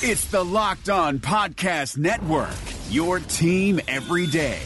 It's 0.00 0.26
the 0.26 0.44
Locked 0.44 0.90
On 0.90 1.18
Podcast 1.18 1.98
Network, 1.98 2.54
your 2.88 3.18
team 3.18 3.80
every 3.88 4.28
day. 4.28 4.60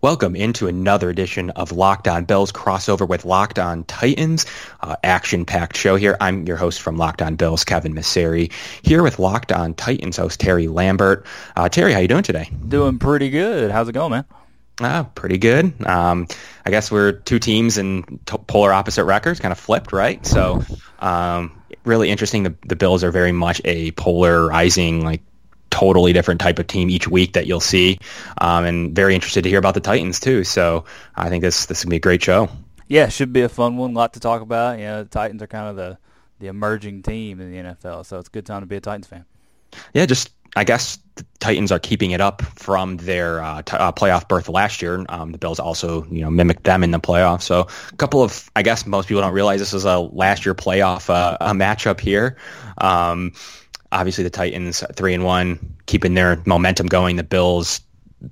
Welcome 0.00 0.36
into 0.36 0.68
another 0.68 1.10
edition 1.10 1.50
of 1.50 1.72
Locked 1.72 2.06
On 2.06 2.24
Bills 2.24 2.52
crossover 2.52 3.08
with 3.08 3.24
Locked 3.24 3.58
On 3.58 3.82
Titans, 3.82 4.46
uh, 4.80 4.94
action-packed 5.02 5.76
show 5.76 5.96
here. 5.96 6.16
I'm 6.20 6.46
your 6.46 6.56
host 6.56 6.80
from 6.80 6.96
Locked 6.96 7.20
On 7.20 7.34
Bills, 7.34 7.64
Kevin 7.64 7.92
Masseri, 7.92 8.52
here 8.82 9.02
with 9.02 9.18
Locked 9.18 9.50
On 9.50 9.74
Titans 9.74 10.18
host 10.18 10.38
Terry 10.38 10.68
Lambert. 10.68 11.26
Uh, 11.56 11.68
Terry, 11.68 11.92
how 11.92 11.98
you 11.98 12.06
doing 12.06 12.22
today? 12.22 12.48
Doing 12.68 13.00
pretty 13.00 13.28
good. 13.30 13.72
How's 13.72 13.88
it 13.88 13.92
going, 13.92 14.12
man? 14.12 14.24
Ah, 14.80 15.08
pretty 15.14 15.36
good. 15.36 15.86
Um, 15.86 16.26
I 16.64 16.70
guess 16.70 16.90
we're 16.90 17.12
two 17.12 17.38
teams 17.38 17.76
in 17.76 18.02
t- 18.24 18.36
polar 18.46 18.72
opposite 18.72 19.04
records, 19.04 19.38
kind 19.38 19.52
of 19.52 19.58
flipped, 19.58 19.92
right? 19.92 20.24
So, 20.24 20.64
um, 21.00 21.52
really 21.84 22.10
interesting. 22.10 22.44
The, 22.44 22.54
the 22.66 22.76
Bills 22.76 23.04
are 23.04 23.10
very 23.10 23.32
much 23.32 23.60
a 23.64 23.90
polarizing, 23.92 25.04
like 25.04 25.20
totally 25.68 26.12
different 26.12 26.40
type 26.40 26.58
of 26.58 26.66
team 26.66 26.88
each 26.90 27.06
week 27.06 27.34
that 27.34 27.46
you'll 27.46 27.60
see, 27.60 27.98
um, 28.38 28.64
and 28.64 28.96
very 28.96 29.14
interested 29.14 29.42
to 29.42 29.50
hear 29.50 29.58
about 29.58 29.74
the 29.74 29.80
Titans 29.80 30.18
too. 30.18 30.44
So 30.44 30.86
I 31.14 31.28
think 31.28 31.42
this 31.42 31.66
this 31.66 31.84
will 31.84 31.90
be 31.90 31.96
a 31.96 32.00
great 32.00 32.22
show. 32.22 32.48
Yeah, 32.88 33.08
should 33.08 33.32
be 33.32 33.42
a 33.42 33.48
fun 33.48 33.76
one. 33.76 33.92
A 33.92 33.94
lot 33.94 34.14
to 34.14 34.20
talk 34.20 34.40
about. 34.42 34.78
You 34.78 34.86
know, 34.86 35.02
the 35.04 35.08
Titans 35.10 35.42
are 35.42 35.46
kind 35.46 35.68
of 35.68 35.76
the 35.76 35.98
the 36.38 36.46
emerging 36.46 37.02
team 37.02 37.40
in 37.40 37.52
the 37.52 37.58
NFL, 37.58 38.06
so 38.06 38.18
it's 38.18 38.28
a 38.28 38.32
good 38.32 38.46
time 38.46 38.62
to 38.62 38.66
be 38.66 38.76
a 38.76 38.80
Titans 38.80 39.06
fan. 39.06 39.26
Yeah, 39.92 40.06
just 40.06 40.30
I 40.56 40.64
guess 40.64 40.98
the 41.14 41.24
Titans 41.38 41.70
are 41.70 41.78
keeping 41.78 42.10
it 42.10 42.20
up 42.20 42.42
from 42.42 42.96
their 42.96 43.42
uh, 43.42 43.62
t- 43.62 43.76
uh, 43.76 43.92
playoff 43.92 44.28
berth 44.28 44.48
last 44.48 44.82
year. 44.82 45.04
Um, 45.08 45.32
the 45.32 45.38
Bills 45.38 45.60
also, 45.60 46.04
you 46.06 46.22
know, 46.22 46.30
mimicked 46.30 46.64
them 46.64 46.82
in 46.82 46.90
the 46.90 47.00
playoffs. 47.00 47.42
So 47.42 47.68
a 47.92 47.96
couple 47.96 48.22
of, 48.22 48.50
I 48.56 48.62
guess 48.62 48.86
most 48.86 49.08
people 49.08 49.22
don't 49.22 49.32
realize 49.32 49.60
this 49.60 49.74
is 49.74 49.84
a 49.84 49.98
last 49.98 50.44
year 50.44 50.54
playoff 50.54 51.08
uh, 51.08 51.36
a 51.40 51.52
matchup 51.52 52.00
here. 52.00 52.36
Um, 52.78 53.32
obviously 53.92 54.24
the 54.24 54.30
Titans 54.30 54.82
three 54.94 55.14
and 55.14 55.24
one, 55.24 55.76
keeping 55.86 56.14
their 56.14 56.42
momentum 56.46 56.86
going. 56.86 57.16
The 57.16 57.24
Bills 57.24 57.80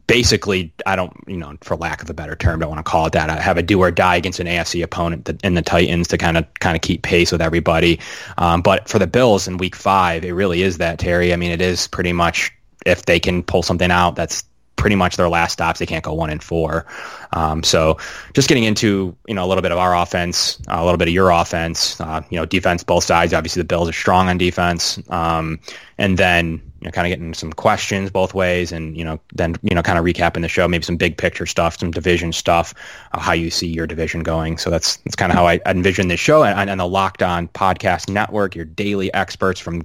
basically, 0.07 0.73
I 0.87 0.97
don't, 0.97 1.13
you 1.27 1.37
know, 1.37 1.57
for 1.63 1.77
lack 1.77 2.03
of 2.03 2.11
a 2.11 2.15
better 2.15 2.37
term, 2.37 2.61
don't 2.61 2.69
want 2.69 2.85
to 2.85 2.91
call 2.91 3.07
it 3.07 3.13
that. 3.13 3.31
I 3.31 3.41
have 3.41 3.57
a 3.57 3.63
do 3.63 3.81
or 3.81 3.91
die 3.91 4.17
against 4.17 4.41
an 4.41 4.47
AFC 4.47 4.83
opponent 4.83 5.29
in 5.43 5.55
the 5.55 5.63
Titans 5.63 6.09
to 6.09 6.19
kind 6.19 6.37
of 6.37 6.47
kind 6.61 6.77
of 6.77 6.83
keep 6.83 7.03
pace 7.03 7.33
with 7.33 7.41
everybody. 7.41 8.01
Um, 8.37 8.63
but 8.63 8.89
for 8.89 8.99
the 8.99 9.07
Bills 9.07 9.49
in 9.49 9.57
Week 9.57 9.77
Five, 9.77 10.25
it 10.25 10.33
really 10.33 10.63
is 10.63 10.79
that 10.79 10.99
Terry. 10.99 11.33
I 11.33 11.37
mean, 11.37 11.51
it 11.51 11.61
is 11.61 11.89
pretty 11.89 12.13
much 12.13 12.53
if 12.87 13.05
they 13.07 13.21
can 13.21 13.43
pull 13.43 13.63
something 13.63 13.91
out, 13.91 14.17
that's 14.17 14.45
pretty 14.77 14.97
much 14.97 15.17
their 15.17 15.29
last 15.29 15.53
stops. 15.53 15.81
They 15.81 15.87
can't 15.87 16.05
go 16.05 16.15
one 16.15 16.31
and 16.31 16.43
four. 16.43 16.87
Um, 17.33 17.63
so 17.63 17.99
just 18.33 18.49
getting 18.49 18.65
into 18.65 19.15
you 19.27 19.35
know 19.35 19.45
a 19.45 19.49
little 19.49 19.63
bit 19.63 19.73
of 19.73 19.79
our 19.79 19.95
offense, 19.95 20.59
a 20.69 20.83
little 20.83 20.97
bit 20.97 21.09
of 21.09 21.15
your 21.15 21.31
offense. 21.31 22.01
Uh, 22.01 22.23
you 22.31 22.39
know, 22.39 22.47
defense 22.47 22.83
both 22.83 23.05
sides. 23.05 23.35
Obviously, 23.35 23.61
the 23.61 23.67
Bills 23.67 23.89
are 23.89 23.93
strong 23.93 24.29
on 24.29 24.39
defense, 24.39 24.99
um, 25.11 25.61
and 25.99 26.17
then 26.17 26.63
you 26.81 26.87
know, 26.87 26.93
kind 26.93 27.07
of 27.07 27.11
getting 27.11 27.35
some 27.35 27.53
questions 27.53 28.11
both 28.11 28.35
ways, 28.35 28.71
and 28.71 28.97
you 28.97 29.05
know, 29.05 29.19
then 29.35 29.57
you 29.63 29.75
know, 29.75 29.83
kind 29.83 29.99
of 29.99 30.05
recapping 30.05 30.43
the 30.43 30.49
show, 30.49 30.69
maybe 30.69 30.85
some 30.85 30.97
big 30.97 31.17
picture 31.17 31.45
stuff, 31.45 31.79
some 31.79 31.91
division 31.91 32.33
stuff, 32.33 32.73
uh, 33.13 33.19
how 33.19 33.33
you 33.33 33.51
see 33.51 33.67
your 33.67 33.87
division 33.87 34.23
going. 34.23 34.59
So 34.59 34.71
that's 34.71 34.99
that's 34.99 35.17
kind 35.17 35.33
of 35.33 35.37
how 35.37 35.47
I 35.47 35.61
envision 35.67 36.07
this 36.09 36.21
show, 36.21 36.45
and, 36.45 36.71
and 36.71 36.79
the 36.79 36.87
Locked 36.87 37.23
On 37.23 37.49
Podcast 37.49 38.09
Network, 38.09 38.55
your 38.55 38.65
daily 38.65 39.13
experts 39.13 39.59
from, 39.59 39.77
you 39.77 39.85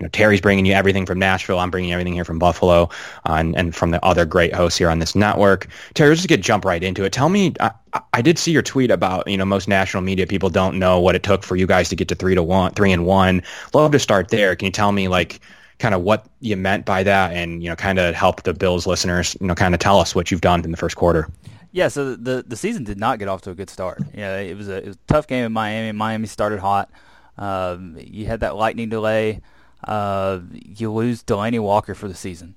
know, 0.00 0.08
Terry's 0.08 0.40
bringing 0.40 0.64
you 0.64 0.72
everything 0.72 1.04
from 1.04 1.18
Nashville, 1.18 1.58
I'm 1.58 1.70
bringing 1.70 1.92
everything 1.92 2.14
here 2.14 2.24
from 2.24 2.38
Buffalo, 2.38 2.84
uh, 3.28 3.34
and 3.34 3.54
and 3.56 3.74
from 3.74 3.90
the 3.90 4.02
other 4.02 4.24
great 4.24 4.54
hosts 4.54 4.78
here 4.78 4.88
on 4.88 4.98
this 4.98 5.14
network. 5.14 5.66
Terry, 5.92 6.08
let's 6.08 6.20
just 6.20 6.28
get 6.28 6.40
jump 6.40 6.64
right 6.64 6.82
into 6.82 7.04
it. 7.04 7.12
Tell 7.12 7.28
me, 7.28 7.52
I, 7.60 7.72
I 8.14 8.22
did 8.22 8.38
see 8.38 8.52
your 8.52 8.62
tweet 8.62 8.90
about 8.90 9.28
you 9.28 9.36
know 9.36 9.44
most 9.44 9.68
national 9.68 10.02
media 10.02 10.26
people 10.26 10.48
don't 10.48 10.78
know 10.78 11.00
what 11.00 11.14
it 11.14 11.22
took 11.22 11.42
for 11.42 11.56
you 11.56 11.66
guys 11.66 11.90
to 11.90 11.96
get 11.96 12.08
to 12.08 12.14
three 12.14 12.34
to 12.34 12.42
one, 12.42 12.72
three 12.72 12.92
and 12.92 13.04
one. 13.04 13.42
Love 13.74 13.92
to 13.92 13.98
start 13.98 14.28
there. 14.28 14.56
Can 14.56 14.66
you 14.66 14.72
tell 14.72 14.90
me 14.90 15.08
like? 15.08 15.40
Kind 15.80 15.94
of 15.94 16.02
what 16.02 16.26
you 16.40 16.56
meant 16.56 16.84
by 16.84 17.02
that 17.02 17.32
and, 17.32 17.62
you 17.62 17.68
know, 17.68 17.74
kind 17.74 17.98
of 17.98 18.14
help 18.14 18.44
the 18.44 18.54
Bills 18.54 18.86
listeners, 18.86 19.36
you 19.40 19.46
know, 19.46 19.54
kind 19.54 19.74
of 19.74 19.80
tell 19.80 19.98
us 19.98 20.14
what 20.14 20.30
you've 20.30 20.42
done 20.42 20.62
in 20.64 20.70
the 20.70 20.76
first 20.76 20.94
quarter. 20.94 21.28
Yeah, 21.72 21.88
so 21.88 22.16
the 22.16 22.44
the 22.46 22.56
season 22.56 22.84
did 22.84 22.98
not 22.98 23.18
get 23.18 23.28
off 23.28 23.42
to 23.42 23.50
a 23.50 23.54
good 23.54 23.70
start. 23.70 24.02
Yeah, 24.12 24.38
it 24.38 24.56
was 24.56 24.68
a, 24.68 24.78
it 24.78 24.86
was 24.86 24.96
a 24.96 25.06
tough 25.06 25.26
game 25.26 25.44
in 25.44 25.52
Miami. 25.52 25.92
Miami 25.92 26.26
started 26.26 26.58
hot. 26.58 26.90
Um, 27.38 27.96
you 27.98 28.26
had 28.26 28.40
that 28.40 28.56
lightning 28.56 28.88
delay. 28.88 29.40
Uh, 29.82 30.40
you 30.50 30.92
lose 30.92 31.22
Delanie 31.22 31.60
Walker 31.60 31.94
for 31.94 32.08
the 32.08 32.14
season. 32.14 32.56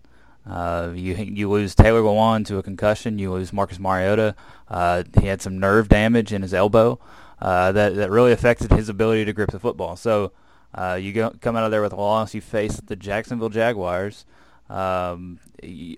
Uh, 0.50 0.92
you 0.96 1.14
you 1.14 1.50
lose 1.50 1.76
Taylor 1.76 2.02
Lewan 2.02 2.46
to 2.48 2.58
a 2.58 2.64
concussion. 2.64 3.20
You 3.20 3.32
lose 3.32 3.54
Marcus 3.54 3.80
Mariota. 3.80 4.36
Uh, 4.68 5.04
he 5.22 5.28
had 5.28 5.42
some 5.42 5.60
nerve 5.60 5.88
damage 5.88 6.34
in 6.34 6.42
his 6.42 6.54
elbow 6.54 7.00
uh, 7.40 7.72
that 7.72 7.96
that 7.96 8.10
really 8.10 8.32
affected 8.32 8.72
his 8.72 8.90
ability 8.90 9.26
to 9.26 9.34
grip 9.34 9.52
the 9.52 9.60
football. 9.60 9.96
So 9.96 10.32
uh, 10.74 10.98
you 11.00 11.14
go, 11.14 11.32
come 11.42 11.56
out 11.56 11.64
of 11.64 11.72
there 11.72 11.82
with 11.82 11.94
a 11.94 11.98
loss. 11.98 12.34
You 12.34 12.42
face 12.42 12.80
the 12.86 12.96
Jacksonville 12.96 13.50
Jaguars. 13.50 14.26
Um, 14.70 15.40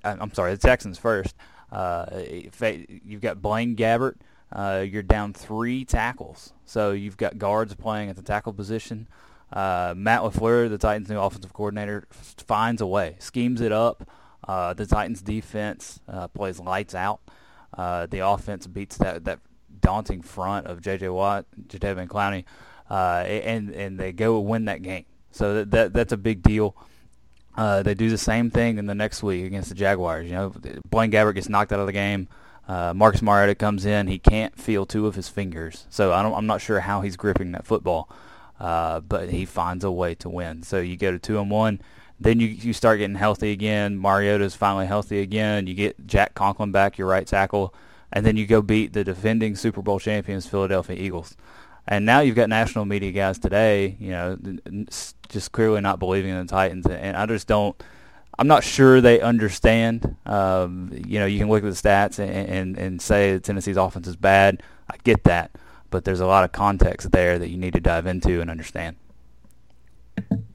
I'm 0.03 0.34
sorry, 0.34 0.53
the 0.53 0.58
Texans 0.58 0.97
first. 0.97 1.36
Uh, 1.72 2.06
you've 3.06 3.22
got 3.22 3.41
Blaine 3.41 3.75
Gabbert. 3.75 4.16
Uh, 4.52 4.86
you're 4.88 5.03
down 5.03 5.34
three 5.34 5.86
tackles, 5.86 6.53
so 6.66 6.91
you've 6.91 7.18
got 7.18 7.38
guards 7.38 7.74
playing 7.75 8.09
at 8.09 8.16
the 8.16 8.22
tackle 8.22 8.53
position. 8.53 9.08
Uh, 9.52 9.94
Matt 9.96 10.22
LaFleur, 10.22 10.69
the 10.69 10.78
Titans' 10.78 11.09
new 11.09 11.19
offensive 11.19 11.53
coordinator, 11.53 12.07
finds 12.12 12.81
a 12.81 12.88
way, 12.88 13.16
schemes 13.19 13.62
it 13.62 13.72
up. 13.72 14.09
Uh, 14.47 14.74
the 14.74 14.86
Titans' 14.86 15.22
defense 15.22 16.00
uh, 16.07 16.28
plays 16.28 16.59
lights 16.59 16.94
out. 16.94 17.22
The 17.75 18.22
offense 18.24 18.68
beats 18.68 18.97
that 18.97 19.25
that 19.25 19.40
daunting 19.81 20.22
front 20.22 20.68
of 20.68 20.81
J.J. 20.81 21.09
Watt, 21.09 21.46
Jadeveon 21.68 22.07
Clowney 22.07 22.46
uh, 22.90 23.23
and 23.25 23.72
and 23.72 24.00
they 24.00 24.12
go 24.12 24.40
win 24.40 24.66
that 24.66 24.81
game. 24.81 25.06
So 25.31 25.56
that, 25.56 25.72
that 25.72 25.94
that's 25.94 26.13
a 26.13 26.18
big 26.18 26.41
deal. 26.41 26.75
Uh, 27.57 27.84
they 27.84 27.94
do 27.94 28.09
the 28.09 28.18
same 28.18 28.51
thing 28.51 28.78
in 28.78 28.85
the 28.85 28.96
next 28.96 29.23
week 29.23 29.46
against 29.46 29.69
the 29.69 29.75
Jaguars. 29.75 30.25
You 30.25 30.34
know, 30.34 30.53
Blaine 30.90 31.12
Gabbert 31.12 31.35
gets 31.35 31.50
knocked 31.50 31.72
out 31.72 31.79
of 31.79 31.88
the 31.88 31.94
game. 31.94 32.28
Uh, 32.68 32.94
Marcus 32.95 33.22
Mariota 33.22 33.56
comes 33.56 33.85
in. 33.85 34.07
He 34.07 34.18
can't 34.18 34.59
feel 34.59 34.85
two 34.85 35.07
of 35.07 35.16
his 35.16 35.29
fingers, 35.29 35.85
so 35.90 36.12
I 36.12 36.25
am 36.25 36.47
not 36.47 36.62
sure 36.62 36.79
how 36.81 37.01
he's 37.01 37.16
gripping 37.16 37.51
that 37.53 37.66
football. 37.66 38.09
Uh, 38.59 39.01
but 39.01 39.29
he 39.29 39.45
finds 39.45 39.84
a 39.84 39.91
way 39.91 40.16
to 40.16 40.29
win. 40.29 40.63
So 40.63 40.79
you 40.79 40.95
go 40.95 41.12
to 41.12 41.19
two 41.19 41.40
and 41.40 41.51
one. 41.51 41.81
Then 42.19 42.40
you 42.40 42.47
you 42.47 42.72
start 42.72 43.00
getting 43.00 43.18
healthy 43.18 43.51
again. 43.51 43.97
Mariota's 43.97 44.56
finally 44.56 44.88
healthy 44.88 45.19
again. 45.19 45.68
You 45.68 45.74
get 45.74 46.07
Jack 46.07 46.34
Conklin 46.34 46.72
back, 46.72 46.97
your 46.97 47.09
right 47.09 47.28
tackle, 47.28 47.74
and 48.12 48.25
then 48.25 48.38
you 48.38 48.45
go 48.47 48.62
beat 48.62 48.94
the 48.94 49.03
defending 49.03 49.56
Super 49.56 49.81
Bowl 49.81 50.00
champions 50.00 50.47
Philadelphia 50.47 50.95
Eagles. 50.95 51.35
And 51.88 52.06
now 52.06 52.22
you've 52.22 52.35
got 52.35 52.50
national 52.50 52.85
media 52.85 53.12
guys 53.12 53.38
today, 53.38 53.96
you 54.00 54.09
know, 54.09 54.38
just 55.29 55.51
clearly 55.51 55.81
not 55.81 56.00
believing 56.00 56.31
in 56.31 56.46
the 56.46 56.50
Titans. 56.51 56.88
And 56.88 57.16
I 57.16 57.25
just 57.25 57.47
don't. 57.47 57.81
I'm 58.38 58.47
not 58.47 58.63
sure 58.63 59.00
they 59.00 59.22
understand. 59.22 60.18
Um, 60.25 60.91
you 61.06 61.19
know, 61.19 61.25
you 61.25 61.40
can 61.40 61.47
look 61.47 61.63
at 61.63 61.69
the 61.69 61.75
stats 61.75 62.19
and, 62.19 62.50
and, 62.50 62.78
and 62.78 63.01
say 63.01 63.40
Tennessee's 63.40 63.78
offense 63.78 64.07
is 64.07 64.18
bad. 64.18 64.62
I 64.90 64.97
get 65.03 65.24
that, 65.24 65.51
but 65.90 66.03
there's 66.03 66.19
a 66.19 66.25
lot 66.25 66.44
of 66.44 66.51
context 66.51 67.12
there 67.12 67.40
that 67.40 67.50
you 67.50 67.57
need 67.57 67.74
to 67.74 67.79
dive 67.79 68.07
into 68.07 68.41
and 68.41 68.50
understand. 68.50 68.97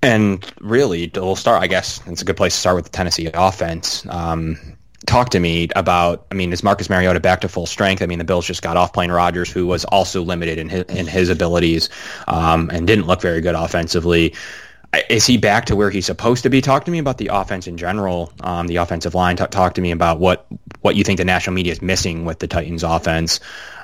And 0.03 0.45
really, 0.61 1.11
we'll 1.15 1.37
start. 1.37 1.63
I 1.63 1.69
guess 1.69 2.01
it's 2.07 2.23
a 2.23 2.25
good 2.25 2.37
place 2.37 2.55
to 2.55 2.61
start 2.61 2.77
with 2.77 2.87
the 2.87 2.91
Tennessee 2.91 3.31
offense. 3.33 4.05
Um, 4.09 4.59
talk 5.07 5.31
to 5.31 5.41
me 5.41 5.69
about. 5.77 6.27
I 6.31 6.35
mean, 6.35 6.53
is 6.53 6.63
Marcus 6.63 6.91
Mariota 6.91 7.21
back 7.21 7.41
to 7.43 7.49
full 7.49 7.67
strength? 7.67 8.03
I 8.03 8.07
mean, 8.07 8.19
the 8.19 8.25
Bills 8.25 8.47
just 8.47 8.63
got 8.63 8.77
off 8.77 8.93
playing 8.93 9.11
Rodgers, 9.11 9.51
who 9.51 9.67
was 9.67 9.85
also 9.85 10.23
limited 10.23 10.59
in 10.59 10.69
his 10.69 10.85
in 10.85 11.07
his 11.07 11.29
abilities 11.29 11.89
um, 12.29 12.71
and 12.73 12.87
didn't 12.87 13.07
look 13.07 13.21
very 13.21 13.41
good 13.41 13.55
offensively. 13.55 14.35
Is 15.09 15.25
he 15.25 15.37
back 15.37 15.67
to 15.67 15.77
where 15.77 15.89
he's 15.89 16.07
supposed 16.07 16.43
to 16.43 16.51
be? 16.51 16.61
Talk 16.61 16.85
to 16.87 16.91
me 16.91 16.99
about 16.99 17.19
the 17.19 17.31
offense 17.33 17.69
in 17.69 17.77
general, 17.77 18.33
um, 18.41 18.67
the 18.67 18.77
offensive 18.77 19.15
line. 19.15 19.37
Talk, 19.37 19.53
talk 19.53 19.75
to 19.75 19.81
me 19.81 19.93
about 19.93 20.19
what 20.19 20.47
what 20.81 20.97
you 20.97 21.05
think 21.05 21.19
the 21.19 21.25
national 21.25 21.55
media 21.55 21.73
is 21.73 21.81
missing 21.81 22.25
with 22.25 22.41
the 22.41 22.49
Titans' 22.49 22.83
offense, 22.83 23.39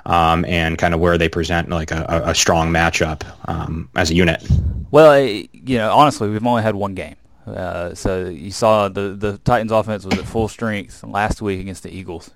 um, 0.04 0.44
and 0.47 0.77
kind 0.77 0.94
of 0.94 1.00
where 1.00 1.16
they 1.16 1.28
present 1.28 1.69
like 1.69 1.93
a, 1.93 2.22
a 2.27 2.34
strong 2.34 2.72
matchup 2.72 3.22
um, 3.48 3.89
as 3.95 4.10
a 4.10 4.15
unit. 4.15 4.42
Well, 4.91 5.19
you 5.19 5.78
know, 5.78 5.92
honestly, 5.92 6.28
we've 6.28 6.45
only 6.45 6.62
had 6.62 6.74
one 6.74 6.95
game. 6.95 7.16
Uh, 7.47 7.95
so 7.95 8.27
you 8.27 8.51
saw 8.51 8.89
the 8.89 9.15
the 9.16 9.39
Titans 9.39 9.72
offense 9.72 10.04
was 10.04 10.19
at 10.19 10.27
full 10.27 10.48
strength 10.48 11.04
last 11.04 11.41
week 11.41 11.60
against 11.60 11.83
the 11.83 11.91
Eagles, 11.91 12.31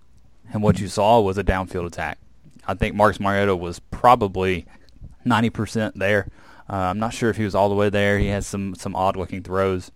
and 0.53 0.62
what 0.62 0.79
you 0.79 0.89
saw 0.89 1.21
was 1.21 1.37
a 1.37 1.45
downfield 1.45 1.87
attack. 1.87 2.19
I 2.67 2.75
think 2.75 2.95
Marcus 2.95 3.19
Mariota 3.19 3.57
was 3.57 3.81
probably 3.81 4.67
90% 5.27 5.95
there. 5.95 6.29
Uh, 6.69 6.77
I'm 6.77 6.99
not 6.99 7.12
sure 7.12 7.31
if 7.31 7.37
he 7.37 7.45
was 7.45 7.55
all 7.55 7.69
the 7.69 7.75
way 7.75 7.91
there. 7.91 8.19
He 8.19 8.29
had 8.29 8.45
some 8.45 8.77
some 8.77 8.95
odd 8.95 9.17
looking 9.17 9.43
throws, 9.43 9.91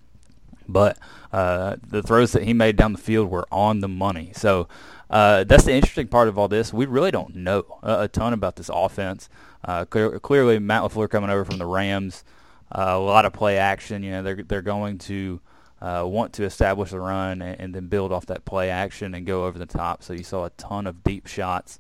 but 0.67 0.99
uh, 1.33 1.77
the 1.87 2.03
throws 2.03 2.33
that 2.33 2.43
he 2.43 2.53
made 2.53 2.77
down 2.77 2.93
the 2.93 2.99
field 2.99 3.31
were 3.31 3.47
on 3.53 3.79
the 3.79 3.89
money. 3.89 4.33
So 4.35 4.67
uh, 5.09 5.45
that's 5.45 5.65
the 5.65 5.73
interesting 5.73 6.09
part 6.09 6.27
of 6.27 6.37
all 6.37 6.49
this. 6.49 6.73
We 6.73 6.87
really 6.87 7.13
don't 7.13 7.37
know 7.37 7.79
a, 7.85 8.03
a 8.03 8.09
ton 8.09 8.33
about 8.33 8.57
this 8.57 8.71
offense. 8.73 9.29
Uh, 9.65 9.85
clear, 9.85 10.19
clearly, 10.19 10.59
Matt 10.59 10.83
LaFleur 10.83 11.09
coming 11.09 11.31
over 11.31 11.45
from 11.45 11.59
the 11.59 11.67
Rams 11.67 12.25
uh, 12.75 12.93
a 12.95 12.99
lot 12.99 13.25
of 13.25 13.33
play 13.33 13.59
action. 13.59 14.03
You 14.03 14.13
know, 14.13 14.23
they're 14.23 14.43
they're 14.43 14.63
going 14.63 14.99
to 14.99 15.41
uh, 15.81 16.05
want 16.07 16.33
to 16.35 16.45
establish 16.45 16.93
a 16.93 17.01
run 17.01 17.43
and, 17.43 17.61
and, 17.61 17.75
then 17.75 17.89
build 17.89 18.11
off 18.11 18.25
that 18.27 18.45
play 18.47 18.71
action 18.71 19.15
and 19.15 19.27
go 19.27 19.45
over 19.45 19.59
the 19.59 19.67
top. 19.67 20.03
So 20.03 20.15
you 20.15 20.23
saw 20.23 20.47
a 20.47 20.51
ton 20.51 20.87
of 20.87 21.05
deep 21.05 21.27
shots. 21.27 21.79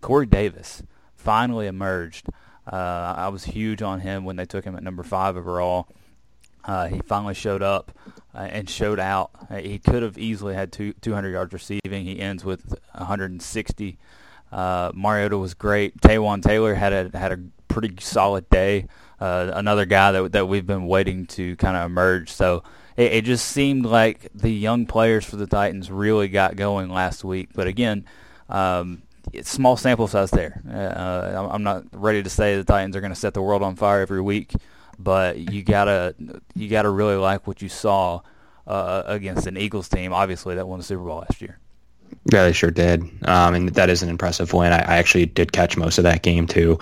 Corey 0.00 0.24
Davis 0.26 0.82
finally 1.14 1.66
emerged 1.66 2.28
Uh, 2.66 3.14
I 3.16 3.28
was 3.28 3.44
huge 3.44 3.82
on 3.82 4.00
him 4.00 4.24
when 4.24 4.36
they 4.36 4.44
took 4.44 4.64
him 4.64 4.76
at 4.76 4.82
number 4.82 5.02
five 5.02 5.36
overall. 5.36 5.88
Uh, 6.64 6.86
he 6.86 7.00
finally 7.00 7.34
showed 7.34 7.60
up 7.60 7.90
uh, 8.34 8.38
and 8.38 8.70
showed 8.70 9.00
out. 9.00 9.32
He 9.60 9.80
could 9.80 10.02
have 10.04 10.16
easily 10.16 10.54
had 10.54 10.70
two, 10.72 10.92
200 10.94 11.30
yards 11.30 11.52
receiving. 11.52 12.06
He 12.06 12.20
ends 12.20 12.44
with 12.44 12.74
160. 12.94 13.98
Uh, 14.52 14.92
Mariota 14.94 15.36
was 15.38 15.54
great. 15.54 16.00
Taywan 16.00 16.40
Taylor 16.40 16.74
had 16.74 16.92
a 16.92 17.18
had 17.18 17.32
a 17.32 17.40
pretty 17.66 17.96
solid 18.00 18.48
day. 18.48 18.86
Uh, 19.22 19.52
another 19.54 19.84
guy 19.84 20.10
that 20.10 20.32
that 20.32 20.48
we've 20.48 20.66
been 20.66 20.88
waiting 20.88 21.26
to 21.26 21.54
kind 21.54 21.76
of 21.76 21.86
emerge. 21.86 22.32
So 22.32 22.64
it, 22.96 23.12
it, 23.12 23.24
just 23.24 23.46
seemed 23.46 23.86
like 23.86 24.26
the 24.34 24.50
young 24.50 24.84
players 24.84 25.24
for 25.24 25.36
the 25.36 25.46
Titans 25.46 25.92
really 25.92 26.26
got 26.26 26.56
going 26.56 26.90
last 26.90 27.22
week. 27.22 27.50
But 27.54 27.68
again, 27.68 28.04
um, 28.48 29.02
it's 29.32 29.48
small 29.48 29.76
sample 29.76 30.08
size 30.08 30.32
there. 30.32 30.60
Uh, 30.68 31.48
I'm 31.52 31.62
not 31.62 31.84
ready 31.92 32.24
to 32.24 32.28
say 32.28 32.56
the 32.56 32.64
Titans 32.64 32.96
are 32.96 33.00
going 33.00 33.12
to 33.12 33.18
set 33.18 33.32
the 33.32 33.42
world 33.42 33.62
on 33.62 33.76
fire 33.76 34.00
every 34.00 34.20
week, 34.20 34.54
but 34.98 35.38
you 35.38 35.62
gotta 35.62 36.16
you 36.56 36.68
gotta 36.68 36.90
really 36.90 37.14
like 37.14 37.46
what 37.46 37.62
you 37.62 37.68
saw 37.68 38.22
uh, 38.66 39.04
against 39.06 39.46
an 39.46 39.56
Eagles 39.56 39.88
team, 39.88 40.12
obviously 40.12 40.56
that 40.56 40.66
won 40.66 40.80
the 40.80 40.84
Super 40.84 41.04
Bowl 41.04 41.18
last 41.18 41.40
year. 41.40 41.60
Yeah, 42.32 42.42
they 42.42 42.52
sure 42.52 42.72
did, 42.72 43.02
um, 43.28 43.54
and 43.54 43.68
that 43.68 43.88
is 43.88 44.02
an 44.02 44.08
impressive 44.08 44.52
win. 44.52 44.72
I, 44.72 44.78
I, 44.78 44.96
actually 44.96 45.26
did 45.26 45.52
catch 45.52 45.76
most 45.76 45.98
of 45.98 46.04
that 46.04 46.22
game 46.22 46.46
too, 46.46 46.78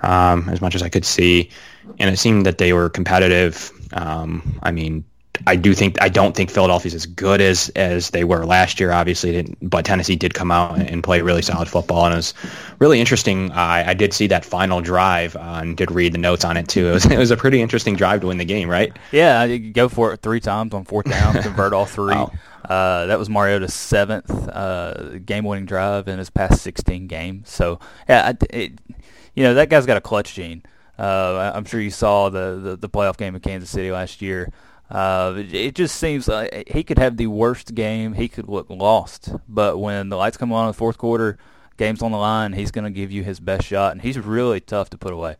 um, 0.00 0.48
as 0.48 0.60
much 0.60 0.74
as 0.74 0.82
I 0.82 0.88
could 0.88 1.04
see, 1.04 1.50
and 1.98 2.10
it 2.10 2.18
seemed 2.18 2.46
that 2.46 2.58
they 2.58 2.72
were 2.72 2.88
competitive. 2.88 3.72
Um, 3.92 4.58
I 4.62 4.70
mean, 4.70 5.04
I 5.46 5.56
do 5.56 5.74
think 5.74 6.00
I 6.00 6.08
don't 6.08 6.36
think 6.36 6.50
Philadelphia's 6.50 6.94
as 6.94 7.06
good 7.06 7.40
as 7.40 7.68
as 7.70 8.10
they 8.10 8.22
were 8.22 8.44
last 8.44 8.78
year. 8.78 8.92
Obviously, 8.92 9.54
but 9.62 9.84
Tennessee 9.84 10.14
did 10.14 10.34
come 10.34 10.50
out 10.50 10.78
and 10.78 11.02
play 11.02 11.20
really 11.22 11.42
solid 11.42 11.68
football, 11.68 12.04
and 12.04 12.12
it 12.12 12.16
was 12.16 12.34
really 12.78 13.00
interesting. 13.00 13.50
I, 13.50 13.90
I 13.90 13.94
did 13.94 14.12
see 14.12 14.26
that 14.28 14.44
final 14.44 14.80
drive 14.80 15.34
uh, 15.34 15.60
and 15.62 15.76
did 15.76 15.90
read 15.90 16.12
the 16.12 16.18
notes 16.18 16.44
on 16.44 16.56
it 16.56 16.68
too. 16.68 16.82
It 16.92 16.94
was 16.94 17.06
it 17.06 17.18
was 17.18 17.30
a 17.30 17.36
pretty 17.36 17.62
interesting 17.62 17.96
drive 17.96 18.20
to 18.20 18.26
win 18.26 18.38
the 18.38 18.44
game, 18.44 18.68
right? 18.68 18.96
Yeah, 19.10 19.44
you 19.44 19.72
go 19.72 19.88
for 19.88 20.12
it 20.12 20.20
three 20.20 20.40
times 20.40 20.74
on 20.74 20.84
fourth 20.84 21.06
down, 21.06 21.42
convert 21.42 21.72
all 21.72 21.86
three. 21.86 22.14
Wow. 22.14 22.32
Uh, 22.68 23.06
that 23.06 23.18
was 23.18 23.28
Mariota's 23.28 23.74
seventh 23.74 24.30
uh, 24.30 25.18
game-winning 25.18 25.66
drive 25.66 26.06
in 26.06 26.18
his 26.18 26.30
past 26.30 26.62
16 26.62 27.08
games. 27.08 27.50
So, 27.50 27.80
yeah, 28.08 28.34
it, 28.50 28.78
you 29.34 29.42
know 29.42 29.54
that 29.54 29.68
guy's 29.68 29.86
got 29.86 29.96
a 29.96 30.00
clutch 30.00 30.34
gene. 30.34 30.62
Uh, 30.98 31.52
I'm 31.54 31.64
sure 31.64 31.80
you 31.80 31.90
saw 31.90 32.28
the, 32.28 32.60
the, 32.62 32.76
the 32.76 32.88
playoff 32.88 33.16
game 33.16 33.34
in 33.34 33.40
Kansas 33.40 33.70
City 33.70 33.90
last 33.90 34.22
year. 34.22 34.52
Uh, 34.90 35.34
it 35.36 35.74
just 35.74 35.96
seems 35.96 36.28
like 36.28 36.68
he 36.68 36.82
could 36.82 36.98
have 36.98 37.16
the 37.16 37.26
worst 37.26 37.74
game. 37.74 38.12
He 38.12 38.28
could 38.28 38.48
look 38.48 38.68
lost. 38.68 39.30
But 39.48 39.78
when 39.78 40.10
the 40.10 40.16
lights 40.16 40.36
come 40.36 40.52
on 40.52 40.66
in 40.66 40.68
the 40.68 40.74
fourth 40.74 40.98
quarter, 40.98 41.38
game's 41.78 42.02
on 42.02 42.12
the 42.12 42.18
line, 42.18 42.52
he's 42.52 42.70
going 42.70 42.84
to 42.84 42.90
give 42.90 43.10
you 43.10 43.24
his 43.24 43.40
best 43.40 43.66
shot, 43.66 43.92
and 43.92 44.02
he's 44.02 44.18
really 44.18 44.60
tough 44.60 44.90
to 44.90 44.98
put 44.98 45.12
away. 45.12 45.36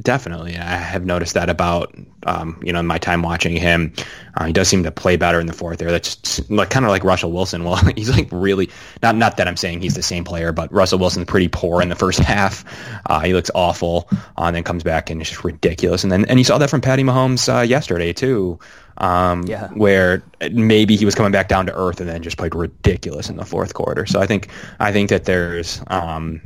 Definitely, 0.00 0.56
I 0.56 0.76
have 0.76 1.04
noticed 1.06 1.34
that 1.34 1.48
about 1.48 1.94
um, 2.24 2.60
you 2.62 2.72
know 2.72 2.82
my 2.82 2.98
time 2.98 3.22
watching 3.22 3.56
him. 3.56 3.92
Uh, 4.36 4.44
he 4.46 4.52
does 4.52 4.68
seem 4.68 4.82
to 4.82 4.90
play 4.90 5.16
better 5.16 5.40
in 5.40 5.46
the 5.46 5.52
fourth 5.52 5.78
there. 5.78 5.90
That's 5.90 6.48
like 6.50 6.70
kind 6.70 6.84
of 6.84 6.90
like 6.90 7.04
Russell 7.04 7.32
Wilson. 7.32 7.64
Well, 7.68 7.76
he's 7.96 8.10
like 8.10 8.28
really 8.30 8.70
not 9.02 9.16
not 9.16 9.38
that 9.38 9.48
I'm 9.48 9.56
saying 9.56 9.80
he's 9.80 9.94
the 9.94 10.02
same 10.02 10.24
player, 10.24 10.52
but 10.52 10.72
Russell 10.72 10.98
Wilson's 10.98 11.26
pretty 11.26 11.48
poor 11.48 11.80
in 11.82 11.88
the 11.88 11.94
first 11.96 12.18
half. 12.20 12.64
Uh, 13.06 13.20
he 13.20 13.32
looks 13.32 13.50
awful, 13.54 14.08
uh, 14.12 14.44
and 14.44 14.56
then 14.56 14.62
comes 14.62 14.82
back 14.82 15.10
and 15.10 15.20
it's 15.20 15.30
just 15.30 15.44
ridiculous. 15.44 16.02
And 16.02 16.12
then 16.12 16.24
and 16.26 16.38
you 16.38 16.44
saw 16.44 16.58
that 16.58 16.70
from 16.70 16.80
Patty 16.80 17.02
Mahomes 17.02 17.48
uh, 17.52 17.62
yesterday 17.62 18.12
too. 18.12 18.58
Um, 19.00 19.44
yeah. 19.46 19.68
where 19.68 20.24
maybe 20.50 20.96
he 20.96 21.04
was 21.04 21.14
coming 21.14 21.30
back 21.30 21.46
down 21.46 21.66
to 21.66 21.74
earth 21.74 22.00
and 22.00 22.08
then 22.08 22.20
just 22.20 22.36
played 22.36 22.52
ridiculous 22.52 23.28
in 23.30 23.36
the 23.36 23.44
fourth 23.44 23.72
quarter. 23.74 24.06
So 24.06 24.20
I 24.20 24.26
think 24.26 24.48
I 24.80 24.90
think 24.92 25.08
that 25.10 25.24
there's 25.24 25.80
um, 25.86 26.40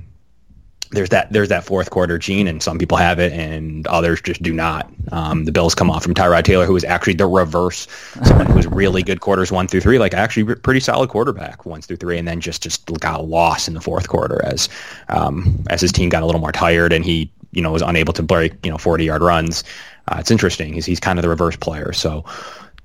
there's 0.90 1.08
that 1.08 1.32
there's 1.32 1.49
that 1.49 1.64
fourth 1.64 1.90
quarter 1.90 2.19
gene, 2.19 2.46
and 2.46 2.62
some 2.62 2.79
people 2.79 2.99
have 2.99 3.19
it, 3.19 3.32
and 3.32 3.87
others 3.87 4.20
just 4.20 4.43
do 4.43 4.52
not. 4.52 4.90
Um, 5.11 5.44
the 5.44 5.52
Bills 5.52 5.75
come 5.75 5.90
off 5.90 6.02
from 6.02 6.14
Tyrod 6.14 6.44
Taylor, 6.44 6.67
who 6.67 6.76
is 6.76 6.84
actually 6.84 7.14
the 7.14 7.26
reverse, 7.26 7.87
someone 8.25 8.46
who 8.46 8.55
was 8.55 8.67
really 8.67 9.02
good 9.02 9.20
quarters 9.20 9.50
one 9.50 9.67
through 9.67 9.81
three, 9.81 9.99
like 9.99 10.14
actually 10.14 10.55
pretty 10.56 10.81
solid 10.81 11.08
quarterback 11.08 11.64
one 11.64 11.81
through 11.81 11.96
three, 11.96 12.19
and 12.19 12.29
then 12.29 12.40
just 12.40 12.62
just 12.62 12.84
got 13.00 13.26
lost 13.26 13.69
in 13.69 13.75
the 13.75 13.81
fourth 13.81 14.08
quarter 14.08 14.44
as 14.44 14.69
um, 15.08 15.64
as 15.70 15.81
his 15.81 15.93
team 15.93 16.08
got 16.08 16.23
a 16.23 16.26
little 16.26 16.40
more 16.40 16.52
tired, 16.52 16.93
and 16.93 17.05
he 17.05 17.31
you 17.52 17.62
know 17.62 17.73
was 17.73 17.82
unable 17.82 18.12
to 18.12 18.23
break 18.23 18.52
you 18.64 18.70
know 18.70 18.79
40 18.79 19.05
yard 19.05 19.23
runs. 19.23 19.64
Uh, 20.08 20.17
it's 20.19 20.31
interesting. 20.31 20.73
He's 20.73 20.84
he's 20.84 21.00
kind 21.00 21.19
of 21.19 21.23
the 21.23 21.29
reverse 21.29 21.56
player, 21.56 21.93
so 21.93 22.25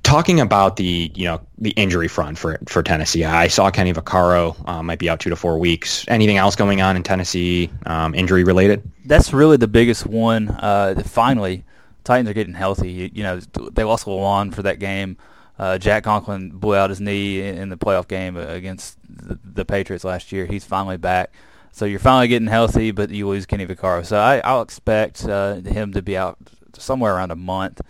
talking 0.07 0.39
about 0.39 0.77
the 0.77 1.11
you 1.13 1.25
know 1.25 1.41
the 1.57 1.71
injury 1.71 2.07
front 2.07 2.37
for 2.37 2.57
for 2.65 2.81
Tennessee, 2.81 3.25
I 3.25 3.49
saw 3.49 3.69
Kenny 3.69 3.93
Vaccaro 3.93 4.55
um, 4.67 4.85
might 4.85 4.99
be 4.99 5.09
out 5.09 5.19
two 5.19 5.29
to 5.29 5.35
four 5.35 5.59
weeks. 5.59 6.05
Anything 6.07 6.37
else 6.37 6.55
going 6.55 6.81
on 6.81 6.95
in 6.95 7.03
Tennessee 7.03 7.69
um, 7.85 8.15
injury 8.15 8.45
related? 8.45 8.89
That's 9.05 9.33
really 9.33 9.57
the 9.57 9.67
biggest 9.67 10.05
one. 10.05 10.47
Uh, 10.47 11.03
finally, 11.05 11.65
Titans 12.05 12.29
are 12.29 12.33
getting 12.33 12.53
healthy. 12.53 12.89
You, 12.89 13.09
you 13.13 13.23
know 13.23 13.39
they 13.73 13.83
lost 13.83 14.05
Lewan 14.05 14.53
for 14.53 14.63
that 14.63 14.79
game. 14.79 15.17
Uh, 15.59 15.77
Jack 15.77 16.05
Conklin 16.05 16.51
blew 16.51 16.75
out 16.75 16.89
his 16.89 17.01
knee 17.01 17.41
in, 17.41 17.69
the 17.69 17.77
playoff 17.77 18.07
game 18.07 18.37
against 18.37 18.95
the, 19.09 19.39
the, 19.43 19.65
Patriots 19.65 20.03
last 20.03 20.31
year. 20.31 20.45
He's 20.45 20.63
finally 20.63 20.97
back. 20.97 21.33
So 21.71 21.85
you're 21.85 21.97
finally 21.97 22.27
getting 22.27 22.47
healthy, 22.47 22.91
but 22.91 23.09
you 23.09 23.27
lose 23.27 23.47
Kenny 23.47 23.65
Vaccaro. 23.65 24.05
So 24.05 24.19
I, 24.19 24.53
will 24.53 24.61
expect 24.61 25.25
uh, 25.25 25.55
him 25.55 25.93
to 25.93 26.03
be 26.03 26.15
out 26.15 26.37
somewhere 26.77 27.15
around 27.15 27.31
a 27.31 27.35
month. 27.35 27.81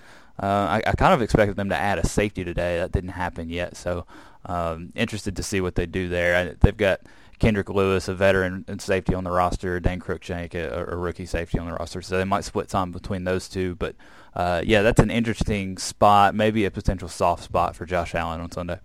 Uh, 0.41 0.45
I, 0.45 0.83
I, 0.85 0.91
kind 0.93 1.13
of 1.13 1.21
expected 1.21 1.55
them 1.55 1.69
to 1.69 1.75
add 1.75 1.97
a 1.97 2.07
safety 2.07 2.43
today. 2.43 2.77
That 2.77 2.91
didn't 2.91 3.09
happen 3.09 3.49
yet, 3.49 3.75
so 3.75 4.05
um, 4.45 4.91
interested 4.95 5.35
to 5.37 5.43
see 5.43 5.61
what 5.61 5.75
they 5.75 5.87
do 5.87 6.09
there. 6.09 6.35
I, 6.35 6.55
they've 6.59 6.77
got 6.77 7.01
Kendrick 7.39 7.69
Lewis, 7.69 8.07
a 8.07 8.15
veteran 8.15 8.65
and 8.67 8.81
safety 8.81 9.13
on 9.13 9.23
the 9.23 9.31
roster, 9.31 9.79
Dane 9.79 9.99
Cruikshank, 9.99 10.55
a, 10.55 10.91
a, 10.91 10.95
rookie 10.95 11.25
safety 11.25 11.59
on 11.59 11.67
the 11.67 11.73
roster. 11.73 12.01
So 12.01 12.17
they 12.17 12.23
might 12.23 12.43
split 12.43 12.67
time 12.67 12.91
between 12.91 13.23
those 13.23 13.47
two. 13.47 13.75
But 13.75 13.95
uh, 14.35 14.61
yeah, 14.65 14.81
that's 14.81 14.99
an 14.99 15.11
interesting 15.11 15.77
spot, 15.77 16.33
maybe 16.33 16.65
a 16.65 16.71
potential 16.71 17.09
soft 17.09 17.43
spot 17.43 17.75
for 17.75 17.85
Josh 17.85 18.15
Allen 18.15 18.41
on 18.41 18.51
Sunday. 18.51 18.79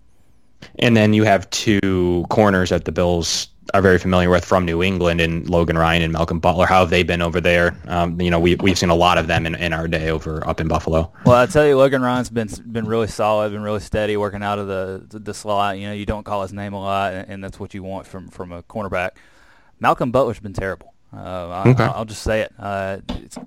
And 0.79 0.95
then 0.95 1.13
you 1.13 1.23
have 1.23 1.49
two 1.49 2.25
corners 2.29 2.71
at 2.71 2.85
the 2.85 2.91
Bills 2.91 3.49
are 3.73 3.81
very 3.81 3.97
familiar 3.97 4.29
with 4.29 4.43
from 4.43 4.65
New 4.65 4.83
England 4.83 5.21
and 5.21 5.49
Logan 5.49 5.77
Ryan 5.77 6.01
and 6.01 6.13
Malcolm 6.13 6.39
Butler. 6.39 6.65
How 6.65 6.81
have 6.81 6.89
they 6.89 7.03
been 7.03 7.21
over 7.21 7.39
there? 7.39 7.75
Um, 7.87 8.19
you 8.19 8.29
know, 8.29 8.39
we, 8.39 8.55
we've 8.55 8.77
seen 8.77 8.89
a 8.89 8.95
lot 8.95 9.17
of 9.17 9.27
them 9.27 9.45
in, 9.45 9.55
in 9.55 9.73
our 9.73 9.87
day 9.87 10.09
over 10.09 10.45
up 10.47 10.59
in 10.59 10.67
Buffalo. 10.67 11.11
Well, 11.25 11.35
I 11.35 11.45
tell 11.45 11.65
you, 11.65 11.77
Logan 11.77 12.01
Ryan's 12.01 12.29
been 12.29 12.49
been 12.67 12.85
really 12.85 13.07
solid, 13.07 13.51
been 13.51 13.61
really 13.63 13.79
steady, 13.79 14.17
working 14.17 14.43
out 14.43 14.59
of 14.59 14.67
the 14.67 15.19
the, 15.19 15.33
slot. 15.33 15.77
You 15.77 15.87
know, 15.87 15.93
you 15.93 16.05
don't 16.05 16.23
call 16.23 16.41
his 16.41 16.53
name 16.53 16.73
a 16.73 16.79
lot, 16.79 17.13
and, 17.13 17.29
and, 17.29 17.43
that's 17.43 17.59
what 17.59 17.73
you 17.73 17.83
want 17.83 18.05
from 18.05 18.29
from 18.29 18.51
a 18.51 18.63
cornerback. 18.63 19.11
Malcolm 19.79 20.11
Butler's 20.11 20.39
been 20.39 20.53
terrible. 20.53 20.93
Uh, 21.15 21.63
okay. 21.67 21.83
I, 21.83 21.97
will 21.97 22.05
just 22.05 22.23
say 22.23 22.41
it. 22.41 22.53
Uh, 22.57 22.99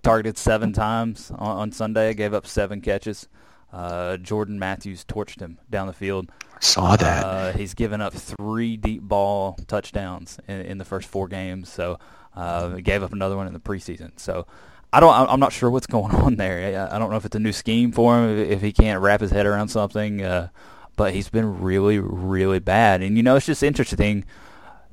targeted 0.03 0.39
seven 0.39 0.73
times 0.73 1.31
on, 1.31 1.57
on 1.57 1.73
Sunday. 1.73 2.15
Gave 2.15 2.33
up 2.33 2.47
seven 2.47 2.81
catches. 2.81 3.29
Uh, 3.73 4.17
Jordan 4.17 4.59
Matthews 4.59 5.05
torched 5.05 5.41
him 5.41 5.59
down 5.69 5.87
the 5.87 5.93
field. 5.93 6.31
Saw 6.61 6.97
that. 6.97 7.25
Uh, 7.25 7.53
he's 7.53 7.75
given 7.75 8.01
up 8.01 8.15
three 8.15 8.77
deep 8.77 9.03
ball 9.03 9.59
touchdowns 9.67 10.39
in, 10.49 10.61
in 10.63 10.79
the 10.79 10.85
first 10.85 11.09
four 11.09 11.29
games. 11.29 11.71
So 11.71 11.99
uh, 12.35 12.69
gave 12.77 13.03
up 13.03 13.13
another 13.13 13.37
one 13.37 13.47
in 13.47 13.53
the 13.53 13.61
preseason. 13.61 14.19
So 14.19 14.47
I 14.93 15.01
don't. 15.01 15.13
I'm 15.13 15.41
not 15.41 15.53
sure 15.53 15.71
what's 15.71 15.87
going 15.89 16.15
on 16.15 16.37
there. 16.37 16.89
I 16.91 16.99
don't 16.99 17.11
know 17.11 17.17
if 17.17 17.25
it's 17.25 17.37
a 17.37 17.41
new 17.41 17.53
scheme 17.53 17.93
for 17.93 18.17
him, 18.17 18.39
if 18.39 18.63
he 18.63 18.73
can't 18.73 19.01
wrap 19.03 19.21
his 19.21 19.31
head 19.31 19.47
around 19.47 19.69
something. 19.69 20.23
Uh, 20.23 20.49
but 20.97 21.13
he's 21.13 21.29
been 21.29 21.61
really, 21.61 21.99
really 21.99 22.59
bad. 22.59 23.03
And 23.03 23.17
you 23.17 23.23
know, 23.23 23.37
it's 23.37 23.47
just 23.47 23.63
interesting 23.63 24.25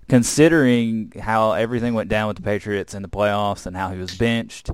considering 0.10 1.14
how 1.20 1.54
everything 1.54 1.94
went 1.94 2.10
down 2.10 2.28
with 2.28 2.38
the 2.38 2.44
Patriots 2.44 2.94
in 2.94 3.02
the 3.02 3.10
playoffs 3.10 3.66
and 3.66 3.76
how 3.76 3.90
he 3.90 3.98
was 3.98 4.16
benched. 4.16 4.70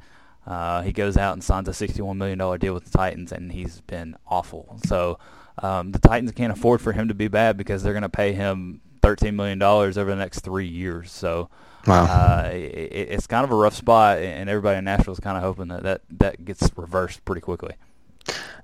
Uh, 0.49 0.81
he 0.81 0.91
goes 0.91 1.15
out 1.15 1.33
and 1.33 1.43
signs 1.43 1.67
a 1.67 1.71
$61 1.71 2.17
million 2.17 2.59
deal 2.59 2.73
with 2.73 2.85
the 2.85 2.97
Titans, 2.97 3.31
and 3.31 3.51
he's 3.51 3.81
been 3.81 4.17
awful. 4.27 4.79
So 4.85 5.19
um, 5.61 5.91
the 5.91 5.99
Titans 5.99 6.31
can't 6.31 6.51
afford 6.51 6.81
for 6.81 6.91
him 6.91 7.07
to 7.07 7.13
be 7.13 7.27
bad 7.27 7.55
because 7.55 7.83
they're 7.83 7.93
going 7.93 8.01
to 8.01 8.09
pay 8.09 8.33
him 8.33 8.81
$13 9.01 9.35
million 9.35 9.61
over 9.61 10.03
the 10.03 10.15
next 10.15 10.39
three 10.39 10.67
years. 10.67 11.11
So 11.11 11.49
wow. 11.85 12.05
uh, 12.05 12.49
it, 12.51 12.57
it's 12.57 13.27
kind 13.27 13.43
of 13.43 13.51
a 13.51 13.55
rough 13.55 13.75
spot, 13.75 14.17
and 14.17 14.49
everybody 14.49 14.79
in 14.79 14.85
Nashville 14.85 15.13
is 15.13 15.19
kind 15.19 15.37
of 15.37 15.43
hoping 15.43 15.67
that, 15.67 15.83
that 15.83 16.01
that 16.09 16.45
gets 16.45 16.67
reversed 16.75 17.23
pretty 17.25 17.41
quickly. 17.41 17.75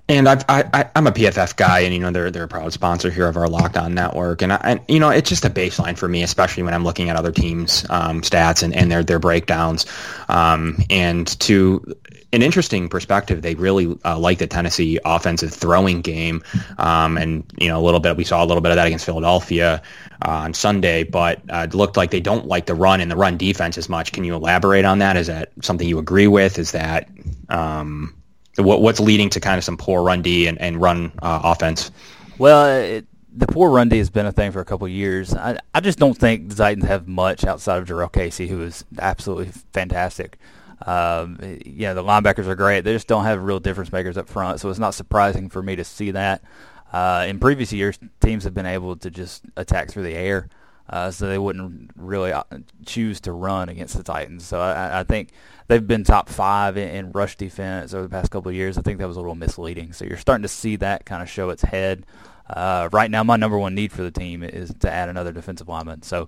And 0.08 0.30
I've, 0.30 0.46
I, 0.48 0.70
I, 0.72 0.90
am 0.96 1.08
a 1.08 1.12
PFF 1.12 1.56
guy, 1.56 1.80
and 1.80 1.92
you 1.92 2.00
know 2.00 2.12
they're 2.12 2.30
they're 2.30 2.44
a 2.44 2.48
proud 2.48 2.72
sponsor 2.72 3.10
here 3.10 3.28
of 3.28 3.38
our 3.38 3.48
Locked 3.48 3.76
On 3.76 3.96
Network, 3.96 4.44
and 4.44 4.54
I, 4.54 4.58
and 4.58 4.82
you 4.88 5.00
know 5.00 5.10
it's 5.10 5.28
just 5.28 5.46
a 5.46 5.50
baseline 5.50 5.98
for 5.98 6.08
me, 6.08 6.22
especially 6.22 6.62
when 6.62 6.76
I'm 6.76 6.84
looking 6.84 7.10
at 7.10 7.16
other 7.16 7.32
teams' 7.32 7.90
um, 7.90 8.22
stats 8.22 8.62
and, 8.62 8.76
and 8.76 8.92
their 8.92 9.04
their 9.04 9.18
breakdowns, 9.18 9.88
um, 10.30 10.78
and 10.92 11.28
to 11.40 11.96
an 12.34 12.44
interesting 12.44 12.88
perspective. 12.88 13.42
They 13.42 13.56
really 13.56 13.98
uh, 14.06 14.20
like 14.20 14.38
the 14.38 14.46
Tennessee 14.46 15.00
offensive 15.04 15.52
throwing 15.52 16.02
game, 16.02 16.44
um, 16.78 17.18
and 17.18 17.44
you 17.58 17.70
know 17.70 17.80
a 17.80 17.84
little 17.84 18.00
bit. 18.00 18.16
We 18.16 18.26
saw 18.26 18.44
a 18.44 18.46
little 18.46 18.62
bit 18.62 18.72
of 18.72 18.76
that 18.76 18.86
against 18.86 19.06
Philadelphia 19.06 19.82
uh, 20.24 20.30
on 20.30 20.54
Sunday, 20.54 21.04
but 21.04 21.42
uh, 21.50 21.66
it 21.68 21.74
looked 21.74 21.98
like 21.98 22.12
they 22.12 22.20
don't 22.20 22.46
like 22.46 22.68
the 22.68 22.76
run 22.76 23.02
and 23.02 23.10
the 23.10 23.16
run 23.16 23.38
defense 23.38 23.76
as 23.76 23.90
much. 23.90 24.12
Can 24.12 24.24
you 24.24 24.36
elaborate 24.36 24.86
on 24.86 25.00
that? 25.00 25.18
Is 25.18 25.28
that 25.28 25.52
something 25.64 25.88
you 25.88 25.98
agree 25.98 26.28
with? 26.28 26.60
Is 26.60 26.74
that 26.74 27.10
um, 27.50 28.14
what, 28.58 28.82
what's 28.82 29.00
leading 29.00 29.30
to 29.32 29.40
kind 29.40 29.58
of 29.58 29.64
some 29.64 29.78
poor 29.78 30.04
run 30.04 30.22
D 30.22 30.48
and, 30.48 30.60
and 30.60 30.82
run 30.82 31.12
uh, 31.22 31.42
offense? 31.44 31.92
Well, 32.38 32.68
it, 32.68 33.06
the 33.34 33.48
poor 33.48 33.70
run 33.70 33.90
D 33.90 33.98
has 33.98 34.10
been 34.10 34.26
a 34.26 34.32
thing 34.32 34.52
for 34.52 34.62
a 34.62 34.66
couple 34.66 34.88
years. 34.88 35.36
I, 35.36 35.60
I 35.74 35.82
just 35.82 36.00
don't 36.00 36.18
think 36.18 36.50
the 36.50 36.56
Titans 36.56 36.86
have 36.86 37.08
much 37.08 37.44
outside 37.46 37.78
of 37.78 37.88
Jurrell 37.88 38.12
Casey, 38.12 38.48
who 38.48 38.62
is 38.62 38.86
absolutely 39.00 39.52
fantastic. 39.74 40.38
Um, 40.86 41.38
yeah, 41.66 41.94
the 41.94 42.04
linebackers 42.04 42.48
are 42.48 42.56
great. 42.56 42.82
They 42.82 42.94
just 42.94 43.08
don't 43.08 43.24
have 43.24 43.44
real 43.44 43.60
difference 43.60 43.92
makers 43.92 44.18
up 44.18 44.30
front, 44.30 44.60
so 44.60 44.70
it's 44.70 44.80
not 44.80 44.94
surprising 44.94 45.50
for 45.50 45.62
me 45.62 45.76
to 45.76 45.84
see 45.84 46.12
that. 46.12 46.44
Uh, 46.92 47.26
in 47.28 47.40
previous 47.40 47.74
years, 47.74 47.98
teams 48.22 48.44
have 48.44 48.54
been 48.54 48.66
able 48.66 48.96
to 48.98 49.10
just 49.10 49.44
attack 49.58 49.90
through 49.90 50.04
the 50.04 50.14
air, 50.14 50.48
uh, 50.90 51.10
so 51.12 51.28
they 51.28 51.38
wouldn't 51.38 51.92
really 51.96 52.32
uh, 52.32 52.44
choose 52.86 53.20
to 53.22 53.32
run 53.32 53.70
against 53.70 53.98
the 53.98 54.04
Titans. 54.04 54.46
So 54.46 54.60
I, 54.60 55.00
I 55.00 55.04
think 55.04 55.30
they've 55.68 55.86
been 55.86 56.04
top 56.04 56.30
five 56.30 56.78
in, 56.78 56.90
in, 56.90 57.12
rush 57.12 57.36
defense 57.38 57.94
over 57.94 58.04
the 58.04 58.10
past 58.10 58.32
couple 58.32 58.50
of 58.50 58.56
years. 58.56 58.78
I 58.78 58.82
think 58.82 59.00
that 59.00 59.08
was 59.08 59.18
a 59.18 59.20
little 59.20 59.36
misleading. 59.36 59.94
So 59.94 60.06
you're 60.06 60.18
starting 60.18 60.44
to 60.44 60.48
see 60.48 60.76
that 60.78 61.06
kind 61.06 61.24
of 61.24 61.30
show 61.30 61.50
its 61.50 61.64
head. 61.64 62.06
Uh, 62.48 62.90
right 62.92 63.10
now, 63.10 63.24
my 63.24 63.36
number 63.36 63.58
one 63.58 63.74
need 63.74 63.92
for 63.92 64.04
the 64.04 64.12
team 64.12 64.44
is 64.44 64.72
to 64.80 64.92
add 64.92 65.10
another 65.10 65.32
defensive 65.32 65.68
lineman. 65.68 66.04
So 66.04 66.28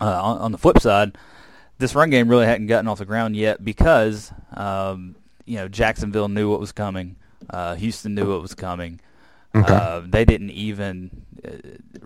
uh, 0.00 0.22
on, 0.22 0.38
on, 0.38 0.52
the 0.52 0.58
flip 0.58 0.80
side, 0.80 1.16
this 1.78 1.94
run 1.94 2.10
game 2.10 2.28
really 2.28 2.46
hadn't 2.46 2.66
gotten 2.66 2.88
off 2.88 2.98
the 2.98 3.04
ground 3.04 3.36
yet 3.36 3.64
because 3.64 4.32
um, 4.54 5.14
you 5.44 5.56
know 5.56 5.68
Jacksonville 5.68 6.28
knew 6.28 6.50
what 6.50 6.58
was 6.58 6.72
coming. 6.72 7.14
Uh, 7.48 7.76
Houston 7.76 8.16
knew 8.16 8.28
what 8.28 8.42
was 8.42 8.54
coming. 8.54 8.98
Okay. 9.54 9.72
Uh, 9.72 10.02
they 10.04 10.24
didn't 10.24 10.50
even 10.50 11.10
uh, 11.46 11.50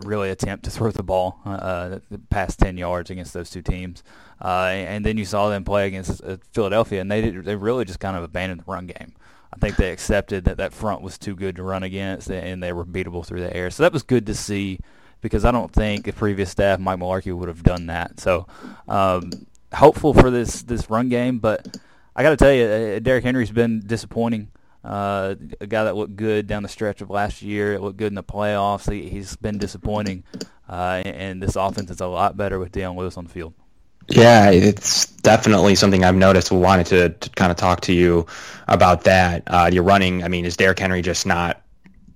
really 0.04 0.30
attempt 0.30 0.64
to 0.64 0.70
throw 0.70 0.90
the 0.90 1.02
ball 1.02 1.40
uh, 1.44 1.98
the 2.10 2.18
past 2.30 2.58
10 2.58 2.76
yards 2.76 3.10
against 3.10 3.32
those 3.32 3.50
two 3.50 3.62
teams. 3.62 4.02
Uh, 4.40 4.68
and 4.70 5.04
then 5.04 5.16
you 5.16 5.24
saw 5.24 5.48
them 5.48 5.64
play 5.64 5.86
against 5.86 6.22
uh, 6.24 6.36
Philadelphia, 6.52 7.00
and 7.00 7.10
they 7.10 7.20
did, 7.20 7.44
they 7.44 7.56
really 7.56 7.84
just 7.84 8.00
kind 8.00 8.16
of 8.16 8.22
abandoned 8.22 8.60
the 8.60 8.70
run 8.70 8.86
game. 8.86 9.12
I 9.52 9.58
think 9.58 9.76
they 9.76 9.92
accepted 9.92 10.44
that 10.44 10.56
that 10.56 10.72
front 10.72 11.02
was 11.02 11.18
too 11.18 11.36
good 11.36 11.56
to 11.56 11.62
run 11.62 11.82
against, 11.82 12.30
and 12.30 12.62
they 12.62 12.72
were 12.72 12.84
beatable 12.84 13.24
through 13.24 13.40
the 13.40 13.54
air. 13.54 13.70
So 13.70 13.82
that 13.82 13.92
was 13.92 14.02
good 14.02 14.26
to 14.26 14.34
see 14.34 14.80
because 15.20 15.44
I 15.44 15.50
don't 15.50 15.72
think 15.72 16.04
the 16.04 16.12
previous 16.12 16.50
staff, 16.50 16.80
Mike 16.80 16.98
Mularkey, 16.98 17.36
would 17.36 17.48
have 17.48 17.62
done 17.62 17.86
that. 17.86 18.18
So 18.18 18.46
um, 18.88 19.30
hopeful 19.72 20.14
for 20.14 20.30
this 20.30 20.62
this 20.62 20.90
run 20.90 21.08
game, 21.08 21.38
but 21.38 21.78
I 22.16 22.22
got 22.22 22.30
to 22.30 22.36
tell 22.36 22.52
you, 22.52 22.64
uh, 22.64 22.98
Derrick 22.98 23.24
Henry's 23.24 23.50
been 23.50 23.80
disappointing. 23.86 24.48
Uh, 24.84 25.36
a 25.60 25.66
guy 25.66 25.84
that 25.84 25.94
looked 25.94 26.16
good 26.16 26.46
down 26.46 26.62
the 26.62 26.68
stretch 26.68 27.00
of 27.00 27.10
last 27.10 27.40
year, 27.42 27.72
it 27.72 27.80
looked 27.80 27.96
good 27.96 28.08
in 28.08 28.14
the 28.14 28.22
playoffs. 28.22 28.90
He, 28.90 29.16
has 29.18 29.36
been 29.36 29.58
disappointing, 29.58 30.24
uh, 30.68 31.02
and 31.04 31.42
this 31.42 31.54
offense 31.54 31.90
is 31.90 32.00
a 32.00 32.06
lot 32.06 32.36
better 32.36 32.58
with 32.58 32.72
Dion 32.72 32.96
Lewis 32.96 33.16
on 33.16 33.24
the 33.24 33.30
field. 33.30 33.54
Yeah, 34.08 34.50
it's 34.50 35.06
definitely 35.06 35.76
something 35.76 36.04
I've 36.04 36.16
noticed. 36.16 36.50
We 36.50 36.58
wanted 36.58 36.86
to, 36.86 37.08
to 37.10 37.30
kind 37.30 37.52
of 37.52 37.56
talk 37.56 37.82
to 37.82 37.92
you 37.92 38.26
about 38.66 39.04
that. 39.04 39.44
Uh, 39.46 39.70
you're 39.72 39.84
running. 39.84 40.24
I 40.24 40.28
mean, 40.28 40.44
is 40.44 40.56
Derrick 40.56 40.80
Henry 40.80 41.02
just 41.02 41.26
not? 41.26 41.62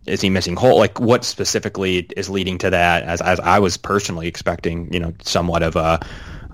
Is 0.07 0.21
he 0.21 0.31
missing 0.31 0.57
hole? 0.57 0.79
Like, 0.79 0.99
what 0.99 1.25
specifically 1.25 1.99
is 2.17 2.29
leading 2.29 2.59
to 2.59 2.71
that? 2.71 3.05
As 3.05 3.21
as 3.21 3.39
I 3.41 3.61
was 3.61 3.77
personally 3.77 4.27
expecting, 4.27 4.93
you 4.93 4.99
know, 4.99 5.15
somewhat 5.23 5.63
of 5.63 5.77
a 5.77 6.01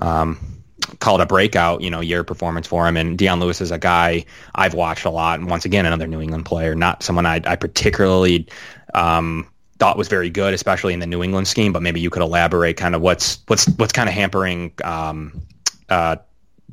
um, 0.01 0.52
called 1.01 1.21
a 1.21 1.27
breakout, 1.27 1.81
you 1.81 1.91
know, 1.91 2.01
year 2.01 2.25
performance 2.25 2.67
for 2.67 2.87
him. 2.87 2.97
And 2.97 3.19
Dion 3.19 3.41
Lewis 3.41 3.61
is 3.61 3.71
a 3.71 3.79
guy 3.79 4.25
I've 4.55 4.75
watched 4.75 5.05
a 5.05 5.11
lot. 5.11 5.39
And 5.39 5.49
once 5.49 5.65
again, 5.65 5.87
another 5.87 6.07
New 6.07 6.21
England 6.21 6.47
player, 6.47 6.75
not 6.75 7.03
someone 7.03 7.27
I, 7.27 7.41
I 7.45 7.57
particularly 7.57 8.49
um, 8.95 9.49
thought 9.79 9.97
was 9.97 10.09
very 10.09 10.31
good, 10.31 10.55
especially 10.55 10.95
in 10.95 11.01
the 11.01 11.07
New 11.07 11.23
England 11.23 11.49
scheme. 11.49 11.73
But 11.73 11.83
maybe 11.83 12.01
you 12.01 12.11
could 12.11 12.23
elaborate 12.23 12.77
kind 12.77 12.95
of 12.95 13.01
what's 13.01 13.39
what's 13.47 13.67
what's 13.77 13.93
kind 13.93 14.09
of 14.09 14.15
hampering 14.15 14.73
um, 14.85 15.43
uh, 15.89 16.17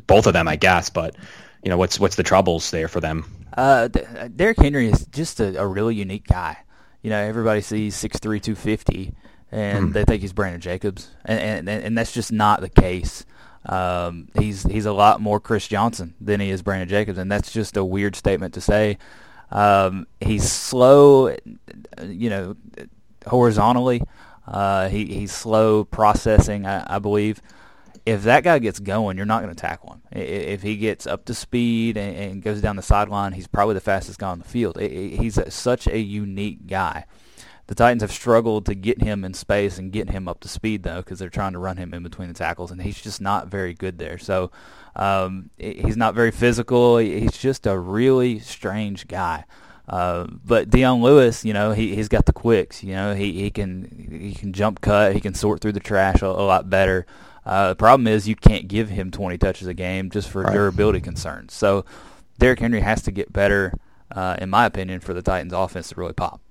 both 0.08 0.28
of 0.28 0.34
them, 0.34 0.48
I 0.48 0.56
guess. 0.56 0.90
But 0.90 1.16
you 1.64 1.70
know, 1.70 1.78
what's 1.78 2.00
what's 2.00 2.16
the 2.16 2.24
troubles 2.24 2.72
there 2.72 2.88
for 2.88 3.00
them? 3.00 3.26
Uh, 3.56 3.88
Derrick 3.88 4.60
Henry 4.60 4.90
is 4.90 5.06
just 5.08 5.40
a, 5.40 5.60
a 5.60 5.68
really 5.68 5.96
unique 5.96 6.28
guy. 6.28 6.58
You 7.02 7.10
know, 7.10 7.18
everybody 7.18 7.62
sees 7.62 7.96
6'3", 7.96 8.20
250, 8.22 9.14
and 9.52 9.88
hmm. 9.88 9.92
they 9.94 10.04
think 10.04 10.22
he's 10.22 10.34
Brandon 10.34 10.62
Jacobs, 10.62 11.10
and, 11.26 11.68
and 11.68 11.70
and 11.70 11.98
that's 11.98 12.12
just 12.12 12.32
not 12.32 12.62
the 12.62 12.70
case. 12.70 13.26
Um, 13.66 14.30
he's 14.38 14.64
he's 14.64 14.86
a 14.86 14.94
lot 14.94 15.22
more 15.22 15.40
Chris 15.40 15.68
Johnson 15.68 16.16
than 16.22 16.40
he 16.40 16.50
is 16.50 16.62
Brandon 16.62 16.88
Jacobs, 16.88 17.18
and 17.18 17.32
that's 17.32 17.52
just 17.52 17.78
a 17.78 17.84
weird 17.84 18.16
statement 18.16 18.54
to 18.54 18.62
say. 18.62 18.98
Um, 19.52 20.08
he's 20.20 20.50
slow, 20.50 21.36
you 22.04 22.30
know, 22.30 22.56
horizontally. 23.28 24.02
Uh, 24.48 24.90
he 24.90 25.06
he's 25.06 25.32
slow 25.32 25.84
processing, 25.84 26.66
I, 26.66 26.96
I, 26.96 27.00
believe. 27.00 27.42
If 28.06 28.24
that 28.24 28.44
guy 28.44 28.58
gets 28.60 28.80
going, 28.80 29.18
you're 29.18 29.26
not 29.26 29.44
going 29.44 29.54
to 29.54 29.60
tackle 29.60 29.94
him. 29.94 30.02
If 30.12 30.64
he 30.64 30.78
gets 30.78 31.06
up 31.06 31.26
to 31.26 31.36
speed 31.36 31.98
and, 31.98 32.16
and, 32.16 32.42
goes 32.42 32.60
down 32.60 32.76
the 32.76 32.82
sideline, 32.82 33.34
he's 33.34 33.46
probably 33.46 33.76
the 33.76 33.82
fastest 33.82 34.18
guy 34.18 34.30
on 34.30 34.40
the 34.40 34.46
field. 34.46 34.80
He's 34.80 35.38
such 35.54 35.86
a 35.86 36.00
unique 36.00 36.66
guy. 36.66 37.06
The 37.70 37.76
Titans 37.76 38.02
have 38.02 38.12
struggled 38.12 38.66
to 38.66 38.74
get 38.74 39.00
him 39.00 39.24
in 39.24 39.36
space 39.36 39.78
and 39.78 39.92
get 39.92 40.10
him 40.10 40.28
up 40.28 40.40
to 40.40 40.48
speed 40.48 40.82
though, 40.82 41.04
because 41.04 41.20
they're 41.20 41.30
trying 41.30 41.54
to 41.54 41.60
run 41.60 41.78
him 41.78 41.94
in 41.94 42.02
between 42.02 42.28
the 42.28 42.34
tackles, 42.34 42.72
and 42.72 42.82
he's 42.82 43.00
just 43.00 43.22
not 43.22 43.48
very 43.48 43.76
good 43.76 44.00
there. 44.00 44.18
So 44.18 44.50
um, 44.96 45.52
he's 45.56 45.96
not 45.96 46.16
very 46.16 46.32
physical. 46.32 46.98
He's 46.98 47.38
just 47.38 47.68
a 47.68 47.78
really 47.78 48.40
strange 48.40 49.08
guy. 49.08 49.46
Uh, 49.88 50.26
but 50.44 50.72
Dion 50.72 51.04
Lewis, 51.04 51.46
you 51.46 51.54
know, 51.54 51.72
he 51.72 51.94
he's 51.94 52.08
got 52.08 52.26
the 52.26 52.34
quicks. 52.34 52.84
You 52.84 52.94
know, 52.94 53.14
he 53.14 53.34
he 53.34 53.52
can 53.52 54.08
he 54.20 54.34
can 54.34 54.52
jump 54.52 54.82
cut. 54.82 55.14
He 55.14 55.20
can 55.20 55.36
sort 55.36 55.62
through 55.62 55.74
the 55.74 55.80
trash 55.80 56.24
a, 56.24 56.26
a 56.26 56.42
lot 56.42 56.72
better. 56.72 57.06
Uh, 57.46 57.70
the 57.70 57.76
problem 57.76 58.08
is 58.08 58.28
you 58.28 58.36
can't 58.36 58.68
give 58.68 58.90
him 58.90 59.12
20 59.12 59.38
touches 59.38 59.68
a 59.68 59.76
game 59.76 60.10
just 60.10 60.28
for 60.28 60.42
right. 60.42 60.54
durability 60.54 61.02
concerns. 61.02 61.54
So 61.54 61.86
Derrick 62.40 62.62
Henry 62.62 62.82
has 62.82 63.04
to 63.04 63.12
get 63.12 63.32
better, 63.32 63.76
uh, 64.10 64.38
in 64.42 64.50
my 64.50 64.66
opinion, 64.66 65.02
for 65.02 65.14
the 65.14 65.22
Titans' 65.22 65.54
offense 65.54 65.90
to 65.90 65.96
really 65.96 66.14
pop. 66.14 66.42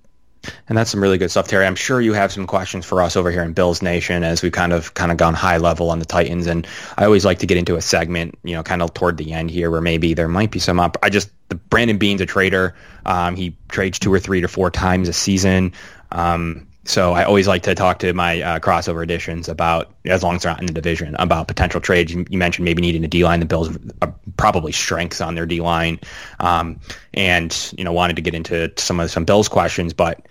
And 0.68 0.78
that's 0.78 0.90
some 0.90 1.02
really 1.02 1.18
good 1.18 1.30
stuff, 1.30 1.48
Terry. 1.48 1.66
I'm 1.66 1.74
sure 1.74 2.00
you 2.00 2.12
have 2.12 2.32
some 2.32 2.46
questions 2.46 2.86
for 2.86 3.02
us 3.02 3.16
over 3.16 3.30
here 3.30 3.42
in 3.42 3.52
Bills 3.52 3.82
Nation 3.82 4.22
as 4.22 4.42
we've 4.42 4.52
kind 4.52 4.72
of 4.72 4.94
kind 4.94 5.10
of 5.10 5.18
gone 5.18 5.34
high 5.34 5.58
level 5.58 5.90
on 5.90 5.98
the 5.98 6.04
Titans. 6.04 6.46
And 6.46 6.66
I 6.96 7.04
always 7.04 7.24
like 7.24 7.40
to 7.40 7.46
get 7.46 7.58
into 7.58 7.76
a 7.76 7.80
segment, 7.80 8.38
you 8.44 8.54
know, 8.54 8.62
kind 8.62 8.82
of 8.82 8.94
toward 8.94 9.16
the 9.16 9.32
end 9.32 9.50
here 9.50 9.70
where 9.70 9.80
maybe 9.80 10.14
there 10.14 10.28
might 10.28 10.50
be 10.50 10.58
some 10.58 10.78
up. 10.78 10.96
I 11.02 11.10
just 11.10 11.30
the 11.48 11.56
Brandon 11.56 11.98
Beane's 11.98 12.20
a 12.20 12.26
trader. 12.26 12.74
Um, 13.04 13.36
he 13.36 13.56
trades 13.68 13.98
two 13.98 14.12
or 14.12 14.20
three 14.20 14.42
to 14.42 14.48
four 14.48 14.70
times 14.70 15.08
a 15.08 15.12
season. 15.12 15.72
Um, 16.12 16.67
so 16.88 17.12
I 17.12 17.24
always 17.24 17.46
like 17.46 17.64
to 17.64 17.74
talk 17.74 17.98
to 17.98 18.14
my 18.14 18.40
uh, 18.40 18.60
crossover 18.60 19.02
editions 19.02 19.46
about, 19.46 19.92
as 20.06 20.22
long 20.22 20.36
as 20.36 20.42
they're 20.42 20.52
not 20.52 20.60
in 20.60 20.66
the 20.66 20.72
division, 20.72 21.14
about 21.18 21.46
potential 21.46 21.82
trades. 21.82 22.14
You, 22.14 22.24
you 22.30 22.38
mentioned 22.38 22.64
maybe 22.64 22.80
needing 22.80 23.04
a 23.04 23.08
D 23.08 23.24
line. 23.24 23.40
The 23.40 23.46
Bills 23.46 23.76
are 24.00 24.14
probably 24.38 24.72
strengths 24.72 25.20
on 25.20 25.34
their 25.34 25.44
D 25.44 25.60
line, 25.60 26.00
um, 26.40 26.80
and 27.12 27.74
you 27.76 27.84
know 27.84 27.92
wanted 27.92 28.16
to 28.16 28.22
get 28.22 28.34
into 28.34 28.72
some 28.78 29.00
of 29.00 29.10
some 29.10 29.26
Bills 29.26 29.48
questions. 29.48 29.92
But 29.92 30.26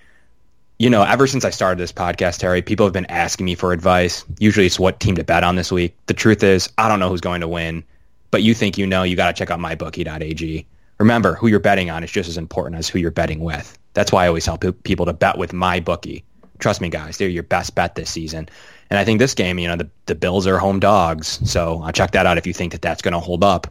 you 0.79 0.89
know, 0.89 1.03
ever 1.03 1.27
since 1.27 1.45
I 1.45 1.51
started 1.51 1.77
this 1.79 1.91
podcast, 1.91 2.39
Terry, 2.39 2.63
people 2.63 2.87
have 2.87 2.93
been 2.93 3.05
asking 3.05 3.45
me 3.45 3.53
for 3.53 3.71
advice. 3.71 4.25
Usually, 4.39 4.65
it's 4.65 4.79
what 4.79 4.99
team 4.99 5.13
to 5.17 5.23
bet 5.23 5.43
on 5.43 5.57
this 5.57 5.71
week. 5.71 5.95
The 6.07 6.15
truth 6.15 6.41
is, 6.41 6.73
I 6.79 6.87
don't 6.87 6.99
know 6.99 7.09
who's 7.09 7.21
going 7.21 7.41
to 7.41 7.47
win, 7.47 7.83
but 8.31 8.41
you 8.41 8.55
think 8.55 8.79
you 8.79 8.87
know. 8.87 9.03
You 9.03 9.15
got 9.15 9.27
to 9.27 9.33
check 9.33 9.51
out 9.51 9.59
mybookie.ag. 9.59 10.65
Remember, 10.97 11.35
who 11.35 11.45
you're 11.45 11.59
betting 11.59 11.91
on 11.91 12.03
is 12.03 12.11
just 12.11 12.27
as 12.27 12.37
important 12.37 12.79
as 12.79 12.89
who 12.89 12.97
you're 12.97 13.11
betting 13.11 13.41
with. 13.41 13.77
That's 13.93 14.11
why 14.11 14.25
I 14.25 14.27
always 14.27 14.45
tell 14.45 14.57
people 14.57 15.05
to 15.05 15.13
bet 15.13 15.37
with 15.37 15.53
my 15.53 15.79
bookie. 15.79 16.23
Trust 16.59 16.81
me, 16.81 16.89
guys, 16.89 17.17
they're 17.17 17.29
your 17.29 17.43
best 17.43 17.75
bet 17.75 17.95
this 17.95 18.09
season. 18.09 18.49
And 18.89 18.97
I 18.97 19.03
think 19.03 19.19
this 19.19 19.33
game, 19.33 19.59
you 19.59 19.67
know, 19.67 19.75
the, 19.75 19.89
the 20.05 20.15
Bills 20.15 20.47
are 20.47 20.57
home 20.57 20.79
dogs. 20.79 21.39
So 21.49 21.83
uh, 21.83 21.91
check 21.91 22.11
that 22.11 22.25
out 22.25 22.37
if 22.37 22.47
you 22.47 22.53
think 22.53 22.71
that 22.71 22.81
that's 22.81 23.01
going 23.01 23.13
to 23.13 23.19
hold 23.19 23.43
up. 23.43 23.67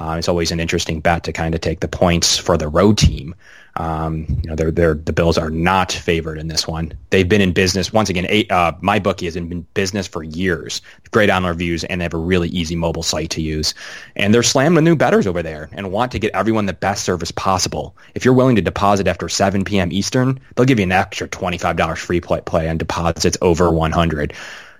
Uh, 0.00 0.16
it's 0.16 0.28
always 0.28 0.50
an 0.50 0.60
interesting 0.60 1.00
bet 1.00 1.24
to 1.24 1.32
kind 1.32 1.54
of 1.54 1.60
take 1.60 1.80
the 1.80 1.88
points 1.88 2.38
for 2.38 2.56
the 2.56 2.68
road 2.68 2.96
team. 2.96 3.34
Um, 3.76 4.26
you 4.42 4.48
know, 4.48 4.56
they're, 4.56 4.70
they're, 4.70 4.94
the 4.94 5.12
Bills 5.12 5.38
are 5.38 5.50
not 5.50 5.92
favored 5.92 6.38
in 6.38 6.48
this 6.48 6.66
one. 6.66 6.92
They've 7.10 7.28
been 7.28 7.42
in 7.42 7.52
business 7.52 7.92
once 7.92 8.08
again. 8.08 8.26
Eight, 8.28 8.50
uh, 8.50 8.72
my 8.80 8.98
bookie 8.98 9.26
has 9.26 9.34
been 9.34 9.52
in 9.52 9.66
business 9.74 10.08
for 10.08 10.22
years. 10.22 10.80
Great 11.10 11.30
online 11.30 11.50
reviews, 11.50 11.84
and 11.84 12.00
they 12.00 12.04
have 12.04 12.14
a 12.14 12.18
really 12.18 12.48
easy 12.48 12.74
mobile 12.74 13.02
site 13.02 13.30
to 13.30 13.42
use. 13.42 13.74
And 14.16 14.34
they're 14.34 14.42
slamming 14.42 14.74
the 14.74 14.82
new 14.82 14.96
betters 14.96 15.26
over 15.26 15.42
there 15.42 15.68
and 15.72 15.92
want 15.92 16.12
to 16.12 16.18
get 16.18 16.34
everyone 16.34 16.66
the 16.66 16.72
best 16.72 17.04
service 17.04 17.30
possible. 17.30 17.94
If 18.14 18.24
you're 18.24 18.34
willing 18.34 18.56
to 18.56 18.62
deposit 18.62 19.06
after 19.06 19.28
7 19.28 19.64
p.m. 19.64 19.92
Eastern, 19.92 20.40
they'll 20.56 20.66
give 20.66 20.78
you 20.78 20.84
an 20.84 20.92
extra 20.92 21.28
$25 21.28 21.98
free 21.98 22.20
play, 22.20 22.40
play 22.40 22.68
on 22.68 22.78
deposits 22.78 23.36
over 23.42 23.70
100. 23.70 24.32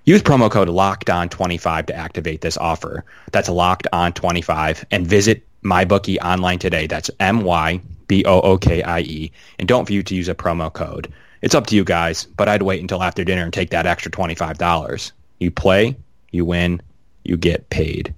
Use 0.04 0.22
promo 0.22 0.50
code 0.50 0.68
Locked 0.68 1.10
On 1.10 1.28
25 1.28 1.86
to 1.86 1.94
activate 1.94 2.40
this 2.40 2.56
offer. 2.56 3.04
That's 3.32 3.48
Locked 3.48 3.86
On 3.92 4.12
25 4.12 4.86
and 4.90 5.06
visit 5.06 5.46
MyBookie 5.62 6.18
online 6.18 6.58
today. 6.58 6.86
That's 6.86 7.10
M 7.20 7.42
Y 7.42 7.80
B 8.06 8.24
O 8.24 8.40
O 8.40 8.58
K 8.58 8.82
I 8.82 9.00
E. 9.00 9.32
And 9.58 9.68
don't 9.68 9.86
forget 9.86 10.06
to 10.06 10.14
use 10.14 10.28
a 10.28 10.34
promo 10.34 10.72
code. 10.72 11.12
It's 11.42 11.54
up 11.54 11.66
to 11.68 11.76
you 11.76 11.84
guys, 11.84 12.24
but 12.24 12.48
I'd 12.48 12.62
wait 12.62 12.80
until 12.80 13.02
after 13.02 13.24
dinner 13.24 13.42
and 13.42 13.52
take 13.52 13.70
that 13.70 13.86
extra 13.86 14.10
$25. 14.10 15.12
You 15.38 15.50
play, 15.50 15.96
you 16.30 16.44
win, 16.44 16.82
you 17.24 17.36
get 17.36 17.70
paid. 17.70 18.14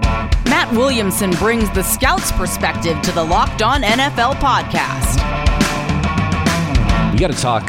Matt 0.00 0.70
Williamson 0.72 1.30
brings 1.32 1.70
the 1.70 1.82
scout's 1.82 2.30
perspective 2.32 3.00
to 3.02 3.12
the 3.12 3.24
Locked 3.24 3.62
On 3.62 3.82
NFL 3.82 4.34
podcast. 4.34 5.18
We 7.12 7.18
got 7.18 7.32
to 7.32 7.40
talk 7.40 7.68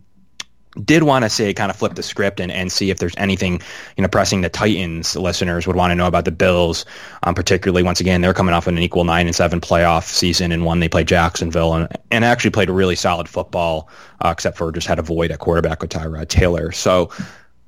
did 0.85 1.03
want 1.03 1.23
to 1.23 1.29
say 1.29 1.53
kind 1.53 1.69
of 1.69 1.75
flip 1.75 1.95
the 1.95 2.03
script 2.03 2.39
and, 2.39 2.51
and 2.51 2.71
see 2.71 2.89
if 2.89 2.99
there's 2.99 3.15
anything 3.17 3.61
you 3.97 4.01
know 4.01 4.07
pressing 4.07 4.41
the 4.41 4.49
Titans 4.49 5.15
listeners 5.15 5.67
would 5.67 5.75
want 5.75 5.91
to 5.91 5.95
know 5.95 6.07
about 6.07 6.25
the 6.25 6.31
Bills, 6.31 6.85
um, 7.23 7.35
particularly 7.35 7.83
once 7.83 7.99
again 7.99 8.21
they're 8.21 8.33
coming 8.33 8.53
off 8.53 8.67
an 8.67 8.77
equal 8.77 9.03
nine 9.03 9.27
and 9.27 9.35
seven 9.35 9.59
playoff 9.59 10.05
season 10.05 10.51
and 10.51 10.65
one 10.65 10.79
they 10.79 10.89
played 10.89 11.07
Jacksonville 11.07 11.73
and, 11.73 11.87
and 12.09 12.23
actually 12.23 12.51
played 12.51 12.69
a 12.69 12.73
really 12.73 12.95
solid 12.95 13.27
football 13.27 13.89
uh, 14.21 14.29
except 14.29 14.57
for 14.57 14.71
just 14.71 14.87
had 14.87 14.99
a 14.99 15.03
void 15.03 15.31
at 15.31 15.39
quarterback 15.39 15.81
with 15.81 15.91
Tyrod 15.91 16.29
Taylor. 16.29 16.71
So 16.71 17.11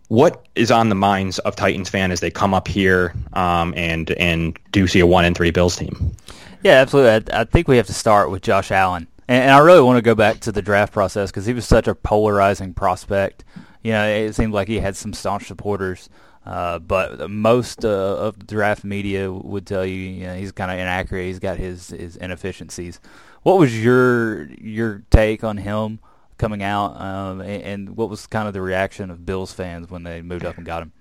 what 0.08 0.46
is 0.56 0.72
on 0.72 0.90
the 0.90 0.96
minds 0.96 1.40
of 1.40 1.56
Titans 1.56 1.90
fan 1.90 2.12
as 2.12 2.20
they 2.20 2.30
come 2.30 2.54
up 2.54 2.68
here 2.68 3.14
um, 3.34 3.74
and 3.76 4.12
and 4.12 4.58
do 4.72 4.88
see 4.88 5.00
a 5.00 5.08
one 5.08 5.26
and 5.26 5.36
three 5.36 5.52
Bills 5.52 5.76
team? 5.76 6.16
Yeah, 6.62 6.74
absolutely. 6.74 7.34
I, 7.34 7.42
I 7.42 7.44
think 7.46 7.68
we 7.68 7.78
have 7.78 7.88
to 7.88 7.94
start 7.94 8.30
with 8.30 8.42
Josh 8.42 8.72
Allen. 8.72 9.08
And, 9.28 9.44
and 9.44 9.52
I 9.52 9.60
really 9.60 9.82
want 9.82 9.98
to 9.98 10.02
go 10.02 10.16
back 10.16 10.40
to 10.42 10.52
the 10.52 10.62
draft 10.62 10.94
process 10.94 11.32
because 11.32 11.46
he 11.46 11.54
was 11.54 11.66
such 11.66 11.88
a 11.88 11.96
polarizing 11.96 12.74
prospect. 12.74 13.44
You 13.84 13.92
know, 13.92 14.08
it 14.08 14.34
seemed 14.34 14.54
like 14.54 14.68
he 14.68 14.80
had 14.80 14.96
some 14.96 15.14
staunch 15.14 15.48
supporters. 15.48 16.10
Uh, 16.46 16.78
but 16.80 17.30
most 17.30 17.86
uh, 17.86 17.88
of 17.88 18.38
the 18.38 18.46
draft 18.46 18.84
media 18.84 19.32
would 19.32 19.66
tell 19.66 19.86
you, 19.86 19.96
you 19.96 20.28
know, 20.28 20.36
he's 20.36 20.52
kind 20.52 20.72
of 20.72 20.78
inaccurate. 20.78 21.26
He's 21.26 21.40
got 21.40 21.58
his, 21.58 21.90
his 21.90 22.18
inefficiencies. 22.18 23.00
What 23.44 23.60
was 23.60 23.82
your 23.82 24.46
your 24.54 25.04
take 25.10 25.44
on 25.44 25.58
him 25.58 26.00
coming 26.38 26.64
out, 26.64 27.00
um, 27.00 27.42
and, 27.42 27.64
and 27.64 27.98
what 27.98 28.10
was 28.10 28.26
kind 28.28 28.48
of 28.48 28.54
the 28.54 28.62
reaction 28.62 29.10
of 29.10 29.26
Bills 29.26 29.54
fans 29.54 29.90
when 29.90 30.04
they 30.04 30.22
moved 30.22 30.46
up 30.46 30.58
and 30.58 30.66
got 30.66 30.82
him? 30.82 30.92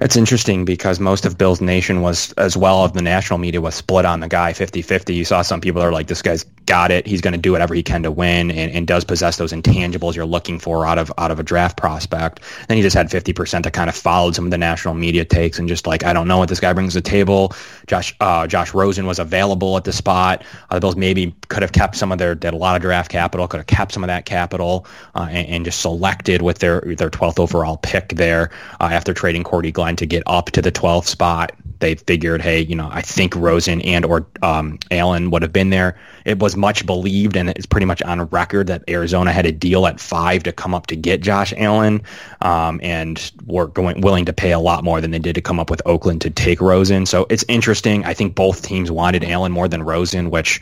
It's 0.00 0.16
interesting 0.16 0.64
because 0.64 0.98
most 0.98 1.24
of 1.24 1.38
Bills 1.38 1.60
Nation 1.60 2.02
was, 2.02 2.32
as 2.32 2.56
well 2.56 2.84
as 2.84 2.92
the 2.92 3.02
national 3.02 3.38
media, 3.38 3.60
was 3.60 3.76
split 3.76 4.04
on 4.04 4.18
the 4.18 4.28
guy 4.28 4.52
50-50. 4.52 5.14
You 5.14 5.24
saw 5.24 5.42
some 5.42 5.60
people 5.60 5.80
are 5.80 5.92
like, 5.92 6.08
this 6.08 6.20
guy's 6.20 6.44
got 6.68 6.90
it. 6.90 7.06
He's 7.06 7.22
going 7.22 7.32
to 7.32 7.38
do 7.38 7.50
whatever 7.50 7.74
he 7.74 7.82
can 7.82 8.02
to 8.02 8.10
win 8.10 8.50
and, 8.50 8.70
and 8.70 8.86
does 8.86 9.04
possess 9.04 9.38
those 9.38 9.52
intangibles 9.52 10.14
you're 10.14 10.26
looking 10.26 10.58
for 10.58 10.86
out 10.86 10.98
of 10.98 11.10
out 11.16 11.30
of 11.30 11.40
a 11.40 11.42
draft 11.42 11.78
prospect. 11.78 12.40
Then 12.68 12.76
he 12.76 12.82
just 12.82 12.94
had 12.94 13.08
50% 13.08 13.62
that 13.64 13.72
kind 13.72 13.88
of 13.88 13.96
followed 13.96 14.34
some 14.34 14.44
of 14.44 14.50
the 14.50 14.58
national 14.58 14.94
media 14.94 15.24
takes 15.24 15.58
and 15.58 15.66
just 15.66 15.86
like, 15.86 16.04
I 16.04 16.12
don't 16.12 16.28
know 16.28 16.38
what 16.38 16.50
this 16.50 16.60
guy 16.60 16.72
brings 16.74 16.92
to 16.92 17.00
the 17.00 17.08
table. 17.08 17.54
Josh 17.86 18.14
uh, 18.20 18.46
Josh 18.46 18.74
Rosen 18.74 19.06
was 19.06 19.18
available 19.18 19.78
at 19.78 19.84
the 19.84 19.92
spot. 19.92 20.44
Uh, 20.70 20.74
the 20.74 20.80
Bills 20.80 20.96
maybe 20.96 21.34
could 21.48 21.62
have 21.62 21.72
kept 21.72 21.96
some 21.96 22.12
of 22.12 22.18
their, 22.18 22.34
did 22.34 22.52
a 22.52 22.56
lot 22.56 22.76
of 22.76 22.82
draft 22.82 23.10
capital, 23.10 23.48
could 23.48 23.58
have 23.58 23.66
kept 23.66 23.92
some 23.92 24.04
of 24.04 24.08
that 24.08 24.26
capital 24.26 24.86
uh, 25.14 25.26
and, 25.30 25.48
and, 25.48 25.64
just 25.64 25.80
selected 25.80 26.42
with 26.42 26.58
their, 26.58 26.80
their 26.80 27.10
12th 27.10 27.38
overall 27.38 27.76
pick 27.78 28.10
there 28.10 28.50
uh, 28.80 28.88
after 28.92 29.14
trading 29.14 29.42
Cordy 29.42 29.72
Glenn 29.72 29.96
to 29.96 30.06
get 30.06 30.22
up 30.26 30.50
to 30.52 30.62
the 30.62 30.70
12th 30.70 31.06
spot 31.06 31.52
they 31.80 31.94
figured, 31.94 32.42
hey, 32.42 32.60
you 32.60 32.74
know, 32.74 32.88
I 32.92 33.02
think 33.02 33.34
Rosen 33.36 33.80
and 33.82 34.04
or 34.04 34.26
um, 34.42 34.78
Allen 34.90 35.30
would 35.30 35.42
have 35.42 35.52
been 35.52 35.70
there. 35.70 35.98
It 36.24 36.38
was 36.38 36.56
much 36.56 36.84
believed, 36.84 37.36
and 37.36 37.50
it's 37.50 37.66
pretty 37.66 37.86
much 37.86 38.02
on 38.02 38.20
record 38.26 38.66
that 38.66 38.82
Arizona 38.88 39.32
had 39.32 39.46
a 39.46 39.52
deal 39.52 39.86
at 39.86 40.00
five 40.00 40.42
to 40.42 40.52
come 40.52 40.74
up 40.74 40.86
to 40.88 40.96
get 40.96 41.20
Josh 41.20 41.54
Allen, 41.56 42.02
um, 42.40 42.80
and 42.82 43.30
were 43.46 43.66
going 43.66 44.00
willing 44.00 44.24
to 44.24 44.32
pay 44.32 44.52
a 44.52 44.58
lot 44.58 44.84
more 44.84 45.00
than 45.00 45.10
they 45.10 45.18
did 45.18 45.34
to 45.34 45.40
come 45.40 45.60
up 45.60 45.70
with 45.70 45.82
Oakland 45.86 46.20
to 46.22 46.30
take 46.30 46.60
Rosen. 46.60 47.06
So 47.06 47.26
it's 47.30 47.44
interesting. 47.48 48.04
I 48.04 48.14
think 48.14 48.34
both 48.34 48.62
teams 48.62 48.90
wanted 48.90 49.24
Allen 49.24 49.52
more 49.52 49.68
than 49.68 49.82
Rosen, 49.82 50.30
which 50.30 50.60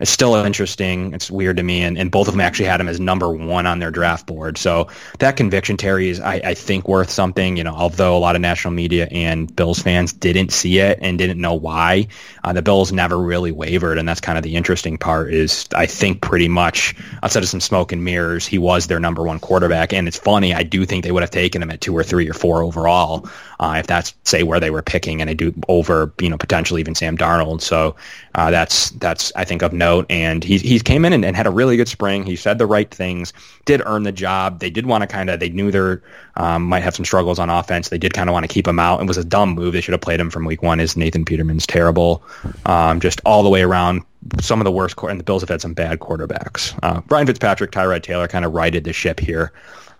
it's 0.00 0.10
still 0.10 0.34
interesting. 0.34 1.12
It's 1.14 1.30
weird 1.30 1.58
to 1.58 1.62
me, 1.62 1.82
and, 1.82 1.96
and 1.96 2.10
both 2.10 2.28
of 2.28 2.34
them 2.34 2.40
actually 2.40 2.66
had 2.66 2.80
him 2.80 2.88
as 2.88 2.98
number 2.98 3.30
one 3.30 3.66
on 3.66 3.78
their 3.78 3.90
draft 3.90 4.26
board. 4.26 4.58
So 4.58 4.88
that 5.18 5.36
conviction, 5.36 5.76
Terry, 5.76 6.08
is 6.08 6.20
I, 6.20 6.34
I 6.44 6.54
think 6.54 6.88
worth 6.88 7.10
something. 7.10 7.56
You 7.56 7.64
know, 7.64 7.74
although 7.74 8.16
a 8.16 8.18
lot 8.18 8.34
of 8.34 8.42
national 8.42 8.74
media 8.74 9.06
and 9.10 9.54
Bills 9.54 9.78
fans 9.78 10.12
didn't 10.12 10.52
see 10.52 10.78
it 10.78 10.98
and 11.00 11.16
didn't 11.16 11.40
know 11.40 11.54
why, 11.54 12.08
uh, 12.42 12.52
the 12.52 12.62
Bills 12.62 12.92
never 12.92 13.18
really 13.18 13.52
wavered, 13.52 13.98
and 13.98 14.08
that's 14.08 14.20
kind 14.20 14.36
of 14.36 14.44
the 14.44 14.56
interesting 14.56 14.98
part. 14.98 15.32
Is 15.32 15.66
I 15.74 15.86
think 15.86 16.20
pretty 16.20 16.48
much 16.48 16.94
outside 17.22 17.42
of 17.42 17.48
some 17.48 17.60
smoke 17.60 17.92
and 17.92 18.04
mirrors, 18.04 18.46
he 18.46 18.58
was 18.58 18.86
their 18.86 19.00
number 19.00 19.22
one 19.22 19.38
quarterback. 19.38 19.92
And 19.92 20.08
it's 20.08 20.18
funny, 20.18 20.54
I 20.54 20.64
do 20.64 20.84
think 20.84 21.04
they 21.04 21.12
would 21.12 21.22
have 21.22 21.30
taken 21.30 21.62
him 21.62 21.70
at 21.70 21.80
two 21.80 21.96
or 21.96 22.02
three 22.02 22.28
or 22.28 22.34
four 22.34 22.62
overall 22.62 23.28
uh, 23.64 23.76
if 23.78 23.86
that's 23.86 24.14
say 24.24 24.42
where 24.42 24.60
they 24.60 24.70
were 24.70 24.82
picking, 24.82 25.20
and 25.20 25.30
they 25.30 25.34
do 25.34 25.54
over 25.68 26.12
you 26.20 26.28
know 26.28 26.36
potentially 26.36 26.80
even 26.80 26.94
Sam 26.94 27.16
Darnold. 27.16 27.60
So 27.60 27.96
uh, 28.34 28.50
that's 28.50 28.90
that's 28.90 29.32
I 29.36 29.44
think 29.44 29.62
of 29.62 29.72
note. 29.84 30.06
And 30.10 30.42
he 30.42 30.58
he 30.58 30.80
came 30.80 31.04
in 31.04 31.12
and, 31.12 31.24
and, 31.24 31.36
had 31.36 31.46
a 31.46 31.50
really 31.50 31.76
good 31.76 31.88
spring. 31.88 32.24
He 32.24 32.36
said 32.36 32.58
the 32.58 32.66
right 32.66 32.90
things, 32.90 33.32
did 33.64 33.82
earn 33.86 34.02
the 34.02 34.12
job. 34.12 34.60
They 34.60 34.70
did 34.70 34.86
want 34.86 35.02
to 35.02 35.06
kind 35.06 35.30
of 35.30 35.40
they 35.40 35.50
knew 35.50 35.70
they 35.70 36.00
um, 36.36 36.64
might 36.64 36.82
have 36.82 36.94
some 36.94 37.04
struggles 37.04 37.38
on 37.38 37.50
offense. 37.50 37.88
They 37.88 37.98
did 37.98 38.14
kind 38.14 38.28
of 38.28 38.32
want 38.32 38.44
to 38.44 38.52
keep 38.52 38.66
him 38.66 38.78
out. 38.78 39.00
It 39.00 39.06
was 39.06 39.18
a 39.18 39.24
dumb 39.24 39.50
move. 39.50 39.72
They 39.72 39.80
should 39.80 39.92
have 39.92 40.00
played 40.00 40.20
him 40.20 40.30
from 40.30 40.44
week 40.44 40.62
one. 40.62 40.80
Is 40.80 40.96
Nathan 40.96 41.24
Peterman's 41.24 41.66
terrible, 41.66 42.22
um, 42.66 43.00
just 43.00 43.20
all 43.24 43.42
the 43.42 43.50
way 43.50 43.62
around. 43.62 44.02
Some 44.40 44.58
of 44.58 44.64
the 44.64 44.72
worst, 44.72 44.96
and 45.02 45.20
the 45.20 45.24
Bills 45.24 45.42
have 45.42 45.50
had 45.50 45.60
some 45.60 45.74
bad 45.74 45.98
quarterbacks. 45.98 46.78
Uh, 46.82 47.02
Ryan 47.10 47.26
Fitzpatrick, 47.26 47.72
Tyrod 47.72 48.02
Taylor 48.02 48.26
kind 48.26 48.46
of 48.46 48.54
righted 48.54 48.84
the 48.84 48.92
ship 48.94 49.20
here, 49.20 49.52